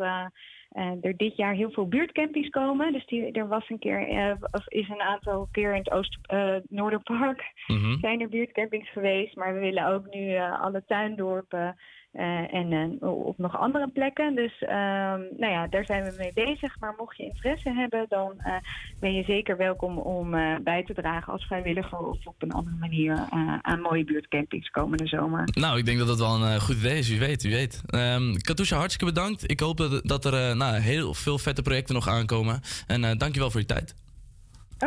er 1.00 1.16
dit 1.16 1.36
jaar 1.36 1.54
heel 1.54 1.70
veel 1.70 1.88
buurtcampings 1.88 2.48
komen. 2.48 2.92
Dus 2.92 3.06
die, 3.06 3.32
er 3.32 3.48
was 3.48 3.68
een 3.68 3.78
keer, 3.78 4.36
of 4.50 4.68
is 4.68 4.88
een 4.88 5.00
aantal 5.00 5.48
keer 5.52 5.70
in 5.70 5.78
het 5.78 5.90
Oost, 5.90 6.18
eh, 6.22 6.56
Noorderpark 6.68 7.52
Mhm. 7.66 7.98
zijn 7.98 8.20
er 8.20 8.28
buurtcampings 8.28 8.90
geweest. 8.90 9.36
Maar 9.36 9.54
we 9.54 9.60
willen 9.60 9.86
ook 9.86 10.14
nu 10.14 10.36
alle 10.38 10.84
tuindorpen 10.86 11.76
eh, 12.16 12.54
en 12.54 12.98
eh, 13.00 13.08
op 13.08 13.38
nog 13.38 13.58
andere 13.58 13.88
plekken. 13.88 14.34
Dus 14.34 14.58
ehm, 14.58 15.20
nou 15.36 15.52
ja, 15.52 15.66
daar 15.66 15.84
zijn 15.84 16.04
we 16.04 16.14
mee 16.18 16.32
bezig. 16.34 16.78
Maar 16.80 16.94
mocht 16.96 17.16
je 17.16 17.24
interesse 17.24 17.72
hebben, 17.72 18.06
dan 18.08 18.34
eh, 18.38 18.52
ben 19.00 19.14
je 19.14 19.22
zeker 19.22 19.56
welkom 19.56 19.98
om 19.98 20.30
bij 20.62 20.84
te 20.84 20.94
dragen 20.94 21.32
als 21.32 21.44
vrijwilliger 21.44 21.98
of 21.98 22.26
op 22.26 22.34
een 22.38 22.52
andere 22.52 22.76
manier 22.76 23.18
aan 23.62 23.80
mooie 23.80 24.04
buurtcampings 24.04 24.70
komende 24.70 25.06
zomer. 25.06 25.48
Nou, 25.52 25.78
ik 25.78 25.84
denk 25.84 25.98
dat 25.98 26.06
dat 26.06 26.18
wel 26.18 26.42
een 26.42 26.60
goed 26.60 26.76
idee 26.76 26.98
is, 26.98 27.08
wie 27.08 27.18
weet, 27.18 27.42
wie 27.42 27.52
weet. 27.52 27.82
Katusha, 28.42 28.76
hartstikke 28.76 29.12
bedankt. 29.12 29.50
Ik 29.50 29.60
hoop 29.60 29.76
dat, 29.76 30.00
dat 30.04 30.24
er 30.24 30.56
nou, 30.56 30.76
heel 30.76 31.14
veel 31.14 31.38
vette 31.38 31.62
projecten 31.62 31.94
nog 31.94 32.08
aankomen. 32.08 32.60
En 32.86 33.18
dankjewel 33.18 33.50
voor 33.50 33.60
je 33.60 33.66
tijd. 33.66 33.94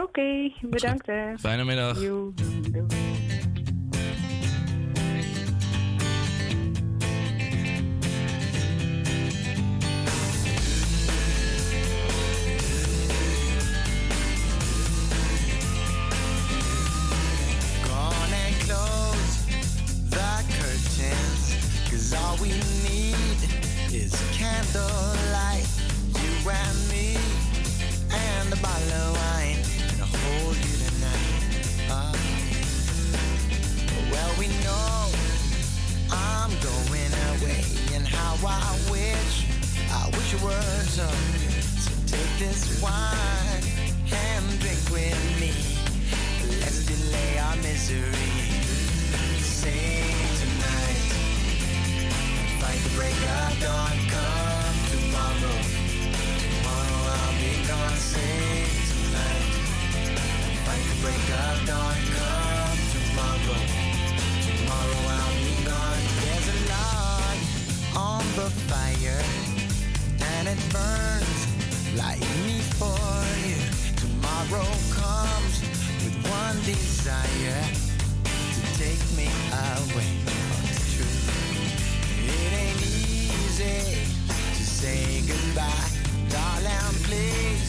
Oké, 0.01 0.51
bedankt. 0.61 1.11
Fijne 1.39 1.64
middag. 1.64 2.01
Joe. 2.01 2.34
You 24.72 26.50
and 26.52 26.90
me, 26.90 27.18
and 28.12 28.54
a 28.54 28.58
bottle 28.58 28.94
of 29.02 29.18
wine. 29.18 29.58
I'll 30.00 30.06
hold 30.06 30.58
you 30.58 30.76
tonight. 30.86 31.90
Ah. 31.90 32.14
well, 34.12 34.32
we 34.38 34.48
know 34.62 35.10
I'm 36.12 36.52
going 36.62 37.14
away. 37.34 37.66
And 37.96 38.08
how 38.08 38.36
I 38.46 38.78
wish, 38.91 39.48
I 39.90 40.06
wish 40.16 40.36
so. 40.86 41.10
Take 42.06 42.38
this 42.38 42.80
wine 42.80 43.64
and 44.14 44.60
drink 44.60 44.86
with 44.91 45.18
me. 45.41 45.54
Let's 46.62 46.86
delay 46.86 47.40
our 47.40 47.56
misery. 47.56 48.14
Sing 49.41 50.14
tonight. 50.38 51.10
Fight 52.62 52.78
the 52.84 52.90
break 52.96 53.16
dawn. 53.62 54.09
Tonight. 58.11 59.53
Fight 60.65 60.88
break. 61.02 61.22
Come 61.30 62.80
tomorrow. 62.95 63.60
Tomorrow 64.45 65.02
I'll 65.18 65.38
be 65.45 65.53
gone. 65.64 66.03
There's 66.23 66.48
a 66.49 66.57
log 66.73 67.38
on 67.95 68.23
the 68.36 68.49
fire, 68.69 69.22
and 70.34 70.48
it 70.48 70.61
burns 70.73 71.41
like 71.98 72.22
me 72.45 72.57
for 72.80 72.98
you. 73.45 73.61
Tomorrow 73.95 74.69
comes 74.90 75.61
with 76.03 76.18
one 76.31 76.57
desire 76.65 77.61
to 78.26 78.61
take 78.77 79.03
me 79.18 79.30
away. 79.52 80.10
It 82.26 82.52
ain't 82.53 82.81
easy 82.81 84.02
to 84.57 84.64
say 84.64 85.22
goodbye. 85.27 85.90
Darling, 86.30 86.95
please 87.03 87.69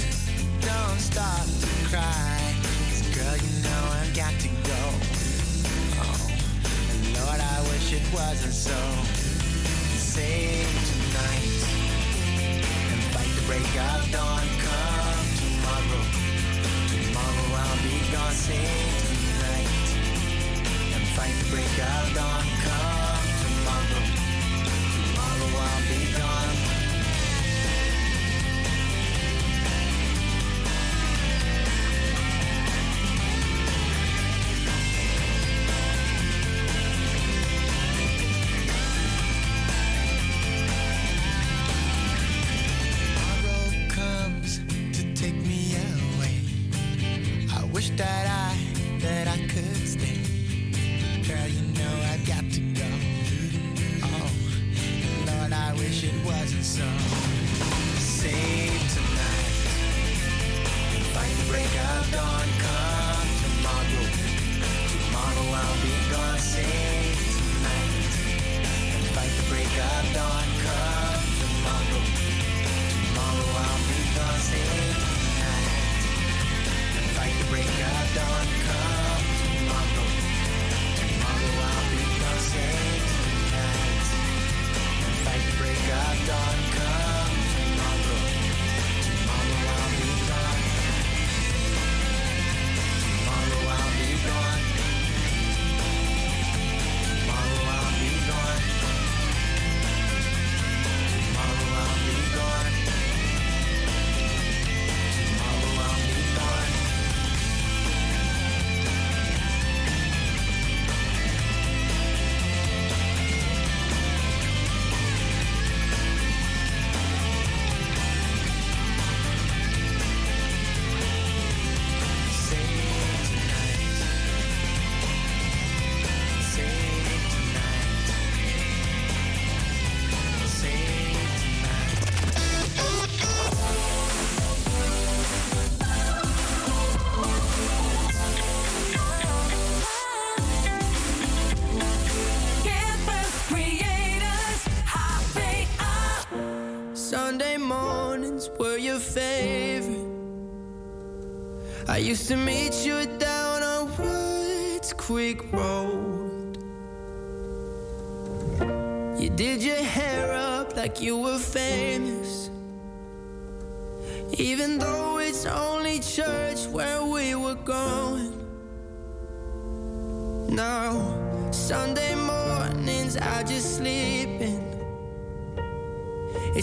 don't 0.80 1.00
start 1.00 1.46
to 1.62 1.68
cry. 1.90 2.40
'Cause 2.88 3.02
girl, 3.16 3.36
you 3.44 3.52
know 3.66 3.82
I've 4.00 4.12
got 4.22 4.34
to 4.44 4.48
go. 4.70 4.82
Oh, 6.02 6.20
Lord, 7.16 7.40
I 7.54 7.56
wish 7.70 7.86
it 7.98 8.06
wasn't 8.18 8.56
so. 8.66 8.78
Sing 10.12 10.70
tonight 10.90 11.58
and 12.92 13.00
fight 13.12 13.32
the 13.36 13.44
break 13.48 13.72
of 13.90 14.00
dawn. 14.14 14.46
Come 14.64 15.20
tomorrow. 15.40 16.04
Tomorrow 16.92 17.48
I'll 17.62 17.80
be 17.88 17.96
gone. 18.14 18.36
Sing 18.46 18.90
tonight 19.08 19.88
and 20.94 21.04
fight 21.16 21.34
the 21.40 21.48
break 21.52 21.76
of 21.92 22.06
dawn. 22.16 22.44
Come 22.64 22.99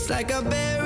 like 0.09 0.31
a 0.31 0.41
bear. 0.41 0.76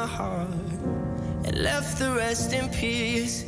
my 0.00 0.06
heart 0.06 0.48
and 1.44 1.58
left 1.58 1.98
the 1.98 2.10
rest 2.12 2.52
in 2.52 2.68
peace. 2.68 3.47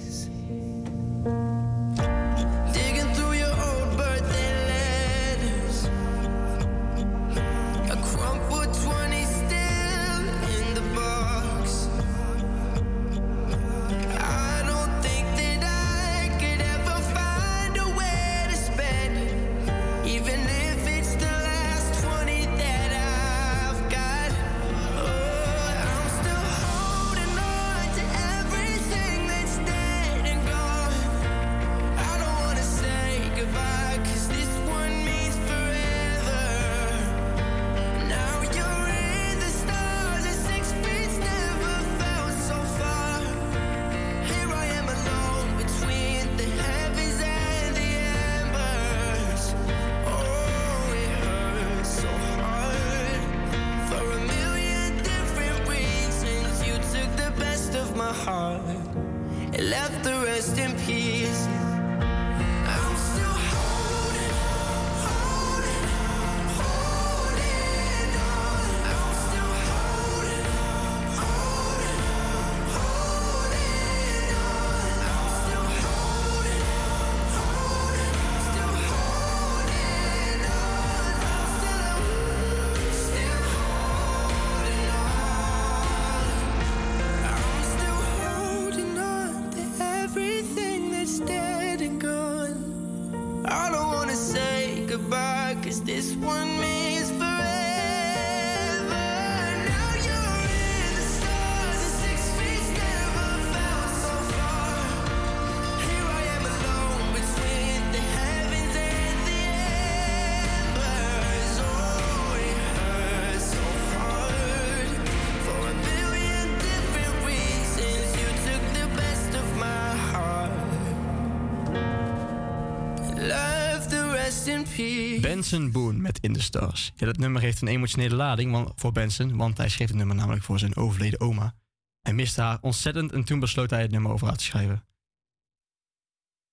Benson 125.41 125.71
Boone 125.71 125.99
met 125.99 126.19
In 126.21 126.33
the 126.33 126.41
Stars. 126.41 126.93
Dat 126.97 127.17
nummer 127.17 127.43
heeft 127.43 127.61
een 127.61 127.69
emotionele 127.69 128.15
lading 128.15 128.73
voor 128.77 128.93
Benson, 128.93 129.37
want 129.37 129.57
hij 129.57 129.69
schreef 129.69 129.89
het 129.89 129.97
nummer 129.97 130.17
namelijk 130.17 130.43
voor 130.43 130.59
zijn 130.59 130.77
overleden 130.77 131.21
oma. 131.21 131.55
Hij 132.01 132.15
miste 132.15 132.41
haar 132.41 132.59
ontzettend 132.61 133.13
en 133.13 133.25
toen 133.25 133.41
besloot 133.41 133.71
hij 133.71 133.83
het 133.83 133.91
nummer 133.91 134.13
over 134.13 134.27
haar 134.27 134.37
te 134.37 134.45
schrijven. 134.45 134.87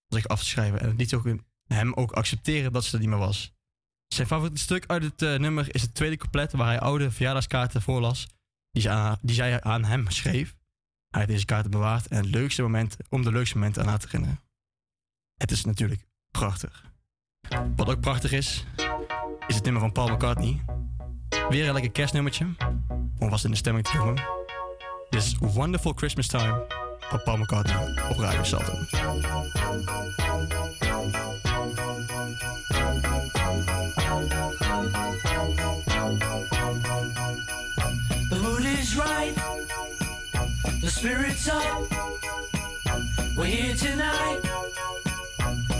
Zich 0.07 0.27
af 0.27 0.39
te 0.39 0.45
schrijven 0.45 0.80
en 0.80 0.88
het 0.88 0.97
liet 0.97 1.14
ook 1.14 1.27
hem 1.68 1.93
ook 1.93 2.11
accepteren 2.11 2.72
dat 2.72 2.84
ze 2.84 2.93
er 2.93 2.99
niet 2.99 3.09
meer 3.09 3.18
was. 3.18 3.53
Zijn 4.07 4.27
favoriete 4.27 4.61
stuk 4.61 4.85
uit 4.85 5.03
het 5.03 5.22
eh, 5.22 5.35
nummer 5.35 5.76
is 5.76 5.81
het 5.81 5.93
tweede 5.93 6.18
couplet 6.18 6.51
waar 6.51 6.68
hij 6.68 6.80
oude 6.80 7.11
verjaardagskaarten 7.11 7.81
voorlas 7.81 8.27
die, 8.72 8.89
aan, 8.89 9.18
die 9.22 9.35
zij 9.35 9.61
aan 9.61 9.84
hem 9.84 10.09
schreef. 10.09 10.55
Hij 11.07 11.19
heeft 11.19 11.31
deze 11.31 11.45
kaarten 11.45 11.72
bewaard 11.72 12.07
en 12.07 12.18
het 12.18 12.26
leukste 12.26 12.61
moment, 12.61 12.97
om 13.09 13.23
de 13.23 13.31
leukste 13.31 13.57
momenten 13.57 13.81
aan 13.81 13.88
haar 13.88 13.99
te 13.99 14.05
herinneren. 14.05 14.43
Het 15.38 15.51
is 15.51 15.65
natuurlijk 15.65 16.07
prachtig. 16.31 16.86
Wat 17.76 17.90
ook 17.90 17.99
prachtig 17.99 18.32
is, 18.32 18.65
is 19.48 19.56
het 19.56 19.64
nummer 19.64 19.82
van 19.82 19.91
Paul 19.91 20.07
McCartney. 20.07 20.61
Weer 21.49 21.68
een 21.68 21.74
lekker 21.74 21.91
kerstnummertje, 21.91 22.45
om 23.19 23.30
vast 23.30 23.45
in 23.45 23.52
de 23.52 23.57
stemming 23.57 23.86
te 23.86 23.98
komen. 23.98 24.24
Dit 25.10 25.36
Wonderful 25.40 25.94
Christmas 25.95 26.28
Time 26.28 26.65
van 26.99 27.24
Paul 27.24 27.38
McCartney 27.38 28.10
op 28.10 28.18
Radio 28.18 28.44
Salto. 28.44 28.74
The 38.30 38.40
mood 38.41 38.64
is 38.80 38.95
right, 38.95 39.36
the 40.82 40.90
spirit's 40.90 41.48
up. 41.48 41.88
We're 43.36 43.45
here 43.45 43.76
tonight, 43.76 44.40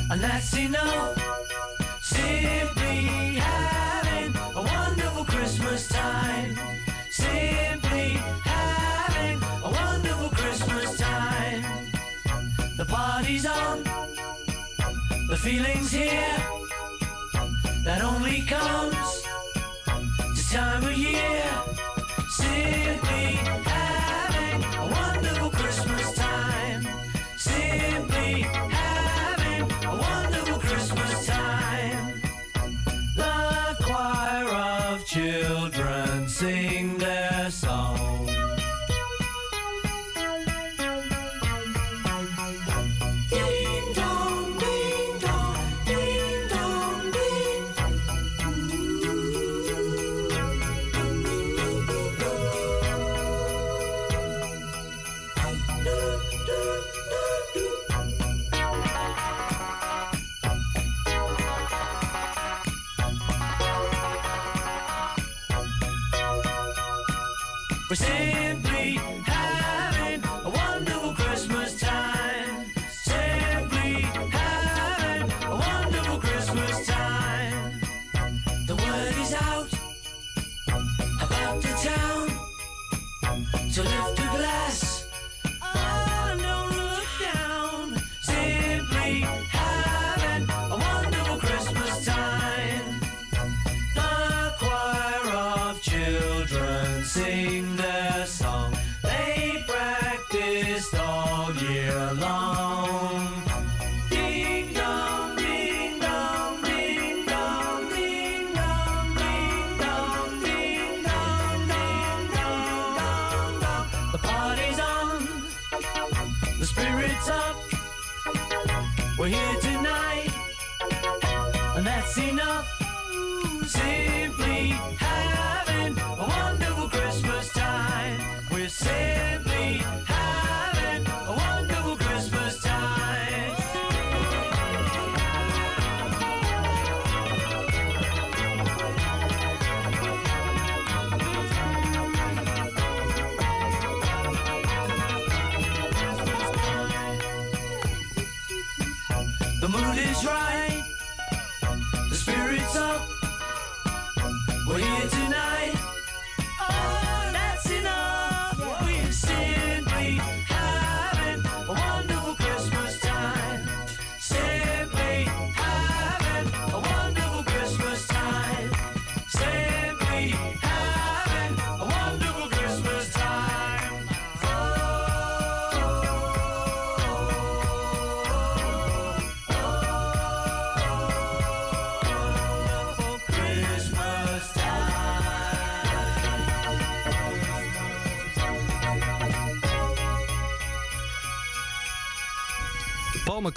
and 0.10 0.22
that's 0.22 0.54
enough. 0.54 1.47
The 15.38 15.50
feeling's 15.50 15.92
here. 15.92 16.38
That 17.84 18.02
only 18.04 18.42
comes 18.42 19.24
this 20.36 20.52
time 20.52 20.84
of 20.84 20.97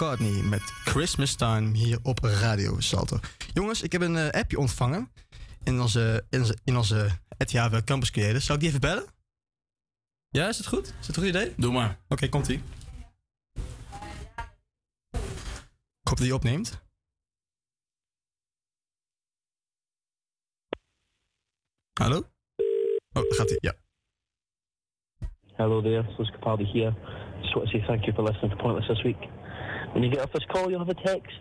McCartney 0.01 0.43
met 0.43 0.63
Christmas 0.85 1.35
Time 1.35 1.77
hier 1.77 1.99
op 2.03 2.19
Radio 2.19 2.81
Salto. 2.81 3.19
Jongens, 3.53 3.83
ik 3.83 3.93
heb 3.93 4.01
een 4.01 4.17
eh, 4.17 4.41
appje 4.41 4.59
ontvangen 4.59 5.13
in 5.65 5.81
onze, 5.81 6.25
in 6.31 6.41
onze, 6.41 6.59
in 6.65 6.77
onze 6.77 7.09
ETH 7.37 7.85
Campus 7.85 8.11
Creators. 8.11 8.45
Zou 8.45 8.59
ik 8.59 8.65
die 8.65 8.69
even 8.69 8.81
bellen? 8.81 9.05
Ja, 10.29 10.49
is 10.49 10.59
het 10.59 10.67
goed? 10.67 10.87
Is 11.01 11.07
het 11.07 11.17
een 11.17 11.23
goed 11.23 11.33
idee? 11.33 11.55
Doe 11.57 11.73
maar. 11.73 11.99
Oké, 12.09 12.29
komt-ie. 12.29 12.63
Ik 16.01 16.09
hoop 16.09 16.17
dat 16.17 16.19
hij 16.19 16.33
opneemt. 16.33 16.83
Hallo? 22.01 22.17
Oh, 22.17 22.25
daar 23.13 23.35
gaat 23.35 23.49
hij. 23.49 23.59
Ja. 23.61 23.75
Hello 25.53 25.83
there, 25.83 26.07
this 26.07 26.19
is 26.19 26.31
Capaldi 26.31 26.65
here. 26.65 26.95
Just 27.41 27.55
want 27.55 27.71
to 27.71 27.79
say 27.79 27.87
thank 27.87 28.05
you 28.05 28.15
for 28.15 28.25
listening 28.25 28.57
to 28.57 28.63
Pointless 28.63 28.87
this 28.87 29.03
week. 29.03 29.39
When 29.93 30.05
you 30.05 30.11
get 30.11 30.21
off 30.21 30.33
this 30.33 30.45
call, 30.53 30.71
you'll 30.71 30.79
have 30.79 30.89
a 30.89 30.95
text 31.07 31.37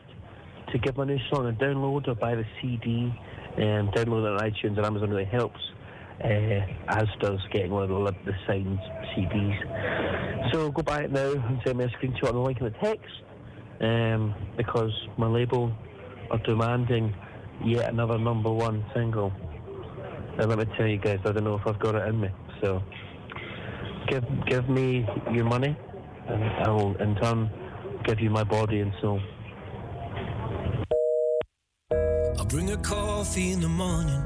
to 0.71 0.77
give 0.79 0.97
my 0.97 1.05
new 1.05 1.19
song 1.31 1.47
a 1.47 1.51
download 1.51 2.07
or 2.07 2.15
buy 2.15 2.33
the 2.35 2.45
CD. 2.59 3.13
Um, 3.57 3.91
download 3.93 4.25
it 4.25 4.41
on 4.41 4.51
iTunes 4.51 4.77
and 4.77 4.85
Amazon 4.85 5.09
really 5.11 5.25
helps, 5.25 5.59
uh, 6.23 6.61
as 6.87 7.07
does 7.19 7.39
getting 7.51 7.71
one 7.71 7.83
of 7.83 7.89
the, 7.89 8.15
the 8.25 8.33
signed 8.47 8.79
CDs. 9.13 10.51
So 10.51 10.71
go 10.71 10.81
buy 10.81 11.03
it 11.03 11.11
now 11.11 11.31
and 11.31 11.59
send 11.63 11.77
me 11.77 11.85
a 11.85 11.89
screenshot 11.89 12.29
and 12.29 12.37
a 12.37 12.39
link 12.39 12.59
in 12.59 12.65
the 12.65 12.75
text, 12.83 13.11
um, 13.81 14.33
because 14.57 14.91
my 15.17 15.27
label 15.27 15.71
are 16.31 16.39
demanding 16.39 17.13
yet 17.63 17.91
another 17.91 18.17
number 18.17 18.51
one 18.51 18.83
single. 18.95 19.31
And 20.39 20.49
let 20.49 20.57
me 20.57 20.65
tell 20.75 20.87
you 20.87 20.97
guys, 20.97 21.19
I 21.23 21.33
don't 21.33 21.43
know 21.43 21.55
if 21.55 21.67
I've 21.67 21.79
got 21.79 21.95
it 21.95 22.07
in 22.07 22.19
me. 22.19 22.29
So 22.61 22.81
give 24.07 24.23
give 24.47 24.69
me 24.69 25.05
your 25.31 25.45
money, 25.45 25.77
and 26.27 26.43
I 26.43 26.69
will 26.69 26.95
in 26.97 27.15
turn 27.15 27.51
give 28.03 28.19
you 28.19 28.29
my 28.29 28.43
body 28.43 28.79
and 28.79 28.93
soul. 29.01 29.19
I 31.91 32.45
bring 32.47 32.67
her 32.67 32.77
coffee 32.77 33.51
in 33.51 33.61
the 33.61 33.69
morning. 33.69 34.23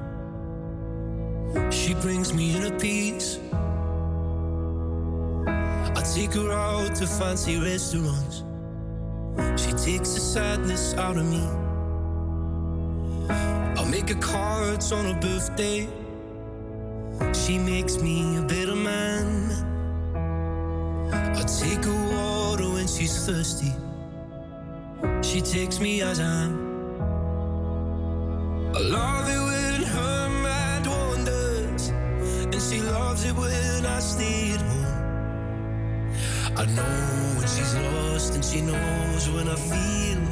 She 1.71 1.93
brings 1.95 2.33
me 2.33 2.55
inner 2.55 2.77
peace. 2.79 3.39
I 5.47 6.01
take 6.15 6.33
her 6.33 6.51
out 6.51 6.95
to 6.95 7.07
fancy 7.07 7.59
restaurants. 7.59 8.43
She 9.61 9.71
takes 9.71 10.13
the 10.13 10.19
sadness 10.19 10.93
out 10.95 11.17
of 11.17 11.25
me. 11.25 11.43
I 13.29 13.89
make 13.89 14.09
her 14.09 14.21
cards 14.21 14.91
on 14.91 15.05
her 15.05 15.19
birthday. 15.19 15.87
She 17.33 17.57
makes 17.57 17.97
me 18.01 18.37
a 18.37 18.41
better 18.41 18.75
man. 18.75 19.72
I 21.13 21.43
take 21.43 21.83
her 21.85 22.01
water 22.15 22.69
when 22.69 22.87
she's 22.87 23.25
thirsty. 23.25 23.73
She 25.21 25.41
takes 25.41 25.79
me 25.79 26.01
as 26.01 26.19
I 26.19 26.23
am. 26.23 26.53
I 28.75 28.79
love 28.79 29.29
it 29.29 29.41
when 29.49 29.83
her 29.83 30.29
mind 30.47 30.87
wanders, 30.87 31.89
and 31.89 32.61
she 32.61 32.81
loves 32.81 33.23
it 33.25 33.35
when 33.35 33.85
I 33.85 33.99
stay 33.99 34.53
at 34.53 34.61
home. 34.61 34.93
I 36.57 36.65
know 36.65 37.35
when 37.37 37.47
she's 37.47 37.75
lost, 37.75 38.35
and 38.35 38.43
she 38.43 38.61
knows 38.61 39.29
when 39.29 39.47
I 39.49 39.55
feel 39.55 40.22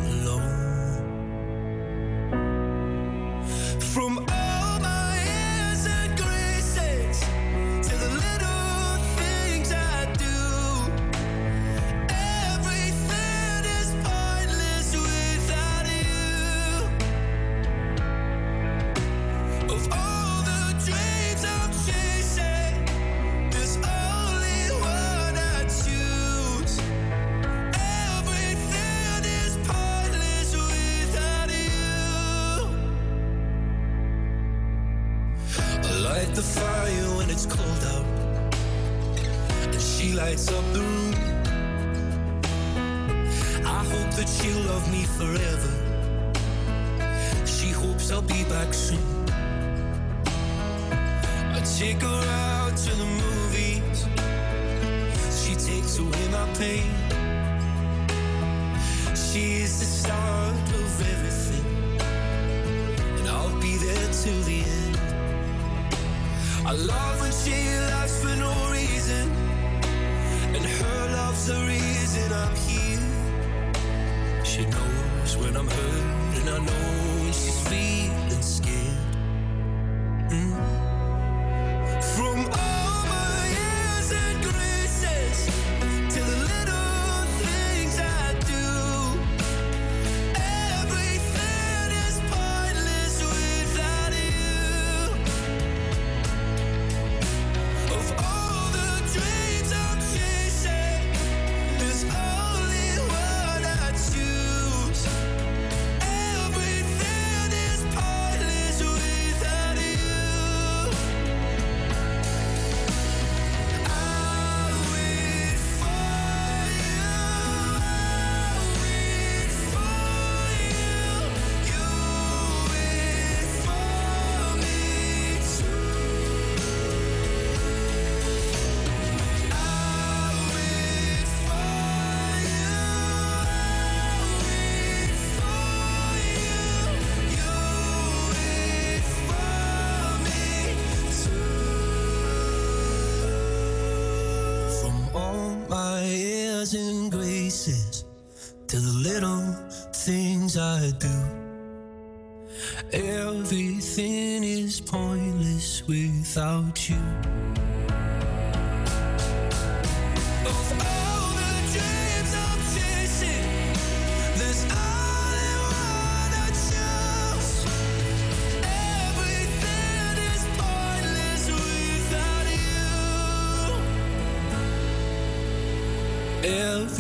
Everything 152.91 154.44
is 154.44 154.82
pointless 154.82 155.84
without 155.88 156.90
you. 156.90 157.02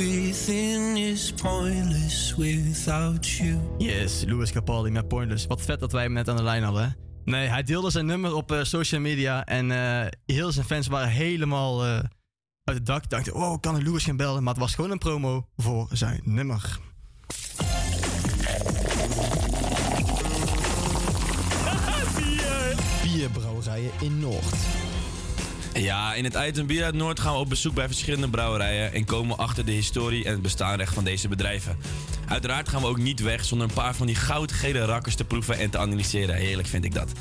Everything 0.01 0.97
is 0.97 1.31
pointless 1.31 2.35
without 2.35 3.27
you. 3.27 3.59
Yes, 3.77 4.23
Louis 4.27 4.51
Capaldi 4.51 4.89
met 4.89 5.07
Pointless. 5.07 5.47
Wat 5.47 5.61
vet 5.61 5.79
dat 5.79 5.91
wij 5.91 6.03
hem 6.03 6.13
net 6.13 6.29
aan 6.29 6.35
de 6.35 6.43
lijn 6.43 6.63
hadden. 6.63 6.83
hè? 6.83 6.89
Nee, 7.23 7.47
hij 7.47 7.63
deelde 7.63 7.89
zijn 7.89 8.05
nummer 8.05 8.33
op 8.35 8.51
eh, 8.51 8.63
social 8.63 9.01
media 9.01 9.45
en 9.45 9.71
eh, 9.71 10.07
heel 10.25 10.51
zijn 10.51 10.65
fans 10.65 10.87
waren 10.87 11.09
helemaal 11.09 11.85
eh, 11.85 11.89
uit 12.63 12.77
het 12.77 12.85
dak. 12.85 13.09
Dachten, 13.09 13.33
oh, 13.33 13.59
kan 13.59 13.77
ik 13.77 13.83
Louis 13.83 14.03
gaan 14.03 14.17
bellen? 14.17 14.43
Maar 14.43 14.53
het 14.53 14.61
was 14.61 14.75
gewoon 14.75 14.91
een 14.91 14.97
promo 14.97 15.47
voor 15.57 15.87
zijn 15.91 16.21
nummer. 16.23 16.79
Bierbrouwerijen 23.03 23.91
in 23.99 24.19
Noord. 24.19 24.80
Ja, 25.73 26.13
in 26.13 26.23
het 26.23 26.35
item 26.47 26.65
Bier 26.65 26.83
uit 26.83 26.93
Noord 26.93 27.19
gaan 27.19 27.33
we 27.33 27.39
op 27.39 27.49
bezoek 27.49 27.73
bij 27.73 27.87
verschillende 27.87 28.29
brouwerijen 28.29 28.93
en 28.93 29.05
komen 29.05 29.37
achter 29.37 29.65
de 29.65 29.71
historie 29.71 30.25
en 30.25 30.31
het 30.31 30.41
bestaanrecht 30.41 30.93
van 30.93 31.03
deze 31.03 31.27
bedrijven. 31.27 31.77
Uiteraard 32.31 32.69
gaan 32.69 32.81
we 32.81 32.87
ook 32.87 32.97
niet 32.97 33.19
weg 33.19 33.45
zonder 33.45 33.67
een 33.67 33.73
paar 33.73 33.95
van 33.95 34.07
die 34.07 34.15
goudgele 34.15 34.85
rakkers 34.85 35.15
te 35.15 35.23
proeven 35.23 35.57
en 35.57 35.69
te 35.69 35.77
analyseren. 35.77 36.35
Heerlijk 36.35 36.67
vind 36.67 36.85
ik 36.85 36.93
dat. 36.93 37.11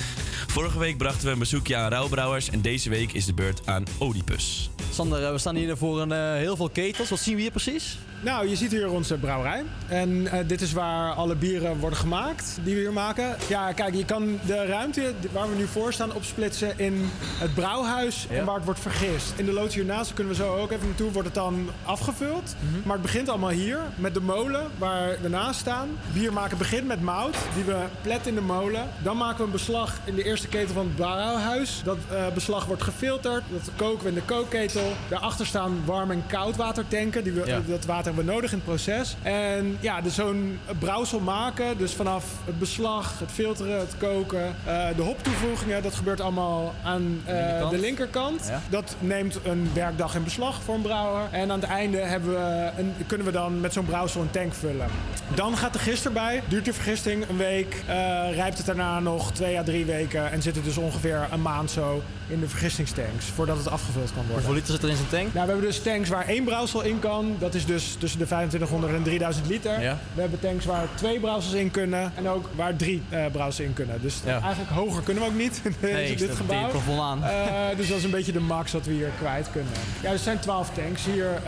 Vorige 0.47 0.78
week 0.78 0.97
brachten 0.97 1.27
we 1.27 1.32
een 1.32 1.39
bezoekje 1.39 1.77
aan 1.77 1.91
Rauwbrouwers 1.91 2.51
en 2.51 2.61
deze 2.61 2.91
week 2.91 3.12
is 3.12 3.24
de 3.24 3.35
beurt 3.35 3.66
aan 3.66 3.85
Oedipus. 4.01 4.70
Sander, 4.93 5.24
eh, 5.24 5.31
we 5.31 5.39
staan 5.39 5.57
hier 5.57 5.77
voor 5.77 6.01
een, 6.01 6.12
eh, 6.12 6.32
heel 6.32 6.57
veel 6.57 6.69
ketels. 6.69 7.09
Wat 7.09 7.19
zien 7.19 7.35
we 7.35 7.41
hier 7.41 7.51
precies? 7.51 7.99
nou, 8.20 8.49
je 8.49 8.57
ziet 8.57 8.70
hier 8.70 8.91
onze 8.91 9.16
brouwerij. 9.16 9.62
En 9.89 10.27
eh, 10.27 10.39
dit 10.47 10.61
is 10.61 10.73
waar 10.73 11.12
alle 11.12 11.35
bieren 11.35 11.78
worden 11.78 11.99
gemaakt 11.99 12.59
die 12.65 12.74
we 12.74 12.81
hier 12.81 12.93
maken. 12.93 13.37
Ja, 13.49 13.73
kijk, 13.73 13.95
je 13.95 14.05
kan 14.05 14.39
de 14.47 14.66
ruimte 14.66 15.12
waar 15.32 15.51
we 15.51 15.57
nu 15.57 15.66
voor 15.66 15.93
staan 15.93 16.12
opsplitsen 16.12 16.78
in 16.78 17.11
het 17.39 17.55
brouwhuis 17.55 18.27
en 18.31 18.45
waar 18.45 18.55
het 18.55 18.65
wordt 18.65 18.81
vergist. 18.81 19.32
In 19.37 19.45
de 19.45 19.53
loods 19.53 19.74
hiernaast 19.74 20.15
kunnen 20.15 20.32
we 20.32 20.43
zo 20.43 20.57
ook 20.57 20.70
even 20.70 20.87
naartoe, 20.87 21.11
wordt 21.11 21.28
het 21.28 21.37
dan 21.37 21.69
afgevuld. 21.85 22.55
Maar 22.85 22.93
het 22.93 23.03
begint 23.03 23.28
allemaal 23.28 23.51
hier 23.51 23.78
met 23.95 24.15
de 24.15 24.20
molen 24.20 24.66
waar 24.78 24.99
we 25.22 25.28
naast 25.28 25.60
staan. 25.60 25.89
Bier 26.12 26.32
maken 26.32 26.59
begint 26.59 26.86
met 26.86 27.02
mout, 27.02 27.36
die 27.55 27.64
we 27.64 27.77
pletten 28.02 28.28
in 28.28 28.35
de 28.35 28.40
molen. 28.40 28.89
Dan 29.02 29.16
maken 29.16 29.39
we 29.39 29.44
een 29.44 29.51
beslag 29.51 29.98
in 30.05 30.14
de 30.14 30.24
eerste 30.24 30.48
ketel 30.48 30.74
van 30.74 30.85
het 30.85 30.97
brouwhuis. 30.97 31.81
Dat 31.85 31.97
eh, 32.10 32.27
beslag 32.35 32.64
wordt 32.66 32.82
gefilterd, 32.82 33.43
dat 33.51 33.70
koken 33.77 34.02
we 34.02 34.09
in 34.09 34.14
de 34.14 34.22
kookketel. 34.22 34.93
Daarachter 35.09 35.47
staan 35.47 35.82
warm 35.85 36.10
en 36.10 36.22
koud 36.27 36.56
watertanken. 36.56 37.24
Die 37.24 37.32
we, 37.32 37.47
Ja. 37.47 37.60
Dat 37.66 37.85
water 37.85 38.05
hebben 38.05 38.24
we 38.27 38.32
nodig 38.32 38.51
in 38.52 38.56
het 38.56 38.66
proces. 38.66 39.16
En 39.22 39.77
ja, 39.81 40.01
dus 40.01 40.14
zo'n 40.14 40.59
brouwsel 40.78 41.20
maken, 41.20 41.78
dus 41.78 41.93
vanaf 41.93 42.24
het 42.44 42.59
beslag, 42.59 43.18
het 43.18 43.31
filteren, 43.31 43.78
het 43.78 43.94
koken, 43.98 44.55
eh, 44.64 44.86
de 44.97 45.02
hoptoevoegingen, 45.02 45.82
dat 45.82 45.94
gebeurt 45.94 46.20
allemaal 46.20 46.74
aan 46.85 47.20
eh, 47.24 47.70
de 47.70 47.78
linkerkant. 47.78 48.47
Ja. 48.48 48.60
Dat 48.68 48.97
neemt 48.98 49.39
een 49.44 49.70
werkdag 49.74 50.14
in 50.14 50.24
beslag 50.24 50.62
voor 50.62 50.74
een 50.74 50.82
brouwer. 50.82 51.22
En 51.31 51.51
aan 51.51 51.60
het 51.60 51.68
einde 51.70 51.98
hebben 51.98 52.31
we 52.31 52.70
een, 52.78 52.94
kunnen 53.06 53.27
we 53.27 53.32
dan 53.32 53.60
met 53.60 53.72
zo'n 53.72 53.85
brouwsel 53.85 54.20
een 54.20 54.31
tank 54.31 54.55
vullen. 54.55 54.86
Dan 55.35 55.57
gaat 55.57 55.73
de 55.73 55.79
gist 55.79 56.05
erbij. 56.05 56.43
Duurt 56.49 56.65
de 56.65 56.73
vergisting 56.73 57.29
een 57.29 57.37
week. 57.37 57.83
eh, 57.87 57.95
rijpt 58.35 58.57
het 58.57 58.67
daarna 58.67 59.01
nog 59.01 59.33
twee 59.33 59.59
à 59.59 59.62
drie 59.62 59.85
weken. 59.85 60.31
En 60.33 60.43
zit 60.43 60.55
het 60.55 60.65
dus 60.65 60.77
ongeveer 60.77 61.27
een 61.31 61.43
maand 61.43 61.71
zo 61.71 62.03
in 62.27 62.41
de 62.41 62.49
vergistingstanks. 62.49 63.25
Voordat 63.35 63.57
het 63.57 63.69
afgevuld 63.69 64.07
kan 64.07 64.15
worden. 64.27 64.35
Hoeveel 64.35 64.55
liter 64.55 64.73
zit 64.73 64.83
er 64.83 64.89
in 64.89 64.97
zijn 64.97 65.09
tank? 65.09 65.23
Nou, 65.35 65.47
we 65.47 65.53
hebben 65.53 65.71
dus 65.71 65.83
tanks 65.83 66.09
waar 66.09 66.27
één 66.29 66.45
brouwsel 66.45 66.83
in 66.83 66.99
kan. 66.99 67.37
Dat 67.39 67.55
is 67.55 67.67
dus 67.67 67.97
tussen 67.99 68.19
de 68.19 68.25
2500 68.27 68.93
en 68.95 69.03
3000 69.03 69.47
liter. 69.47 69.81
Ja. 69.81 69.99
We 70.15 70.21
hebben 70.21 70.41
tanks 70.41 70.65
waar 70.65 70.87
twee 70.95 71.21
brouwsels 71.21 71.55
in 71.55 71.71
kunnen. 71.71 72.12
En 72.15 72.29
ook 72.29 72.49
waar 72.57 72.77
drie 72.77 73.03
eh 73.09 73.25
brouwsels 73.33 73.67
in 73.67 73.73
kunnen. 73.73 74.03
Dus 74.03 74.17
Ja. 74.25 74.41
eigenlijk 74.41 74.71
hoger 74.71 75.03
kunnen 75.03 75.23
we 75.23 75.29
ook 75.29 75.37
niet 75.39 75.61
in 75.65 75.75
deze- 75.81 75.95
Nee, 75.95 76.17
dit 76.17 76.35
gebouw. 76.37 77.01
aan. 77.01 77.25
Eh, 77.25 77.31
dus 77.77 77.89
dat 77.89 77.97
is 77.99 78.05
een 78.05 78.11
beetje 78.11 78.33
de 78.33 78.41
max 78.41 78.73
wat 78.73 78.87
we 78.87 78.93
hier 78.93 79.11
kwijt 79.19 79.51
kunnen. 79.53 79.73
Ja, 80.03 80.11
er 80.11 80.19
zijn 80.19 80.39
12 80.39 80.71
tanks 80.75 81.05
hier. 81.05 81.43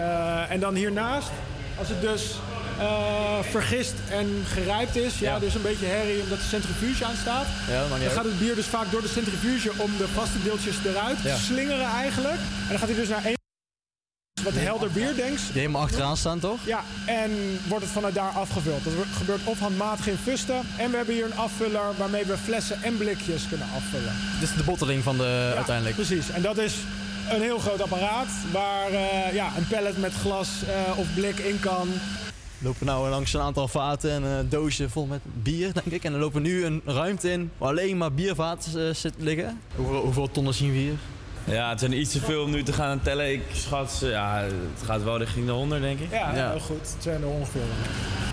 en 0.49 0.61
dan 0.61 0.75
hiernaast, 0.75 1.31
als 1.79 1.89
het 1.89 2.01
dus 2.01 2.35
eh, 2.79 3.39
vergist 3.51 3.95
en 4.11 4.29
gerijpt 4.47 4.97
is, 4.97 5.19
ja, 5.19 5.33
Ja. 5.33 5.39
dus 5.39 5.55
een 5.55 5.63
beetje 5.63 5.87
herrie 5.87 6.23
omdat 6.23 6.39
de 6.39 6.45
centrifuge 6.45 7.05
aan 7.05 7.17
staat. 7.21 7.47
Ja, 7.69 7.89
Dan 7.89 7.99
gaat 8.11 8.25
het 8.25 8.39
bier 8.39 8.55
dus 8.55 8.67
vaak 8.67 8.91
door 8.91 9.03
de 9.03 9.09
centrifuge 9.09 9.71
om 9.77 9.91
de 9.97 10.09
vaste 10.09 10.43
deeltjes 10.43 10.77
eruit 10.85 11.23
te 11.23 11.37
slingeren 11.45 11.87
eigenlijk. 11.87 12.35
En 12.39 12.69
dan 12.69 12.79
gaat 12.79 12.89
hij 12.89 12.97
dus 12.97 13.09
naar 13.09 13.25
één 13.25 13.41
wat 14.43 14.53
helder 14.55 14.91
bierdenks. 14.91 15.43
Die 15.53 15.61
helemaal 15.61 15.83
achteraan 15.83 16.17
staan, 16.17 16.39
toch? 16.39 16.59
Ja, 16.65 16.85
en 17.07 17.31
wordt 17.69 17.85
het 17.85 17.93
vanuit 17.93 18.15
daar 18.15 18.31
afgevuld. 18.31 18.85
Dat 18.85 18.93
gebeurt 19.17 19.41
of 19.45 19.59
handmatig 19.59 20.07
in 20.07 20.17
fusten. 20.23 20.61
En 20.77 20.91
we 20.91 20.97
hebben 20.97 21.15
hier 21.15 21.25
een 21.25 21.37
afvuller 21.37 21.97
waarmee 21.97 22.25
we 22.25 22.37
flessen 22.39 22.83
en 22.83 22.97
blikjes 22.97 23.49
kunnen 23.49 23.67
afvullen. 23.77 24.13
Dit 24.41 24.49
is 24.49 24.57
de 24.57 24.63
botteling 24.63 25.03
van 25.03 25.17
de 25.17 25.49
Ja, 25.51 25.57
uiteindelijk. 25.57 25.97
Precies. 25.97 26.31
En 26.31 26.43
dat 26.43 26.59
is 26.59 26.75
een 27.31 27.41
heel 27.41 27.59
groot 27.59 27.81
apparaat 27.83 28.29
waar 28.53 28.87
eh, 28.91 29.35
ja, 29.35 29.49
een 29.57 29.67
pallet 29.69 29.99
met 29.99 30.13
glas 30.15 30.49
eh, 30.69 30.99
of 30.99 31.07
blik 31.15 31.39
in 31.39 31.61
kan. 31.61 31.89
We 32.63 32.69
lopen 32.69 32.87
nou 32.87 33.09
langs 33.09 33.33
een 33.35 33.41
aantal 33.41 33.69
vaten 33.69 34.11
en 34.11 34.23
een 34.23 34.49
doosje 34.49 34.89
vol 34.89 35.07
met 35.07 35.21
bier, 35.43 35.73
denk 35.73 35.87
ik. 35.87 36.05
En 36.05 36.11
dan 36.13 36.21
lopen 36.21 36.43
we 36.43 36.49
nu 36.49 36.65
een 36.65 36.83
ruimte 36.85 37.31
in 37.31 37.51
waar 37.59 37.69
alleen 37.69 37.97
maar 37.99 38.13
biervaten 38.13 38.89
eh, 38.89 38.95
zitten 38.95 39.23
liggen. 39.23 39.61
Hoeveel, 39.77 40.01
hoeveel 40.01 40.31
tonnen 40.31 40.55
zien 40.55 40.73
we 40.73 40.79
hier? 40.79 40.95
Ja, 41.45 41.69
het 41.71 41.79
zijn 41.81 41.93
iets 41.99 42.13
te 42.13 42.21
veel 42.21 42.43
om 42.43 42.51
nu 42.51 42.63
te 42.63 42.73
gaan 42.73 43.01
tellen. 43.03 43.33
Ik 43.33 43.43
schat, 43.53 43.91
ze- 43.93 44.07
ja, 44.09 44.37
het 44.43 44.87
gaat 44.87 45.03
wel 45.03 45.19
richting 45.19 45.47
de 45.47 45.53
100, 45.53 45.83
denk 45.83 45.99
ik. 46.01 46.11
Ja, 46.11 46.31
heel 46.33 46.61
goed. 46.61 46.77
Het 46.81 46.97
zijn 47.03 47.23
er 47.23 47.29
ongeveer. 47.29 47.63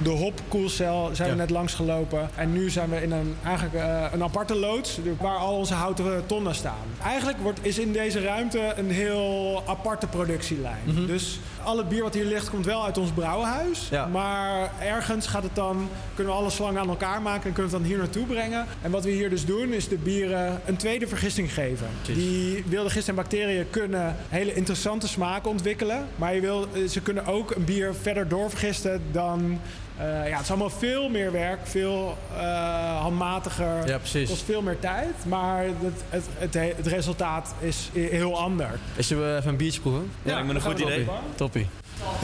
De 0.03 0.10
hopkoelcel 0.10 1.10
zijn 1.14 1.30
we 1.30 1.35
net 1.35 1.49
langs 1.49 1.73
gelopen. 1.73 2.30
En 2.35 2.53
nu 2.53 2.69
zijn 2.69 2.89
we 2.89 3.01
in 3.01 3.11
een, 3.11 3.35
eigenlijk, 3.43 3.76
eh, 3.76 4.06
een 4.11 4.23
aparte 4.23 4.56
loods 4.56 4.99
waar 5.19 5.38
al 5.38 5.56
onze 5.57 5.73
houten 5.73 6.26
tonnen 6.26 6.56
staan. 6.56 6.85
Eigenlijk 7.03 7.38
wordt, 7.41 7.60
is 7.61 7.80
in 7.80 7.91
deze 7.93 8.22
ruimte 8.22 8.73
een 8.77 8.91
heel 8.91 9.64
aparte 9.68 10.07
productielijn. 10.07 10.81
Mhm. 10.85 11.06
Dus 11.06 11.39
al 11.64 11.77
het 11.77 11.90
bier 11.90 12.03
wat 12.03 12.14
hier 12.14 12.26
ligt 12.26 12.49
komt 12.49 12.65
wel 12.65 12.86
uit 12.86 12.98
ons 12.98 13.11
brouwenhuis. 13.11 13.90
Maar 14.11 14.72
ergens 14.81 15.27
gaat 15.27 15.44
het 15.44 15.56
dan, 15.56 15.90
kunnen 16.15 16.34
we 16.34 16.40
alle 16.40 16.49
slangen 16.49 16.81
aan 16.81 16.90
elkaar 16.90 17.22
maken 17.22 17.48
en 17.48 17.53
kunnen 17.53 17.72
we 17.72 17.77
het 17.77 17.86
dan 17.86 17.91
hier 17.91 17.98
naartoe 17.98 18.26
brengen. 18.26 18.65
En 18.81 18.91
wat 18.91 19.03
we 19.03 19.10
hier 19.10 19.30
dus 19.30 19.45
doen 19.45 19.73
is 19.73 19.88
de 19.88 19.98
bieren 19.98 20.61
een 20.65 20.77
tweede 20.77 21.07
vergisting 21.07 21.53
geven. 21.53 21.88
Die 22.06 22.64
wilde 22.68 22.90
gisten 22.90 23.10
en 23.10 23.22
bacteriën 23.22 23.69
kunnen 23.69 24.15
hele 24.30 24.53
interessante 24.53 25.07
smaken 25.07 25.49
ontwikkelen. 25.49 26.07
Maar 26.15 26.36
je 26.36 26.41
wil, 26.41 26.68
eh, 26.73 26.88
ze 26.88 27.02
kunnen 27.02 27.26
ook 27.26 27.52
een 27.52 27.65
bier 27.65 27.94
verder 28.02 28.27
doorvergisten 28.27 29.02
dan... 29.11 29.60
eh, 29.99 30.27
ja, 30.27 30.35
het 30.35 30.43
is 30.43 30.49
allemaal 30.49 30.69
veel 30.69 31.09
meer 31.09 31.31
werk, 31.31 31.59
veel 31.63 32.17
eh, 32.38 33.01
handmatiger. 33.01 33.88
Ja, 33.88 33.97
precies. 33.97 34.30
kost 34.30 34.43
veel 34.43 34.61
meer 34.61 34.80
tijd, 34.80 35.26
maar 35.26 35.63
het, 35.63 36.03
het, 36.09 36.23
het, 36.38 36.53
het 36.77 36.88
resultaat 36.88 37.53
is 37.59 37.89
heel 37.93 38.39
anders. 38.39 38.80
Is 38.95 39.07
zullen 39.07 39.31
we 39.31 39.38
even 39.38 39.49
een 39.49 39.57
biertje 39.57 39.81
proeven? 39.81 40.11
Ja, 40.23 40.34
lijkt 40.34 40.47
me 40.47 40.53
een 40.53 40.61
goed 40.61 40.80
idee. 40.80 41.07
Toppie. 41.35 41.67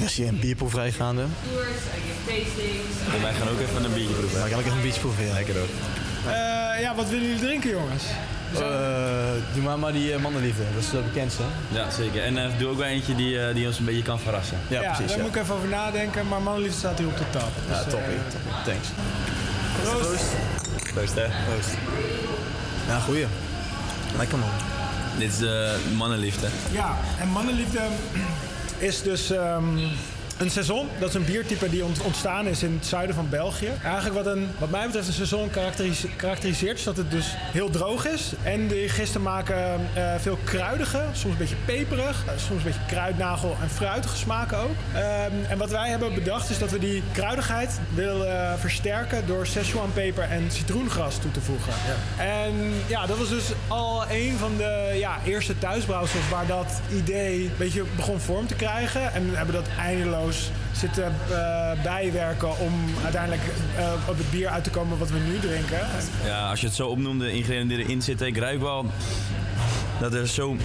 Is 0.04 0.16
hier 0.16 0.28
een 0.28 0.40
bierproeverij 0.40 0.92
gaande. 0.92 1.22
En 1.22 1.30
wij 3.22 3.34
gaan 3.34 3.48
ook 3.48 3.60
even 3.60 3.84
een 3.84 3.94
biertje 3.94 4.16
proeven. 4.16 4.40
Maar 4.40 4.48
ik 4.48 4.52
ga 4.52 4.56
lekker 4.56 4.76
een 4.76 4.82
biertje 4.82 5.02
proeven, 5.02 5.26
ja. 5.26 5.36
Eh, 5.36 5.44
ja, 6.82 6.96
wat 6.96 7.10
willen 7.10 7.26
jullie 7.26 7.42
drinken, 7.42 7.70
jongens? 7.70 8.04
Eh, 8.60 9.54
doe 9.54 9.64
maar 9.64 9.80
maar 9.80 9.92
die 9.92 10.14
uh, 10.14 10.18
mannenliefde, 10.22 10.64
dat 10.74 10.84
is 10.84 10.90
de 10.90 10.98
bekendste. 11.14 11.44
Ja, 11.72 11.90
zeker. 11.90 12.24
En 12.24 12.38
eh, 12.38 12.50
doe 12.58 12.70
ook 12.70 12.78
wel 12.78 12.88
eentje 12.88 13.16
die, 13.16 13.40
eh, 13.40 13.56
die 13.56 13.68
ons 13.68 13.80
een 13.80 13.86
beetje 13.86 14.02
kan 14.04 14.20
verrassen. 14.20 14.58
Ja, 14.68 14.80
precies. 14.82 15.08
daar 15.08 15.18
ja. 15.18 15.24
moet 15.24 15.36
ik 15.36 15.42
even 15.42 15.56
over 15.56 15.68
nadenken, 15.68 16.28
maar 16.28 16.42
mannenliefde 16.42 16.78
staat 16.78 16.98
hier 16.98 17.08
op 17.08 17.18
de 17.18 17.24
tap. 17.30 17.50
Ja, 17.70 17.74
Dus, 17.84 17.94
toppie. 17.94 18.14
eh, 18.16 18.22
toppie. 18.32 18.52
Thanks. 18.74 18.88
Proost. 19.82 20.26
Proost, 20.94 21.16
hè. 21.16 21.26
Proost. 21.52 21.70
Ja, 22.88 23.00
goeie. 23.00 23.26
Lekker 24.18 24.38
man. 24.38 24.50
Dit 25.18 25.32
is 25.32 25.38
de 25.38 25.78
mannenliefde. 25.96 26.48
Ja, 26.72 26.98
en 27.20 27.28
mannenliefde 27.28 27.80
is 28.78 29.02
dus 29.02 29.32
ehm, 29.32 29.78
een 30.38 30.50
saison. 30.50 30.88
Dat 31.00 31.10
is 31.10 31.16
een 31.16 31.26
biertype 31.26 31.70
die 31.70 31.84
ont- 31.84 32.02
ontstaan 32.02 32.48
is 32.48 32.64
in 32.64 32.74
het 32.74 32.86
zuiden 32.86 33.16
van 33.16 33.30
België. 33.30 33.70
Eigenlijk 33.84 34.16
wat, 34.16 34.26
een, 34.36 34.48
wat 34.58 34.70
mij 34.70 34.86
betreft 34.86 35.08
een 35.08 35.14
saison 35.14 35.50
karakteris- 35.50 36.06
karakteriseert... 36.16 36.78
is 36.78 36.84
dat 36.84 36.98
het 36.98 37.12
dus 37.12 37.26
heel 37.38 37.70
droog 37.70 38.08
is. 38.08 38.34
En 38.44 38.68
de 38.68 38.90
gisten 38.90 39.22
maken 39.22 39.80
eh, 39.94 40.14
veel 40.20 40.38
kruidige, 40.44 41.04
soms 41.12 41.34
een 41.34 41.40
beetje 41.40 41.56
peperig... 41.66 42.24
eh, 42.26 42.32
soms 42.38 42.50
een 42.60 42.64
beetje 42.64 42.86
kruidnagel 42.88 43.58
en 43.62 43.70
fruitige 43.70 44.18
smaken 44.18 44.58
ook. 44.58 44.76
Ehm, 44.94 45.32
en 45.50 45.58
wat 45.58 45.70
wij 45.70 45.90
hebben 45.90 46.14
bedacht 46.14 46.50
is 46.50 46.60
dat 46.60 46.72
we 46.72 46.80
die 46.80 47.04
kruidigheid 47.12 47.80
willen 47.94 48.50
eh, 48.50 48.54
versterken... 48.60 49.28
door 49.28 49.48
Szechuanpeper 49.48 50.24
en 50.24 50.52
citroengras 50.52 51.18
toe 51.18 51.32
te 51.32 51.42
voegen. 51.42 51.74
En 52.18 52.54
ja, 52.88 53.06
dat 53.06 53.18
was 53.18 53.30
dus 53.30 53.52
al 53.68 54.04
een 54.12 54.38
van 54.38 54.58
de 54.58 54.96
ja, 55.00 55.18
eerste 55.26 55.58
thuisbrouwsels 55.58 56.30
waar 56.30 56.48
dat 56.48 56.82
idee 56.92 57.44
een 57.44 57.52
beetje 57.58 57.84
begon 57.96 58.20
vorm 58.20 58.48
te 58.48 58.56
krijgen. 58.56 59.14
En 59.14 59.30
we 59.32 59.38
hebben 59.38 59.56
dat 59.56 59.68
eindeloos 59.80 60.25
zitten 60.72 61.16
eh, 61.30 61.84
bijwerken 61.84 62.60
om 62.60 62.74
uiteindelijk 63.04 63.42
eh, 63.78 63.94
op 64.10 64.18
het 64.18 64.32
bier 64.32 64.48
uit 64.48 64.64
te 64.64 64.70
komen 64.70 64.98
wat 64.98 65.10
we 65.10 65.20
nu 65.20 65.40
drinken. 65.40 65.80
Ja, 66.26 66.50
als 66.50 66.60
je 66.60 66.66
het 66.66 66.76
zo 66.76 66.88
opnoemt, 66.88 67.20
de 67.20 67.32
ingrediënten 67.32 67.80
erin 67.80 68.02
zitten, 68.02 68.28
ik 68.28 68.38
ruik 68.38 68.60
wel 68.60 68.86
dat 70.00 70.14
er 70.14 70.28
zo 70.28 70.56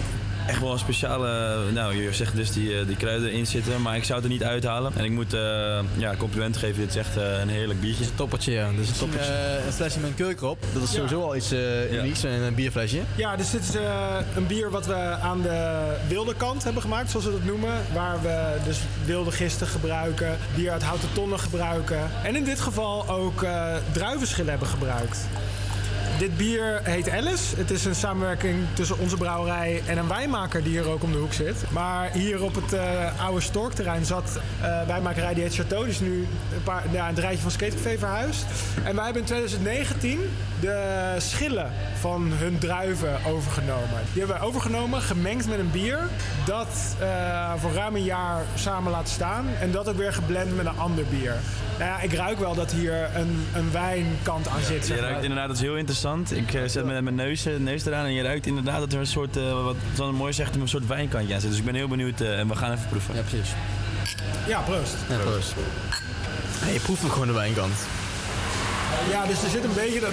echt 0.47 0.61
wel 0.61 0.73
een 0.73 0.79
speciale, 0.79 1.57
nou 1.73 2.03
je 2.03 2.13
zegt 2.13 2.37
dus 2.37 2.53
die, 2.53 2.79
eh, 2.79 2.87
die 2.87 2.97
kruiden 2.97 3.33
in 3.33 3.47
zitten, 3.47 3.83
maar 3.83 3.97
ik 3.97 4.05
zou 4.05 4.19
het 4.21 4.29
er 4.29 4.33
niet 4.35 4.45
uithalen. 4.45 4.93
En 4.97 5.05
ik 5.05 5.11
moet 5.11 5.35
eh 5.35 5.79
ja, 5.97 6.15
compliment 6.17 6.57
geven, 6.57 6.81
dit 6.81 6.89
is 6.89 6.97
echt 6.97 7.17
eh, 7.17 7.41
een 7.41 7.49
heerlijk 7.49 7.81
biertje. 7.81 8.05
Toppertje, 8.15 8.53
ja. 8.53 8.71
Dus 8.77 8.89
een 8.89 8.95
toppertje. 8.99 9.33
een 9.67 9.73
flesje 9.73 10.01
met 10.01 10.11
een 10.17 10.27
erop. 10.27 10.59
Dat 10.73 10.83
is 10.83 10.93
sowieso 10.93 11.23
al 11.23 11.37
iets 11.37 11.53
eh 11.53 11.93
unieks, 11.93 12.23
een, 12.23 12.31
een 12.31 12.55
bierflesje. 12.55 13.01
Ja, 13.17 13.37
dus 13.37 13.51
dit 13.51 13.63
is 13.63 13.75
eh, 13.75 14.17
een 14.37 14.47
bier 14.47 14.71
wat 14.71 14.87
we 14.87 14.95
aan 15.23 15.43
de 15.43 15.81
wilde 16.09 16.35
kant 16.35 16.65
hebben 16.65 16.83
gemaakt, 16.83 17.11
zoals 17.11 17.27
we 17.27 17.33
dat 17.33 17.45
noemen. 17.45 17.75
Waar 17.95 18.23
we 18.23 18.57
dus 18.65 18.79
wilde 19.05 19.31
gisten 19.31 19.67
gebruiken, 19.67 20.39
bier 20.55 20.71
uit 20.71 20.83
houten 20.83 21.09
tonnen 21.13 21.39
gebruiken. 21.39 22.11
En 22.23 22.37
in 22.37 22.45
dit 22.45 22.61
geval 22.61 23.09
ook 23.09 23.43
eh 23.43 23.75
druivenschillen 23.93 24.51
hebben 24.51 24.69
gebruikt. 24.69 25.19
Dit 26.21 26.37
bier 26.37 26.81
heet 26.83 27.11
Alice. 27.11 27.57
Het 27.57 27.71
is 27.71 27.85
een 27.85 27.95
samenwerking 27.95 28.57
tussen 28.75 28.99
onze 28.99 29.17
brouwerij 29.17 29.83
en 29.87 29.99
een 29.99 30.09
wijnmaker 30.09 30.63
die 30.63 30.73
hier 30.73 30.89
ook 30.89 31.03
om 31.03 31.13
de 31.13 31.19
hoek 31.19 31.33
zit. 31.33 31.65
Maar 31.71 32.11
hier 32.13 32.43
op 32.43 32.55
het 32.55 32.73
eh, 32.73 33.25
oude 33.25 33.41
Storkterrein 33.41 34.05
zat 34.05 34.41
eh 34.61 34.87
wijnmakerij 34.87 35.35
die 35.35 35.43
heet 35.43 35.55
Chateau. 35.55 35.85
Die 35.85 35.93
is 35.93 36.01
nu 36.01 36.27
een, 36.55 36.63
paar, 36.63 36.85
ja, 36.91 37.09
een 37.09 37.21
rijtje 37.21 37.43
van 37.43 37.51
Skatecafé 37.51 37.99
verhuisd. 37.99 38.45
En 38.85 38.95
wij 38.95 39.05
hebben 39.05 39.23
in 39.23 39.29
2019 39.29 40.21
de 40.61 41.15
schillen 41.19 41.73
van 42.01 42.33
hun 42.35 42.59
druiven 42.59 43.25
overgenomen. 43.25 44.01
Die 44.13 44.19
hebben 44.19 44.39
wij 44.39 44.47
overgenomen, 44.47 45.01
gemengd 45.01 45.49
met 45.49 45.59
een 45.59 45.71
bier. 45.71 45.99
Dat 46.45 46.97
eh, 46.99 47.53
voor 47.57 47.73
ruim 47.73 47.95
een 47.95 48.05
jaar 48.05 48.43
samen 48.55 48.93
laten 48.93 49.13
staan. 49.13 49.47
En 49.61 49.71
dat 49.71 49.89
ook 49.89 49.97
weer 49.97 50.13
geblend 50.13 50.57
met 50.57 50.67
een 50.67 50.79
ander 50.79 51.05
bier. 51.05 51.35
Nou 51.79 51.91
ja, 51.91 52.01
ik 52.01 52.13
ruik 52.13 52.39
wel 52.39 52.55
dat 52.55 52.73
hier 52.73 53.11
een, 53.15 53.47
een 53.55 53.73
wijnkant 53.73 54.49
aan 54.49 54.61
zit. 54.61 54.87
Je 54.87 54.95
zeg 54.95 55.01
ruikt 55.01 55.23
inderdaad, 55.23 55.49
dat 55.49 55.57
is 55.57 55.63
heel 55.63 55.77
interessant. 55.77 56.10
Ik 56.19 56.55
eh, 56.55 56.63
zet 56.67 56.85
met 56.85 57.03
mijn 57.03 57.15
neus, 57.15 57.47
eh, 57.47 57.57
neus 57.57 57.87
eraan 57.87 58.05
en 58.05 58.13
je 58.13 58.23
ruikt 58.23 58.47
inderdaad 58.47 58.79
dat 58.79 58.93
er 58.93 58.99
een 58.99 59.07
soort, 59.07 59.37
eh, 59.37 59.65
wat 59.65 59.77
Sanne 59.97 60.13
mooi 60.13 60.33
zegt, 60.33 60.57
een 60.57 60.69
soort 60.69 60.87
wijnkantje 60.87 61.35
aan 61.35 61.41
zit. 61.41 61.51
Dus 61.51 61.59
ik 61.59 61.65
ben 61.65 61.75
heel 61.75 61.89
benieuwd 61.89 62.21
en 62.21 62.49
we 62.49 62.57
gaan 62.57 62.73
even 62.73 62.89
proeven. 62.89 63.15
Ja, 63.15 63.21
precies. 63.21 63.51
Ja, 64.47 64.61
proost. 64.61 64.95
Ja, 65.09 65.17
proost. 65.17 65.55
Hey, 66.59 66.73
je 66.73 66.81
proeft 66.81 67.01
hem 67.01 67.11
gewoon 67.11 67.27
de 67.27 67.33
wijnkant. 67.33 67.75
Ja, 69.11 69.27
dus 69.27 69.43
er 69.43 69.51
zit 69.51 69.65
een 69.65 69.75
beetje 69.75 70.01
dat... 70.01 70.13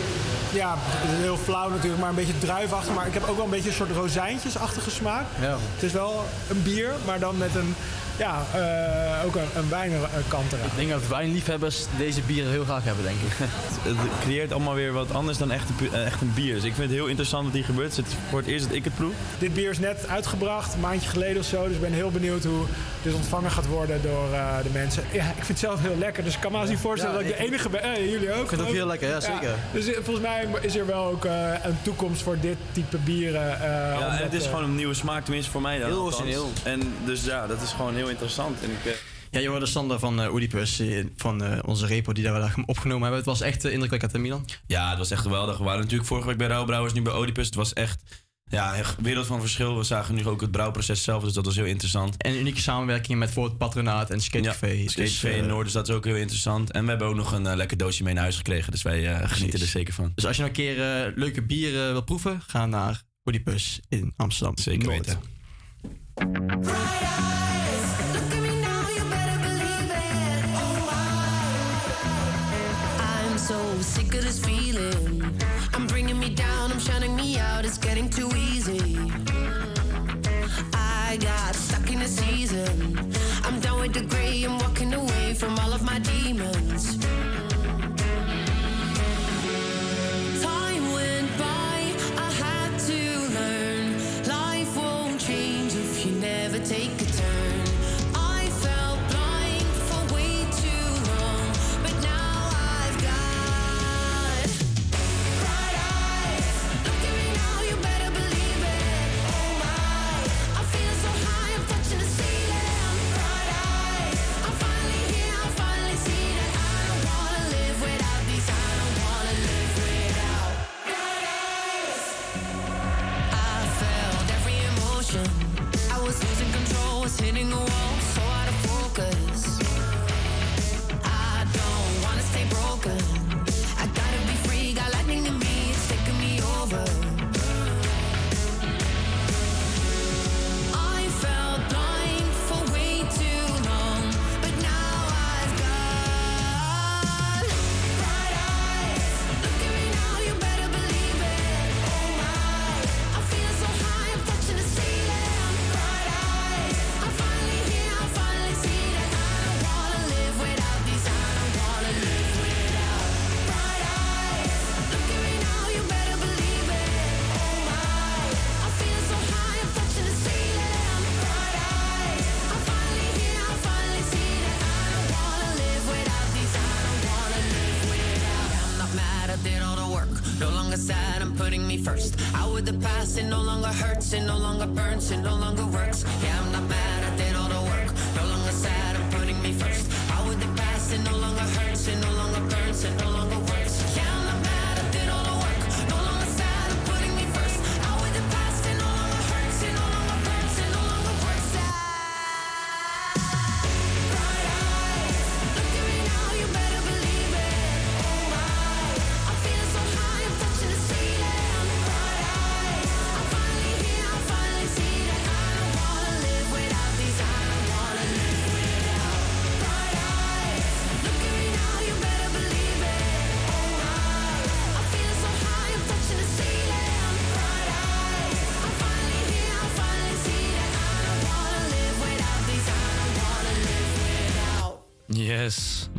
Ja, 0.54 0.76
het 0.78 1.12
is 1.12 1.24
heel 1.24 1.38
flauw 1.38 1.70
natuurlijk, 1.70 2.00
maar 2.00 2.10
een 2.10 2.16
beetje 2.16 2.38
druivachtig. 2.38 2.96
Maar 2.96 3.08
ik 3.08 3.14
heb 3.14 3.28
ook 3.28 3.36
wel 3.36 3.46
een 3.46 3.52
beetje 3.52 3.70
een 3.70 3.76
soort 3.76 3.92
rozijntjesachtige 3.92 4.90
smaak. 4.90 5.26
Ja. 5.42 5.58
Het 5.74 5.84
is 5.84 5.92
wel 5.92 6.26
een 6.50 6.64
bier, 6.64 6.92
maar 7.06 7.20
dan 7.20 7.38
met 7.38 7.56
een... 7.56 7.76
Ja, 8.18 8.46
eh, 8.54 9.26
ook 9.26 9.36
een, 9.36 9.42
een 9.56 9.70
wijnkant 9.70 10.52
eraan. 10.54 10.66
Ik 10.66 10.76
denk 10.76 10.90
dat 10.90 11.08
wijnliefhebbers 11.08 11.86
deze 11.98 12.22
bieren 12.22 12.52
heel 12.52 12.64
graag 12.64 12.84
hebben, 12.84 13.04
denk 13.04 13.18
ik. 13.22 13.38
Het 13.88 13.98
creëert 14.22 14.52
allemaal 14.52 14.74
weer 14.74 14.92
wat 14.94 15.14
anders 15.14 15.38
dan 15.38 15.52
echt 15.52 15.70
een, 15.80 15.94
eh, 15.94 16.06
echt 16.06 16.22
een 16.22 16.32
bier. 16.36 16.54
Dus 16.54 16.64
ik 16.64 16.74
vind 16.74 16.88
het 16.90 16.98
heel 16.98 17.08
interessant 17.08 17.46
wat 17.46 17.54
hier 17.54 17.64
gebeurt. 17.64 17.96
Het 17.96 18.08
is 18.08 18.14
voor 18.30 18.40
het 18.40 18.48
eerst 18.48 18.66
dat 18.68 18.76
ik 18.76 18.84
het 18.84 18.96
proef. 18.96 19.14
Dit 19.38 19.54
bier 19.54 19.70
is 19.70 19.80
net 19.80 20.08
uitgebracht, 20.08 20.74
een 20.74 20.80
maandje 20.80 21.10
geleden 21.10 21.38
of 21.40 21.46
zo. 21.48 21.64
Dus 21.68 21.76
ik 21.76 21.82
ben 21.82 21.94
heel 21.94 22.12
benieuwd 22.12 22.44
hoe 22.44 22.66
dit 23.02 23.14
ontvangen 23.14 23.52
gaat 23.52 23.68
worden 23.68 24.02
door 24.02 24.34
eh, 24.34 24.58
de 24.64 24.70
mensen. 24.74 25.04
Ja, 25.12 25.24
ik 25.26 25.34
vind 25.36 25.48
het 25.48 25.60
zelf 25.60 25.82
heel 25.82 25.98
lekker. 25.98 26.24
Dus 26.24 26.34
ik 26.36 26.40
kan 26.42 26.52
me 26.52 26.58
haast 26.58 26.70
niet 26.70 26.80
voorstellen 26.80 27.16
Ja, 27.18 27.22
dat 27.24 27.32
ik 27.32 27.38
de 27.38 27.44
enige 27.46 27.70
ben. 27.70 27.84
Eh, 27.84 28.12
jullie 28.12 28.34
ook. 28.34 28.42
Ik 28.44 28.48
vind 28.50 28.62
het 28.62 28.70
ook 28.70 28.76
heel 28.76 28.88
lekker, 28.88 29.10
ja, 29.10 29.20
zeker. 29.20 29.56
Dus 29.74 29.88
eh, 29.88 29.94
volgens 30.04 30.26
mij 30.26 30.48
is 30.62 30.76
er 30.76 30.86
wel 30.86 31.04
ook 31.06 31.26
eh, 31.26 31.52
een 31.64 31.78
toekomst 31.82 32.22
voor 32.22 32.38
dit 32.42 32.58
type 32.72 32.98
bieren. 32.98 33.62
eh, 33.62 34.00
Ja, 34.00 34.10
het 34.12 34.34
is 34.34 34.44
eh, 34.44 34.50
gewoon 34.50 34.64
een 34.64 34.76
nieuwe 34.76 34.94
smaak, 34.94 35.24
tenminste 35.24 35.52
voor 35.52 35.62
mij 35.62 35.80
dan. 35.80 35.88
Heel 35.90 36.02
origineel. 36.04 36.52
En 36.64 36.94
dus 37.06 37.24
ja, 37.24 37.48
dat 37.48 37.62
is 37.62 37.72
gewoon 37.72 37.96
heel 37.96 38.07
interessant. 38.10 38.62
En 38.64 38.70
ik, 38.72 38.86
eh, 38.86 38.92
Ja, 39.32 39.40
je 39.40 39.48
hoorde 39.48 39.66
Sander 39.66 40.00
van 40.00 40.22
eh 40.22 40.34
Oedipus, 40.34 40.80
eh, 40.80 41.06
van 41.16 41.44
eh, 41.44 41.60
onze 41.66 41.86
repo 41.86 42.14
die 42.14 42.24
daar 42.24 42.34
wel 42.34 42.50
opgenomen 42.66 43.02
hebben. 43.02 43.20
Het 43.20 43.30
was 43.30 43.42
echt 43.42 43.66
uh, 43.66 43.72
indrukwekkend 43.72 44.14
in 44.14 44.22
Milan. 44.22 44.46
Ja, 44.68 44.90
het 44.90 44.98
was 44.98 45.12
echt 45.12 45.22
geweldig. 45.22 45.58
We 45.58 45.64
waren 45.64 45.80
natuurlijk 45.82 46.08
vorige 46.08 46.28
week 46.28 46.38
bij 46.38 46.48
Rauwbrouwers, 46.48 46.94
nu 46.94 47.02
bij 47.02 47.14
Oedipus. 47.18 47.46
Het 47.46 47.56
was 47.56 47.74
echt 47.74 48.04
ja, 48.50 48.78
een 48.78 48.86
wereld 49.02 49.26
van 49.26 49.40
verschil. 49.40 49.78
We 49.78 49.84
zagen 49.84 50.16
nu 50.16 50.28
ook 50.28 50.42
het 50.42 50.52
brouwproces 50.52 51.04
zelf, 51.04 51.24
dus 51.24 51.34
dat 51.34 51.46
was 51.46 51.56
heel 51.56 51.66
interessant. 51.66 52.18
En 52.18 52.36
unieke 52.40 52.62
samenwerkingen 52.62 53.18
met 53.18 53.28
bijvoorbeeld 53.28 53.58
Patronaat 53.58 54.10
en 54.10 54.22
Skatecafé. 54.22 54.68
Ja, 54.68 54.92
Dus, 54.96 55.24
in 55.24 55.46
Noord, 55.48 55.64
dus 55.64 55.74
dat 55.74 55.88
is 55.88 55.96
ook 55.96 56.06
heel 56.06 56.16
interessant. 56.16 56.72
En 56.72 56.84
we 56.84 56.90
hebben 56.90 57.08
ook 57.08 57.16
nog 57.16 57.32
een 57.32 57.56
lekker 57.56 57.78
doosje 57.78 58.04
mee 58.04 58.14
naar 58.14 58.24
huis 58.24 58.38
gekregen, 58.38 58.72
dus 58.72 58.82
wij 58.82 59.08
eh, 59.14 59.30
genieten 59.30 59.60
er 59.60 59.68
zeker 59.68 59.94
van. 59.94 60.12
Dus 60.16 60.26
als 60.26 60.36
je 60.36 60.42
nog 60.42 60.52
een 60.52 60.58
keer 60.58 61.06
eh, 61.06 61.12
leuke 61.16 61.42
bieren 61.42 61.92
wil 61.92 62.04
proeven, 62.04 62.42
ga 62.48 62.66
naar 62.66 63.02
Oedipus 63.26 63.80
in 63.90 64.14
Amsterdam. 64.16 64.58
Zeker 64.58 64.88
Noord. 64.88 65.06
weten. 66.16 67.47
I'm 73.78 73.84
sick 73.84 74.12
of 74.16 74.24
this 74.24 74.40
feeling. 74.44 75.40
I'm 75.76 75.86
bringing 75.86 76.18
me 76.18 76.32
down, 76.32 76.72
I'm 76.72 76.80
shutting 76.80 77.16
me 77.16 77.38
out, 77.38 77.64
it's 77.64 77.78
getting 77.78 78.10
too 78.10 78.28
easy. 78.36 78.98
I 80.74 81.20
got 81.22 81.54
stuck 81.54 81.88
in 81.92 82.02
a 82.02 82.08
season. 82.08 83.14
I'm 83.44 83.60
done 83.60 83.80
with 83.80 83.94
the 83.94 84.02
gray, 84.02 84.46
I'm 84.46 84.57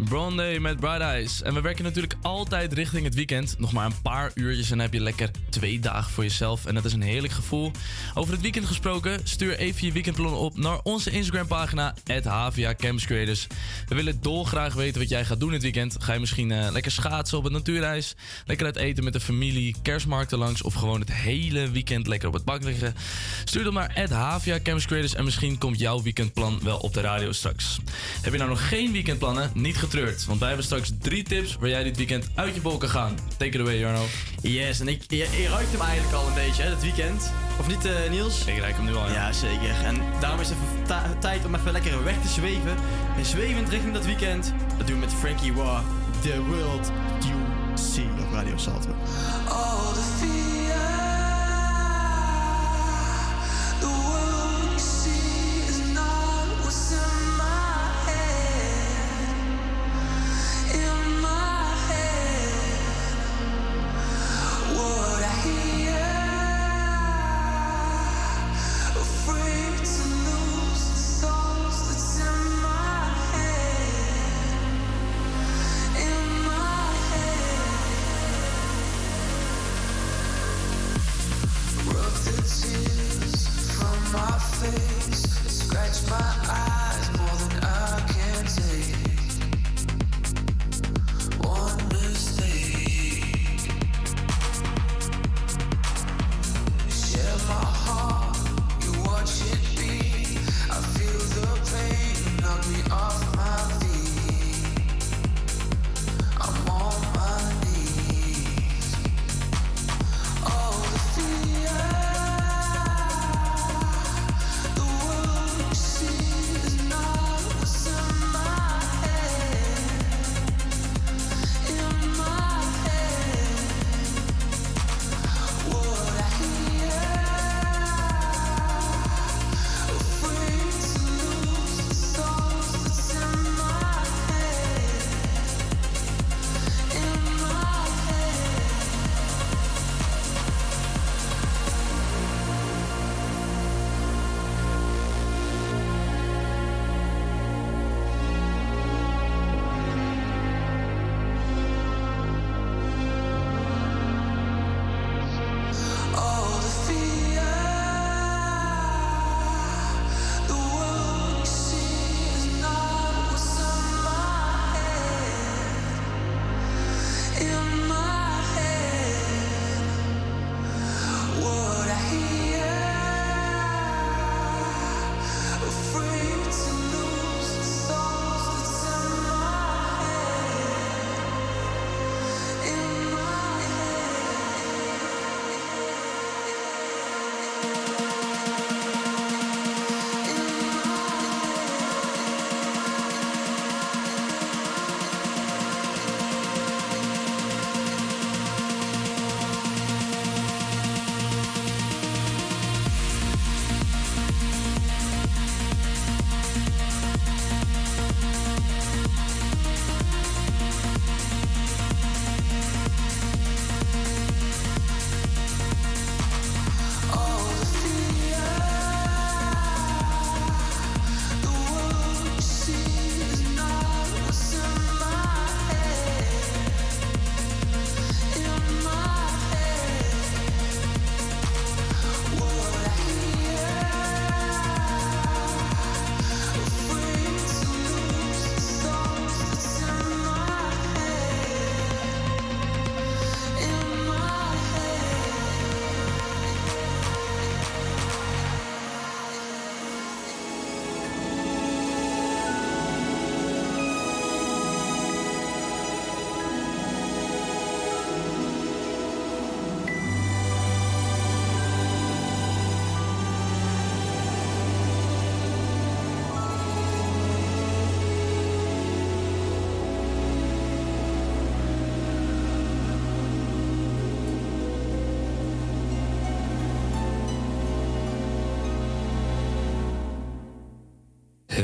Day 0.09 0.59
met 0.59 0.81
Bright 0.81 1.01
Eyes. 1.01 1.43
En 1.43 1.55
we 1.55 1.61
werken 1.61 1.85
natuurlijk 1.85 2.15
altijd 2.23 2.73
richting 2.73 3.05
het 3.05 3.15
weekend. 3.15 3.59
Nog 3.59 3.73
maar 3.73 3.87
een 3.87 4.01
paar 4.03 4.31
uurtjes 4.35 4.71
en 4.71 4.77
dan 4.77 4.87
heb 4.87 4.93
je 4.93 5.01
lekker 5.01 5.31
twee 5.49 5.81
dagen 5.81 6.13
voor 6.13 6.25
jezelf. 6.25 6.67
En 6.67 6.75
dat 6.75 6.85
is 6.85 6.93
een 6.93 7.03
heerlijk 7.03 7.33
gevoel. 7.33 7.71
Over 8.19 8.33
het 8.33 8.43
weekend 8.43 8.67
gesproken, 8.67 9.21
stuur 9.25 9.59
even 9.59 9.87
je 9.87 9.93
weekendplannen 9.93 10.39
op 10.39 10.57
naar 10.57 10.81
onze 10.83 11.11
Instagram 11.11 11.47
pagina, 11.47 11.95
HVA. 12.25 12.75
We 12.79 13.95
willen 13.95 14.19
dolgraag 14.21 14.75
weten 14.75 15.01
wat 15.01 15.09
jij 15.09 15.25
gaat 15.25 15.41
doen 15.41 15.51
dit 15.51 15.63
weekend. 15.63 15.97
Ga 15.99 16.13
je 16.13 16.21
misschien 16.21 16.53
eh, 16.53 16.71
lekker 16.73 16.93
schaatsen 16.93 17.39
op 17.39 17.45
het 17.45 17.53
natuurreis? 17.53 18.15
Lekker 18.47 18.67
uit 18.67 18.77
eten 18.77 19.05
met 19.05 19.13
de 19.13 19.21
familie, 19.21 19.75
kerstmarkten 19.83 20.39
langs 20.39 20.63
of 20.63 20.75
gewoon 20.75 21.01
het 21.01 21.13
hele 21.13 21.71
weekend 21.71 22.07
lekker 22.07 22.29
op 22.29 22.35
het 22.35 22.45
bak 22.45 22.65
liggen? 22.65 22.95
Stuur 23.45 23.65
dan 23.65 23.75
naar 23.75 24.09
HVA 24.11 24.59
en 25.15 25.25
misschien 25.25 25.59
komt 25.59 25.79
jouw 25.79 26.03
weekendplan 26.03 26.61
wel 26.63 26.79
op 26.79 26.95
de 26.95 27.01
radio 27.01 27.33
straks. 27.33 27.79
Heb 28.23 28.33
je 28.33 28.39
nou 28.39 28.51
nog 28.51 28.69
geen 28.69 28.93
weekendplannen? 28.93 29.51
Niet 29.55 29.77
getreurd, 29.77 30.25
want 30.25 30.39
wij 30.39 30.49
hebben 30.49 30.67
straks 30.67 30.91
drie 31.01 31.23
tips 31.23 31.57
waar 31.57 31.69
jij 31.69 31.83
dit 31.83 31.97
weekend 31.97 32.29
uit 32.35 32.55
je 32.55 32.61
bol 32.61 32.79
kan 32.79 32.89
gaan. 32.89 33.19
Take 33.37 33.51
it 33.51 33.61
away, 33.61 33.79
Jarno. 33.79 34.05
Yes, 34.43 34.81
en 34.81 34.89
ik, 34.89 35.03
je, 35.07 35.49
ruikt 35.51 35.73
hem 35.73 35.81
eigenlijk 35.81 36.15
al 36.15 36.27
een 36.27 36.35
beetje, 36.35 36.63
hè, 36.63 36.71
het 36.71 36.83
weekend. 36.83 37.33
Of 37.59 37.69
niet, 37.69 37.85
eh, 38.09 38.15
Niels? 38.15 38.45
Ik 38.45 38.59
ruik 38.59 38.77
hem 38.77 38.85
nu 38.85 38.95
al, 38.95 39.07
ja. 39.07 39.13
Ja, 39.13 39.33
zeker. 39.33 39.85
En 39.85 39.97
daarom 40.21 40.41
is 40.41 40.49
het 40.49 41.21
tijd 41.21 41.45
om 41.45 41.55
even 41.55 41.73
lekker 41.73 42.05
weg 42.05 42.21
te 42.23 42.29
zweven. 42.29 42.77
En 43.17 43.25
zwevend 43.25 43.69
richting 43.69 43.93
dat 43.95 44.05
weekend. 44.05 44.53
Dat 44.77 44.87
doen 44.87 44.97
we 44.97 45.01
met 45.01 45.15
Frankie 45.15 45.53
War. 45.53 45.83
The 46.21 46.43
World 46.43 46.91
You 47.27 47.39
See 47.75 48.09
op 48.27 48.33
Radio 48.33 48.57
Salto. 48.57 48.91
All 49.49 49.93
the 49.95 50.38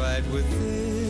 right 0.00 0.26
within 0.28 1.09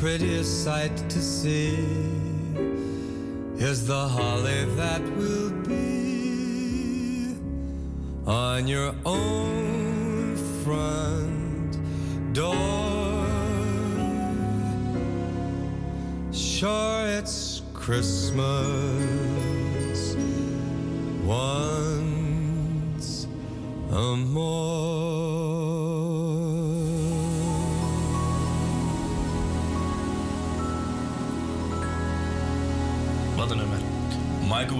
prettiest 0.00 0.62
sight 0.62 0.96
to 1.10 1.20
see 1.20 1.74
is 3.58 3.84
the 3.84 4.08
holly 4.08 4.64
that 4.76 5.02
will 5.16 5.50
be 5.66 7.34
on 8.24 8.68
your 8.68 8.94
own 9.04 10.36
front 10.62 11.76
door. 12.32 13.26
Sure, 16.32 17.04
it's 17.08 17.62
Christmas 17.74 19.07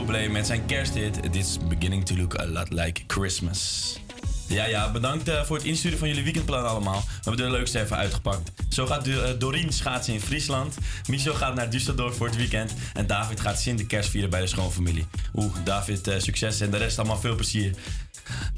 Met 0.09 0.47
zijn 0.47 0.67
kersthit 0.67 1.25
It 1.25 1.37
is 1.37 1.59
beginning 1.69 2.07
to 2.07 2.17
look 2.17 2.39
a 2.41 2.47
lot 2.47 2.73
like 2.73 3.01
Christmas. 3.07 3.97
Ja, 4.47 4.65
ja, 4.65 4.91
bedankt 4.91 5.29
eh, 5.29 5.45
voor 5.45 5.57
het 5.57 5.65
insturen 5.67 5.99
van 5.99 6.09
jullie 6.09 6.23
weekendplan 6.25 6.67
allemaal. 6.67 7.01
We 7.01 7.31
hebben 7.31 7.47
de 7.47 7.51
leukste 7.51 7.81
even 7.81 7.97
uitgepakt. 7.97 8.53
Zo 8.69 8.87
gaat 8.87 9.05
Do- 9.41 9.51
eh, 9.51 9.69
schaatsen 9.69 10.15
in 10.15 10.21
Friesland. 10.21 10.77
Michel 11.09 11.35
gaat 11.35 11.55
naar 11.55 11.69
Düsseldorf 11.71 12.17
voor 12.17 12.27
het 12.27 12.37
weekend. 12.37 12.73
En 12.95 13.07
David 13.07 13.41
gaat 13.41 13.61
Sint 13.61 13.79
de 13.79 13.87
kerst 13.87 14.11
vieren 14.11 14.31
bij 14.31 14.41
de 14.41 14.47
schoonfamilie. 14.47 15.07
Oeh, 15.35 15.55
David, 15.65 16.07
eh, 16.09 16.19
succes 16.19 16.61
en 16.61 16.71
de 16.71 16.77
rest 16.77 16.99
allemaal 16.99 17.21
veel 17.21 17.35
plezier. 17.35 17.75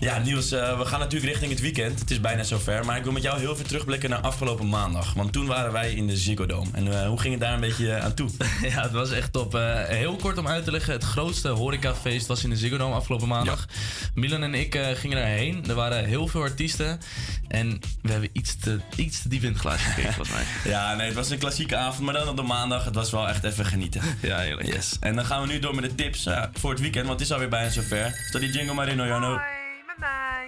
Ja, 0.01 0.19
Niels, 0.19 0.53
eh, 0.53 0.79
we 0.79 0.85
gaan 0.85 0.99
natuurlijk 0.99 1.31
richting 1.31 1.51
het 1.51 1.61
weekend. 1.61 1.99
Het 2.01 2.11
is 2.11 2.21
bijna 2.21 2.43
zover. 2.43 2.85
Maar 2.85 2.97
ik 2.97 3.03
wil 3.03 3.13
met 3.13 3.23
jou 3.23 3.39
heel 3.39 3.57
veel 3.57 3.65
terugblikken 3.65 4.11
naar 4.11 4.19
afgelopen 4.19 4.69
maandag. 4.69 5.13
Want 5.15 5.33
toen 5.33 5.47
waren 5.47 5.73
wij 5.73 5.93
in 5.93 6.07
de 6.07 6.17
Ziggo 6.17 6.47
Dome. 6.47 6.71
En 6.73 7.01
eh, 7.01 7.09
hoe 7.09 7.21
ging 7.21 7.33
het 7.33 7.43
daar 7.43 7.55
een 7.55 7.61
beetje 7.61 7.93
eh, 7.93 8.05
aan 8.05 8.15
toe? 8.15 8.31
Ja, 8.63 8.83
het 8.83 8.93
was 8.93 9.11
echt 9.11 9.33
top. 9.33 9.55
Eh, 9.55 9.85
heel 9.85 10.17
kort 10.17 10.39
om 10.39 10.47
uit 10.47 10.65
te 10.65 10.71
leggen. 10.71 10.93
Het 10.93 11.05
grootste 11.05 11.49
horecafeest 11.49 12.27
was 12.27 12.45
in 12.45 12.51
de 12.51 12.57
Ziggo 12.57 12.77
Dome 12.77 12.95
afgelopen 12.95 13.29
maandag. 13.29 13.67
Milan 14.15 14.43
en 14.43 14.55
ik 14.55 14.75
eh, 14.75 14.89
gingen 14.95 15.17
daarheen. 15.17 15.65
Er 15.69 15.75
waren 15.75 16.05
heel 16.05 16.27
veel 16.27 16.43
artiesten. 16.43 17.01
En 17.49 17.81
we 18.03 18.11
hebben 18.11 18.31
iets 18.33 18.57
te, 18.57 18.81
iets 18.97 19.23
te 19.23 19.29
diep 19.29 19.43
in 19.43 19.53
het 19.53 19.59
glaasje 19.61 19.89
gekeken, 19.89 20.15
volgens 20.15 20.37
mij. 20.37 20.45
Ja, 20.73 20.95
nee, 20.95 21.07
het 21.07 21.15
was 21.15 21.31
een 21.31 21.39
klassieke 21.39 21.77
avond, 21.77 22.05
maar 22.05 22.15
dan 22.15 22.29
op 22.29 22.37
de 22.37 22.43
maandag. 22.43 22.85
Het 22.85 22.95
was 22.95 23.11
wel 23.11 23.29
echt 23.29 23.45
even 23.45 23.67
genieten. 23.67 24.03
Ja, 24.21 24.39
heerlijk. 24.39 24.73
Yes. 24.73 24.97
En 25.01 25.17
dan 25.17 25.25
gaan 25.25 25.41
we 25.41 25.47
nu 25.47 25.59
door 25.59 25.75
met 25.75 25.85
de 25.85 25.95
tips 25.95 26.27
eh, 26.27 26.43
voor 26.53 26.71
het 26.71 26.81
weekend, 26.81 27.07
want 27.07 27.19
het 27.19 27.29
is 27.29 27.35
alweer 27.35 27.49
bijna 27.49 27.71
zover. 27.71 28.25
Stel 28.29 28.41
die 28.41 28.53
jingle 28.53 28.75
maar 28.75 28.89
in. 28.89 29.60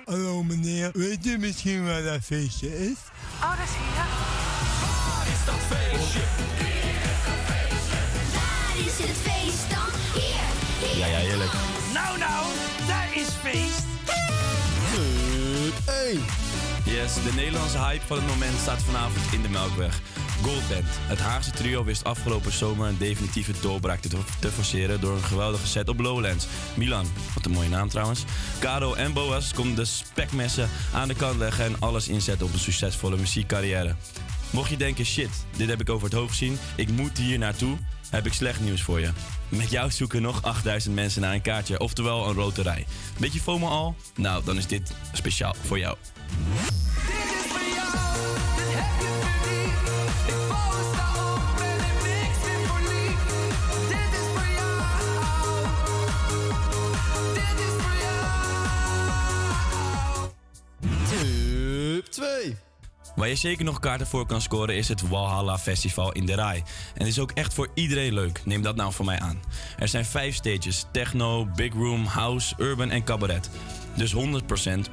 Hallo 0.05 0.43
meneer, 0.43 0.91
weet 0.93 1.27
u 1.27 1.39
misschien 1.39 1.85
waar 1.87 2.03
dat 2.03 2.21
feestje 2.23 2.79
is? 2.91 2.97
Oh, 3.43 3.51
dat 3.51 3.67
is 3.67 3.75
hier. 3.75 3.95
Waar 3.97 5.27
is 5.33 5.45
dat 5.45 5.55
feestje? 5.69 6.21
Waar 8.35 8.87
is 8.87 9.07
het 9.07 9.17
feest 9.17 9.71
dan? 9.71 10.23
Hier, 10.23 10.99
Ja, 10.99 11.07
ja, 11.07 11.19
heerlijk. 11.19 11.51
Nou, 11.93 12.19
nou, 12.19 12.47
daar 12.87 13.09
is 13.17 13.29
feest. 13.43 13.81
Hey. 15.85 16.42
Yes, 16.93 17.15
de 17.15 17.33
Nederlandse 17.35 17.79
hype 17.79 18.07
van 18.07 18.17
het 18.17 18.27
moment 18.27 18.59
staat 18.59 18.83
vanavond 18.83 19.33
in 19.33 19.43
de 19.43 19.49
Melkweg. 19.49 20.01
Goldband. 20.43 20.85
Het 20.89 21.19
Haagse 21.19 21.51
trio 21.51 21.85
wist 21.85 22.05
afgelopen 22.05 22.53
zomer 22.53 22.89
een 22.89 22.99
definitieve 22.99 23.53
doorbraak 23.61 24.01
te, 24.41 24.51
forceren 24.51 25.01
door 25.01 25.15
een 25.17 25.23
geweldige 25.23 25.67
set 25.67 25.89
op 25.89 26.01
Lowlands. 26.01 26.47
Milan, 26.75 27.07
wat 27.35 27.45
een 27.45 27.51
mooie 27.51 27.69
naam 27.69 27.89
trouwens. 27.89 28.25
Caro 28.61 28.95
en 28.95 29.13
Boas 29.13 29.53
konden 29.53 29.75
de 29.75 29.85
spekmessen 29.85 30.69
aan 30.95 31.09
de 31.09 31.15
kant 31.15 31.39
leggen 31.39 31.65
en 31.65 31.77
alles 31.79 32.09
inzetten 32.09 32.47
op 32.47 32.53
een 32.53 32.59
succesvolle 32.59 33.17
muziekcarrière. 33.17 33.95
Mocht 34.51 34.71
je 34.71 34.77
denken, 34.77 35.05
shit, 35.05 35.31
dit 35.57 35.69
heb 35.69 35.81
ik 35.81 35.91
over 35.91 36.05
het 36.05 36.17
hoofd 36.17 36.31
gezien, 36.31 36.59
ik 36.77 36.91
moet 36.91 37.19
hier 37.19 37.39
naartoe, 37.39 37.77
heb 38.11 38.27
ik 38.27 38.33
slecht 38.33 38.61
nieuws 38.61 38.83
voor 38.83 39.01
je. 39.01 39.11
Met 39.49 39.71
jou 39.71 39.91
zoeken 39.91 40.23
nog 40.23 40.43
8000 40.43 40.95
mensen 40.95 41.21
naar 41.21 41.35
een 41.35 41.43
kaartje, 41.43 41.79
oftewel 41.79 42.29
een 42.29 42.37
loterij. 42.37 42.87
Weet 43.19 43.33
je 43.33 43.41
FOMO 43.41 43.69
al? 43.69 43.95
Nou, 44.17 44.45
dan 44.45 44.57
is 44.57 44.67
dit 44.67 44.93
speciaal 45.13 45.55
voor 45.67 45.79
jou. 45.79 45.97
2. 62.23 62.57
Waar 63.17 63.29
je 63.29 63.35
zeker 63.35 63.65
nog 63.65 63.81
kaarten 63.81 64.07
voor 64.07 64.27
kan 64.27 64.41
scoren 64.41 64.77
is 64.77 64.89
het 64.89 65.09
Walhalla 65.09 65.59
Festival 65.59 66.13
in 66.13 66.27
de 66.27 66.35
Rai. 66.35 66.63
En 66.95 67.07
is 67.07 67.19
ook 67.19 67.31
echt 67.31 67.55
voor 67.55 67.69
iedereen 67.75 68.13
leuk, 68.13 68.43
neem 68.45 68.63
dat 68.63 68.77
nou 68.77 68.93
voor 68.93 69.05
mij 69.05 69.19
aan. 69.21 69.41
Er 69.79 69.89
zijn 69.89 70.05
vijf 70.05 70.35
stages, 70.35 70.85
techno, 70.93 71.47
big 71.57 71.73
room, 71.73 72.05
house, 72.05 72.55
urban 72.59 72.91
en 72.91 73.05
cabaret. 73.05 73.51
Dus 73.97 74.15
100% 74.15 74.19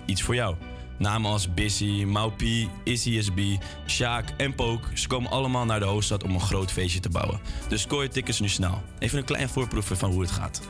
iets 0.05 0.21
voor 0.21 0.35
jou. 0.35 0.55
Namen 0.97 1.31
als 1.31 1.53
Bissy, 1.53 2.03
Maupi, 2.03 2.69
Issy 2.83 3.21
SB, 3.21 3.39
Sjaak 3.87 4.29
en 4.37 4.55
Pook... 4.55 4.89
ze 4.93 5.07
komen 5.07 5.31
allemaal 5.31 5.65
naar 5.65 5.79
de 5.79 5.85
hoofdstad 5.85 6.23
om 6.23 6.33
een 6.33 6.41
groot 6.41 6.71
feestje 6.71 6.99
te 6.99 7.09
bouwen. 7.09 7.39
Dus 7.67 7.81
scoor 7.81 8.03
je 8.03 8.09
tickets 8.09 8.39
nu 8.39 8.49
snel. 8.49 8.81
Even 8.99 9.17
een 9.17 9.25
klein 9.25 9.49
voorproefje 9.49 9.95
van 9.95 10.11
hoe 10.11 10.21
het 10.21 10.31
gaat. 10.31 10.61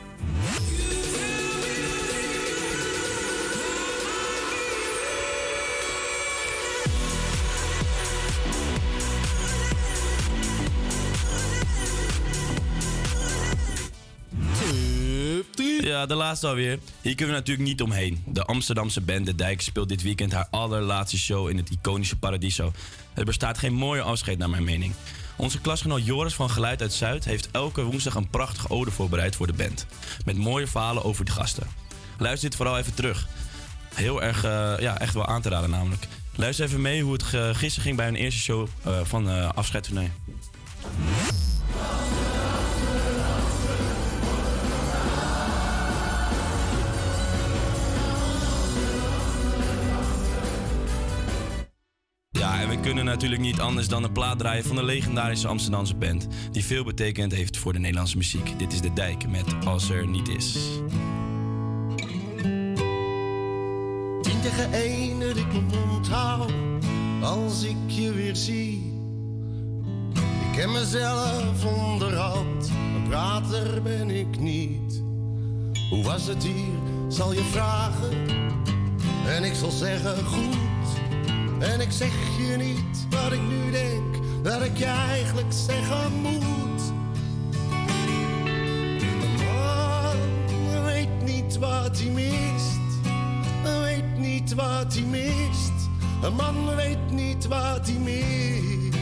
Ja, 15.90 16.06
de 16.06 16.14
laatste 16.14 16.46
alweer. 16.46 16.78
Hier 17.00 17.14
kunnen 17.14 17.34
we 17.34 17.40
natuurlijk 17.40 17.68
niet 17.68 17.82
omheen. 17.82 18.22
De 18.26 18.44
Amsterdamse 18.44 19.00
band 19.00 19.26
De 19.26 19.34
Dijk 19.34 19.60
speelt 19.60 19.88
dit 19.88 20.02
weekend 20.02 20.32
haar 20.32 20.46
allerlaatste 20.50 21.18
show 21.18 21.48
in 21.48 21.56
het 21.56 21.70
iconische 21.70 22.18
Paradiso. 22.18 22.72
Er 23.14 23.24
bestaat 23.24 23.58
geen 23.58 23.72
mooier 23.72 24.04
afscheid 24.04 24.38
naar 24.38 24.50
mijn 24.50 24.64
mening. 24.64 24.94
Onze 25.36 25.60
klasgenoot 25.60 26.06
Joris 26.06 26.34
van 26.34 26.50
Geluid 26.50 26.82
uit 26.82 26.92
Zuid 26.92 27.24
heeft 27.24 27.48
elke 27.50 27.82
woensdag 27.82 28.14
een 28.14 28.28
prachtige 28.28 28.70
ode 28.70 28.90
voorbereid 28.90 29.36
voor 29.36 29.46
de 29.46 29.52
band. 29.52 29.86
Met 30.24 30.36
mooie 30.36 30.66
verhalen 30.66 31.04
over 31.04 31.24
de 31.24 31.30
gasten. 31.30 31.66
Luister 32.18 32.48
dit 32.48 32.58
vooral 32.58 32.78
even 32.78 32.94
terug. 32.94 33.28
Heel 33.94 34.22
erg, 34.22 34.44
eh, 34.44 34.74
ja, 34.78 34.98
echt 34.98 35.14
wel 35.14 35.26
aan 35.26 35.42
te 35.42 35.48
raden 35.48 35.70
namelijk. 35.70 36.06
Luister 36.34 36.66
even 36.66 36.80
mee 36.80 37.02
hoe 37.02 37.12
het 37.12 37.22
gisteren 37.56 37.82
ging 37.82 37.96
bij 37.96 38.06
hun 38.06 38.16
eerste 38.16 38.40
show 38.40 38.68
eh, 38.82 39.00
van 39.02 39.28
uh, 39.28 39.48
afscheidstournee. 39.54 40.10
Kunnen 52.96 53.12
natuurlijk 53.12 53.42
niet 53.42 53.60
anders 53.60 53.88
dan 53.88 54.04
een 54.04 54.12
plaat 54.12 54.38
draaien 54.38 54.64
van 54.64 54.76
de 54.76 54.82
legendarische 54.82 55.48
Amsterdamse 55.48 55.94
band. 55.94 56.26
Die 56.50 56.64
veel 56.64 56.84
betekend 56.84 57.32
heeft 57.32 57.56
voor 57.56 57.72
de 57.72 57.78
Nederlandse 57.78 58.16
muziek. 58.16 58.58
Dit 58.58 58.72
is 58.72 58.80
De 58.80 58.92
Dijk 58.92 59.28
met 59.28 59.44
Als 59.64 59.90
er 59.90 60.06
niet 60.06 60.28
is. 60.28 60.52
Tien 64.22 64.40
tegen 64.42 64.72
één 64.72 65.20
dat 65.20 65.36
ik 65.36 65.52
mijn 65.52 65.66
mond 65.66 66.10
als 67.22 67.62
ik 67.62 67.76
je 67.86 68.12
weer 68.12 68.36
zie. 68.36 68.94
Ik 70.14 70.56
ken 70.56 70.72
mezelf 70.72 71.64
onderhand, 71.64 72.70
een 72.94 73.02
prater 73.08 73.82
ben 73.82 74.10
ik 74.10 74.38
niet. 74.38 75.02
Hoe 75.90 76.02
was 76.02 76.26
het 76.26 76.44
hier, 76.44 76.78
zal 77.08 77.32
je 77.32 77.42
vragen 77.42 78.28
en 79.26 79.44
ik 79.44 79.54
zal 79.54 79.70
zeggen 79.70 80.24
goed. 80.24 80.60
En 81.60 81.80
ik 81.80 81.90
zeg 81.90 82.12
je 82.38 82.56
niet 82.56 83.06
wat 83.10 83.32
ik 83.32 83.40
nu 83.40 83.70
denk, 83.70 84.16
dat 84.42 84.62
ik 84.62 84.76
je 84.76 84.84
eigenlijk 84.84 85.52
zeggen 85.52 86.12
moet. 86.22 86.82
Een 89.22 89.44
man 89.44 90.84
weet 90.84 91.22
niet 91.24 91.58
wat 91.58 91.98
hij 91.98 92.10
mist, 92.10 92.80
weet 93.82 94.18
niet 94.18 94.54
wat 94.54 94.94
hij 94.94 95.02
mist. 95.02 95.72
Een 96.22 96.34
man 96.34 96.76
weet 96.76 97.10
niet 97.10 97.46
wat 97.46 97.86
hij 97.86 97.98
mist. 97.98 98.98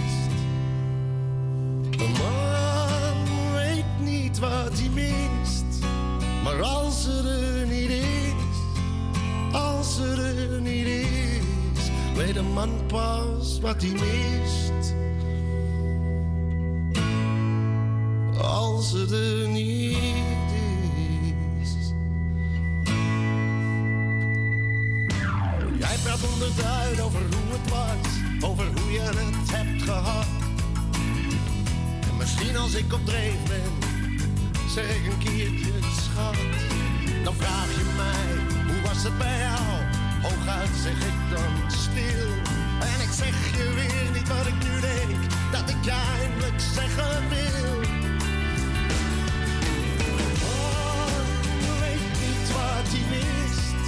Een 1.91 2.13
man 2.13 3.53
weet 3.55 3.99
niet 4.01 4.39
wat 4.39 4.79
hij 4.79 4.89
mist, 4.95 5.85
maar 6.45 6.63
als 6.63 7.07
er 7.07 7.27
er 7.27 7.67
niet 7.67 7.91
is, 7.91 8.33
als 9.53 9.99
er 9.99 10.19
er 10.19 10.61
niet 10.61 10.87
is, 10.87 11.38
weet 12.19 12.37
een 12.37 12.53
man 12.53 12.71
pas 12.87 13.61
wat 13.61 13.83
hij 13.83 13.91
mist. 13.91 14.95
Als 18.41 18.93
het 18.93 19.11
er 19.11 19.49
niet 19.49 19.97
is. 21.61 21.93
Jij 25.79 25.97
praat 26.03 26.33
onderduid 26.33 27.01
over 27.01 27.21
hoe 27.21 27.59
het 27.59 27.71
was, 27.71 28.49
over 28.51 28.67
hoe 28.67 28.93
je 28.93 29.01
het 29.01 29.51
hebt 29.51 29.83
gehad. 29.83 30.27
En 32.11 32.17
misschien 32.19 32.57
als 32.57 32.75
ik 32.75 32.93
op 32.93 33.07
dreef 33.07 33.43
ben, 33.49 33.91
zeg 34.69 34.97
ik 34.97 35.13
een 35.13 35.19
keertje 35.19 35.73
schat. 36.01 36.37
Dan 37.25 37.35
vraag 37.35 37.69
je 37.77 37.95
mij, 37.97 38.57
hoe 38.73 38.83
was 38.83 39.03
het 39.03 39.19
bij 39.19 39.39
jou? 39.39 39.88
Hooguit 40.23 40.69
zeg 40.83 40.93
ik 40.93 41.19
dan 41.31 41.71
stil. 41.71 42.29
En 42.81 43.01
ik 43.01 43.13
zeg 43.13 43.57
je 43.57 43.73
weer 43.75 44.11
niet 44.13 44.29
wat 44.29 44.47
ik 44.47 44.59
nu 44.65 44.81
denk, 44.81 45.23
dat 45.53 45.69
ik 45.71 45.85
je 45.85 45.97
eindelijk 46.21 46.61
zeggen 46.75 47.29
wil. 47.29 47.77
Oh, 50.43 51.07
weet 51.81 52.11
niet 52.25 52.53
wat 52.53 52.87
hij 52.93 53.05
mist, 53.11 53.81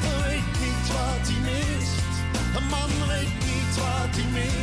weet 0.00 0.50
niet 0.64 0.86
wat 0.96 1.24
hij 1.30 1.40
mist. 1.50 2.12
Een 2.56 2.66
man 2.68 3.08
weet 3.08 3.36
niet 3.50 3.76
wat 3.76 4.16
hij 4.16 4.30
mist. 4.32 4.61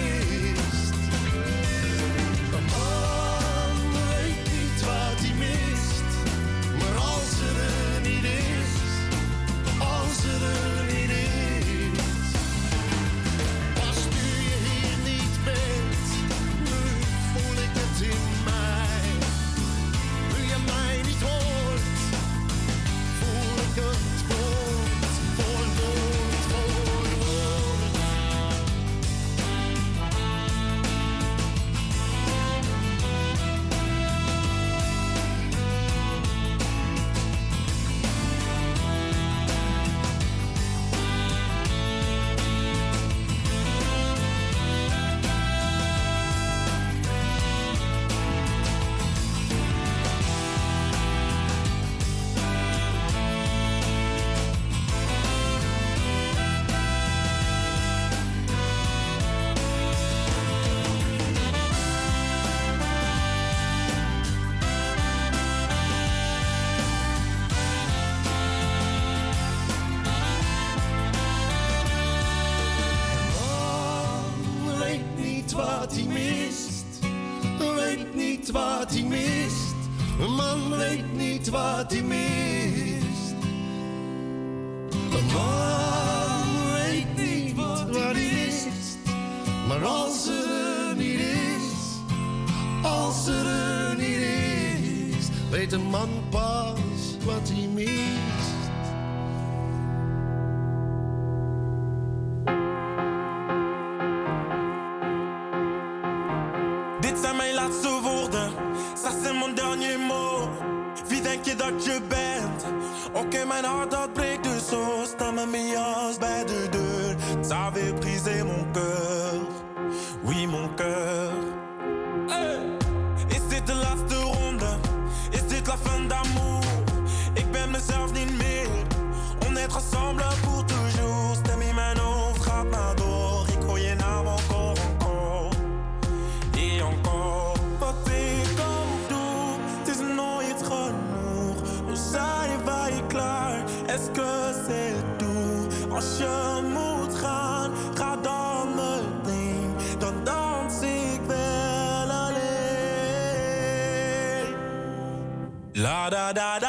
Da 156.33 156.33
da 156.33 156.59
da. 156.59 156.68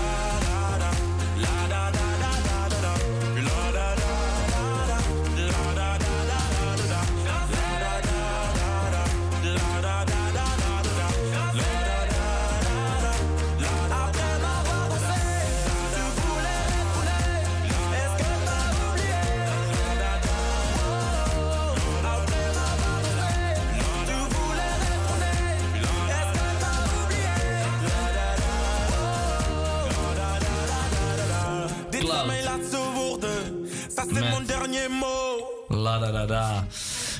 La 35.91 35.99
da 35.99 36.11
da 36.11 36.25
da. 36.25 36.65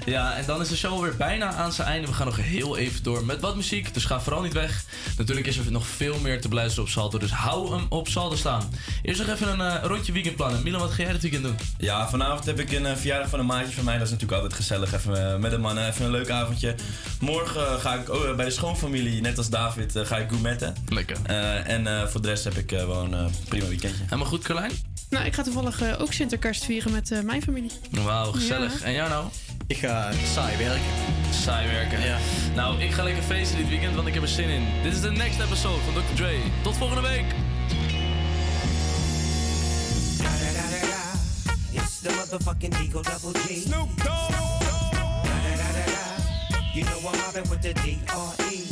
Ja, 0.05 0.35
en 0.35 0.45
dan 0.45 0.61
is 0.61 0.69
de 0.69 0.77
show 0.77 1.01
weer 1.01 1.15
bijna 1.17 1.53
aan 1.53 1.71
zijn 1.71 1.87
einde. 1.87 2.07
We 2.07 2.13
gaan 2.13 2.25
nog 2.25 2.37
heel 2.37 2.77
even 2.77 3.03
door 3.03 3.25
met 3.25 3.39
wat 3.39 3.55
muziek, 3.55 3.93
dus 3.93 4.05
ga 4.05 4.21
vooral 4.21 4.41
niet 4.41 4.53
weg. 4.53 4.83
Natuurlijk 5.17 5.47
is 5.47 5.57
er 5.57 5.71
nog 5.71 5.87
veel 5.87 6.19
meer 6.19 6.41
te 6.41 6.47
beluisteren 6.47 6.83
op 6.83 6.89
Salto, 6.89 7.17
dus 7.17 7.31
hou 7.31 7.71
hem 7.75 7.85
op 7.89 8.07
Salto 8.07 8.35
staan. 8.35 8.69
Eerst 9.01 9.19
nog 9.19 9.29
even 9.29 9.59
een 9.59 9.61
eh, 9.61 9.83
rondje 9.83 10.11
weekendplannen. 10.11 10.63
Milan, 10.63 10.79
wat 10.79 10.91
ga 10.91 11.03
jij 11.03 11.11
dit 11.11 11.21
weekend 11.21 11.43
doen? 11.43 11.55
Ja, 11.77 12.09
vanavond 12.09 12.45
heb 12.45 12.59
ik 12.59 12.71
een 12.71 12.85
eh, 12.85 12.95
verjaardag 12.95 13.29
van 13.29 13.39
een 13.39 13.45
maatje 13.45 13.73
van 13.73 13.83
mij. 13.83 13.97
Dat 13.97 14.05
is 14.05 14.11
natuurlijk 14.11 14.41
altijd 14.41 14.59
gezellig. 14.59 14.93
Even 14.93 15.33
eh, 15.33 15.37
met 15.37 15.51
de 15.51 15.57
mannen, 15.57 15.87
even 15.87 16.05
een 16.05 16.11
leuk 16.11 16.29
avondje. 16.29 16.75
Morgen 17.19 17.79
ga 17.79 17.93
ik 17.93 18.09
oh, 18.09 18.35
bij 18.35 18.45
de 18.45 18.51
schoonfamilie, 18.51 19.21
net 19.21 19.37
als 19.37 19.49
David, 19.49 19.93
ga 19.95 20.17
ik 20.17 20.29
gourmetten. 20.29 20.75
Lekker. 20.87 21.17
en 21.25 22.09
voor 22.09 22.21
de 22.21 22.27
rest 22.27 22.43
heb 22.43 22.57
ik 22.57 22.69
gewoon 22.69 23.13
een 23.13 23.31
prima 23.47 23.67
weekendje. 23.67 24.03
Helemaal 24.03 24.25
goed, 24.27 24.43
Carlijn? 24.43 24.90
Nou, 25.11 25.25
ik 25.25 25.33
ga 25.33 25.43
toevallig 25.43 25.81
eh, 25.81 26.01
ook 26.01 26.13
Sinterkerst 26.13 26.65
vieren 26.65 26.91
met 26.91 27.11
eh, 27.11 27.19
mijn 27.21 27.41
familie. 27.41 27.71
Wauw, 27.91 28.31
gezellig. 28.31 28.79
Ja. 28.79 28.85
En 28.85 28.93
jou 28.93 29.09
nou? 29.09 29.25
Ik 29.67 29.77
ga 29.77 30.11
saai 30.33 30.57
werken. 30.57 30.81
Saai 31.43 31.67
werken. 31.67 32.01
Ja. 32.01 32.17
Nou, 32.55 32.81
ik 32.81 32.91
ga 32.91 33.03
lekker 33.03 33.23
feesten 33.23 33.57
dit 33.57 33.69
weekend, 33.69 33.95
want 33.95 34.07
ik 34.07 34.13
heb 34.13 34.23
er 34.23 34.29
zin 34.29 34.49
in. 34.49 34.65
Dit 34.83 34.93
is 34.93 35.01
de 35.01 35.11
next 35.11 35.39
episode 35.39 35.81
van 35.81 35.93
Dr. 35.93 36.15
Dre. 36.15 36.39
Tot 36.61 36.77
volgende 36.77 37.01
week. 37.01 37.25
It's 41.71 41.99
the 42.01 42.09
motherfucking 42.09 42.75
Deagle 42.77 43.03
Double 43.03 43.39
G. 43.39 43.61
Snoop 43.61 44.03
Dogg. 44.03 44.49
You 46.73 46.85
know 46.85 47.09
I'm 47.09 47.17
mobbing 47.19 47.49
with 47.49 47.61
the 47.61 47.73
D.R.E. 47.73 48.63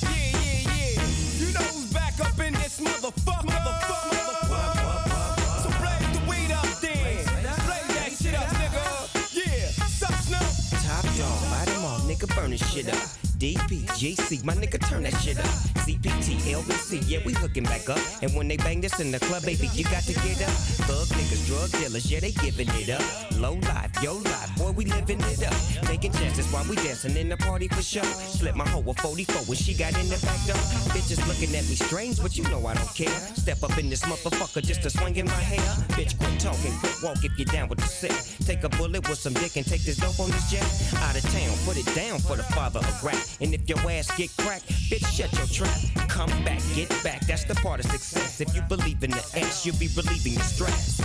Yeah, 0.00 0.10
yeah, 0.10 0.62
yeah. 0.64 1.02
You 1.38 1.52
know 1.52 1.64
who's 1.72 1.92
back 1.92 2.20
up 2.20 2.38
in 2.46 2.52
this 2.52 2.80
motherfucker. 2.80 3.46
Motherfucker. 3.46 3.99
'Em 12.22 12.28
off, 12.28 12.30
nigga, 12.30 12.36
burn 12.36 12.50
this 12.50 12.72
shit 12.72 12.88
up. 12.88 13.19
DPGC, 13.40 14.44
my 14.44 14.52
nigga, 14.52 14.78
turn 14.86 15.04
that 15.04 15.14
shit 15.14 15.38
up. 15.38 15.46
CPT, 15.80 16.52
LBC, 16.52 17.02
yeah, 17.08 17.20
we 17.24 17.32
hooking 17.32 17.64
back 17.64 17.88
up. 17.88 17.98
And 18.20 18.34
when 18.34 18.48
they 18.48 18.58
bang 18.58 18.82
this 18.82 19.00
in 19.00 19.10
the 19.10 19.18
club, 19.18 19.42
baby, 19.44 19.66
you 19.72 19.84
got 19.84 20.02
to 20.02 20.12
get 20.12 20.42
up. 20.42 20.52
Thug 20.84 21.08
niggas, 21.16 21.46
drug 21.46 21.70
dealers, 21.80 22.04
yeah, 22.12 22.20
they 22.20 22.32
giving 22.32 22.68
it 22.68 22.90
up. 22.90 23.00
Low 23.40 23.54
life, 23.54 23.90
yo 24.02 24.16
life, 24.16 24.58
boy, 24.58 24.72
we 24.72 24.84
living 24.84 25.20
it 25.20 25.42
up. 25.42 25.56
Taking 25.88 26.12
chances 26.12 26.52
while 26.52 26.66
we 26.68 26.76
dancing 26.76 27.16
in 27.16 27.30
the 27.30 27.38
party 27.38 27.66
for 27.66 27.80
show. 27.80 28.02
Slip 28.02 28.54
my 28.54 28.68
hoe 28.68 28.84
a 28.86 28.92
44 28.92 29.36
when 29.48 29.56
she 29.56 29.72
got 29.72 29.98
in 29.98 30.10
the 30.10 30.20
back 30.20 30.44
door. 30.44 30.60
Bitches 30.92 31.26
looking 31.26 31.56
at 31.56 31.64
me 31.64 31.76
strange, 31.80 32.20
but 32.20 32.36
you 32.36 32.44
know 32.50 32.66
I 32.66 32.74
don't 32.74 32.94
care. 32.94 33.16
Step 33.40 33.62
up 33.62 33.78
in 33.78 33.88
this 33.88 34.02
motherfucker 34.02 34.62
just 34.62 34.82
to 34.82 34.90
swing 34.90 35.16
in 35.16 35.24
my 35.24 35.32
hair. 35.32 35.64
Bitch, 35.96 36.12
quit 36.18 36.38
talking, 36.38 36.76
quit 36.80 36.94
walk 37.02 37.24
if 37.24 37.32
you're 37.38 37.46
down 37.46 37.70
with 37.70 37.78
the 37.78 37.88
sick. 37.88 38.12
Take 38.46 38.64
a 38.64 38.68
bullet 38.68 39.08
with 39.08 39.18
some 39.18 39.32
dick 39.32 39.56
and 39.56 39.64
take 39.64 39.80
this 39.80 39.96
dope 39.96 40.20
on 40.20 40.30
this 40.30 40.50
jet. 40.50 40.68
Out 41.00 41.16
of 41.16 41.22
town, 41.32 41.56
put 41.64 41.78
it 41.78 41.88
down 41.96 42.18
for 42.18 42.36
the 42.36 42.44
father 42.52 42.80
of 42.80 43.02
rap. 43.02 43.29
And 43.40 43.54
if 43.54 43.68
your 43.68 43.78
ass 43.90 44.10
get 44.16 44.30
cracked, 44.36 44.68
bitch, 44.90 45.06
shut 45.06 45.32
your 45.32 45.46
trap. 45.46 46.08
Come 46.08 46.30
back, 46.44 46.60
get 46.74 46.88
back, 47.02 47.20
that's 47.26 47.44
the 47.44 47.54
part 47.56 47.84
of 47.84 47.90
success. 47.90 48.40
If 48.40 48.54
you 48.54 48.62
believe 48.62 49.02
in 49.04 49.10
the 49.10 49.24
ass, 49.36 49.64
you'll 49.64 49.76
be 49.76 49.88
relieving 49.96 50.34
the 50.34 50.42
stress. 50.42 51.00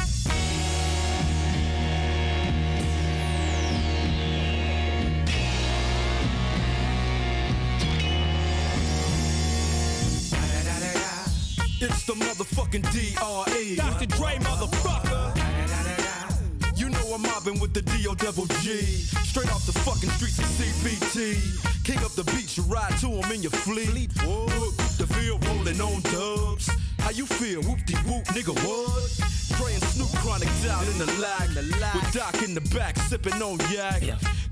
It's 11.82 12.06
the 12.06 12.14
motherfucking 12.14 12.92
D.R.E. 12.92 13.76
Dr. 13.76 14.06
Dre, 14.08 14.38
motherfucker. 14.38 14.75
With 17.46 17.76
the 17.76 17.84
D.O. 17.84 18.16
G. 18.16 18.82
Straight 18.82 19.52
off 19.54 19.68
the 19.68 19.72
fucking 19.72 20.10
streets 20.10 20.40
of 20.40 20.46
CBT. 20.46 21.86
King 21.86 22.00
up 22.00 22.12
the 22.14 22.24
beach, 22.32 22.58
you 22.58 22.64
ride 22.64 22.98
to 23.02 23.08
him 23.08 23.32
in 23.32 23.44
your 23.44 23.52
fleet. 23.52 24.10
Whoop, 24.24 24.76
the 24.98 25.06
field 25.06 25.46
rolling 25.46 25.80
on 25.80 26.02
dubs. 26.10 26.72
How 26.98 27.12
you 27.12 27.28
feel? 27.28 27.62
Whoop 27.62 27.86
de 27.86 27.96
whoop, 27.98 28.26
nigga, 28.34 28.56
what? 28.66 29.45
And 29.64 29.84
Snoop 29.84 30.12
Chronic 30.22 30.50
down 30.64 30.86
in 30.88 30.98
the 30.98 31.06
lag. 31.20 31.50
With 31.96 32.14
Doc 32.14 32.44
in 32.44 32.54
the 32.54 32.62
back, 32.76 32.98
sipping 32.98 33.42
on 33.42 33.58
yak. 33.72 34.02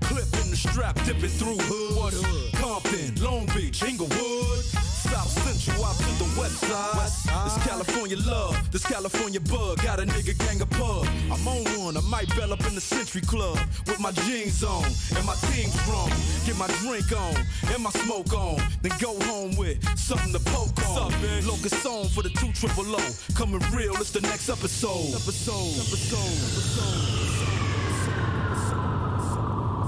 Clip 0.02 0.26
in 0.42 0.50
the 0.50 0.56
strap, 0.56 0.96
dipping 1.06 1.30
through 1.30 1.58
hood. 1.60 2.54
Compton, 2.56 3.16
Long 3.24 3.46
Beach, 3.48 3.84
Inglewood. 3.84 4.64
South 5.04 5.30
Central 5.30 5.86
out 5.86 5.96
to 5.98 6.24
the 6.24 6.40
west 6.40 6.58
side. 6.60 7.46
This 7.46 7.68
California 7.68 8.18
love, 8.26 8.56
this 8.72 8.86
California 8.86 9.40
bug. 9.42 9.82
Got 9.84 10.00
a 10.00 10.04
nigga 10.04 10.38
gang 10.40 10.62
of 10.62 10.70
pub. 10.72 11.08
I'm 11.32 11.48
on 11.48 11.64
one, 11.84 11.98
I 11.98 12.02
might 12.02 12.30
bell 12.36 12.54
up 12.54 12.66
in 12.66 12.74
the 12.74 12.82
Century 12.82 13.22
Club 13.22 13.60
with 13.86 14.00
my 14.00 14.12
jeans 14.12 14.64
on 14.64 14.86
and 15.16 15.26
my 15.26 15.36
team 15.52 15.70
strong. 15.70 16.10
Get 16.46 16.58
my 16.58 16.68
drink 16.82 17.12
on 17.12 17.36
and 17.74 17.84
my 17.84 17.92
smoke 17.92 18.34
on. 18.34 18.62
Then 18.82 18.94
go 19.00 19.20
home 19.26 19.56
with 19.56 19.78
something 19.98 20.34
to 20.34 20.40
poke 20.52 20.82
on. 20.88 21.12
Locust 21.46 21.86
on 21.86 22.08
for 22.08 22.24
the 22.24 22.30
two 22.30 22.52
triple 22.54 22.96
O. 22.96 23.04
Coming 23.36 23.62
real, 23.72 23.94
it's 23.98 24.12
the 24.12 24.22
next 24.22 24.50
episode 24.50 24.93
episode. 24.94 25.74
Episode. 25.82 26.18
Episode. 26.54 26.86
Episode. 28.04 28.84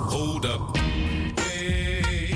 Hold 0.09 0.45
up. 0.45 0.75
Wait. 1.37 2.35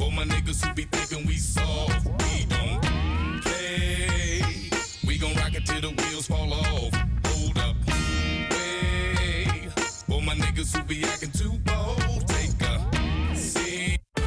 All 0.00 0.10
my 0.10 0.24
niggas 0.24 0.64
who 0.64 0.72
be 0.74 0.84
thinking 0.84 1.26
we 1.26 1.36
soft, 1.36 2.06
we 2.06 2.46
don't 2.46 3.42
play. 3.42 4.42
We 5.06 5.18
gon' 5.18 5.34
rock 5.36 5.54
it 5.54 5.66
till 5.66 5.80
the 5.82 5.90
wheels 6.02 6.26
fall 6.28 6.52
off. 6.52 6.94
Hold 7.26 7.58
up. 7.58 7.76
Wait. 8.50 9.70
All 10.10 10.22
my 10.22 10.34
niggas 10.34 10.74
who 10.76 10.82
be 10.84 11.04
acting 11.04 11.17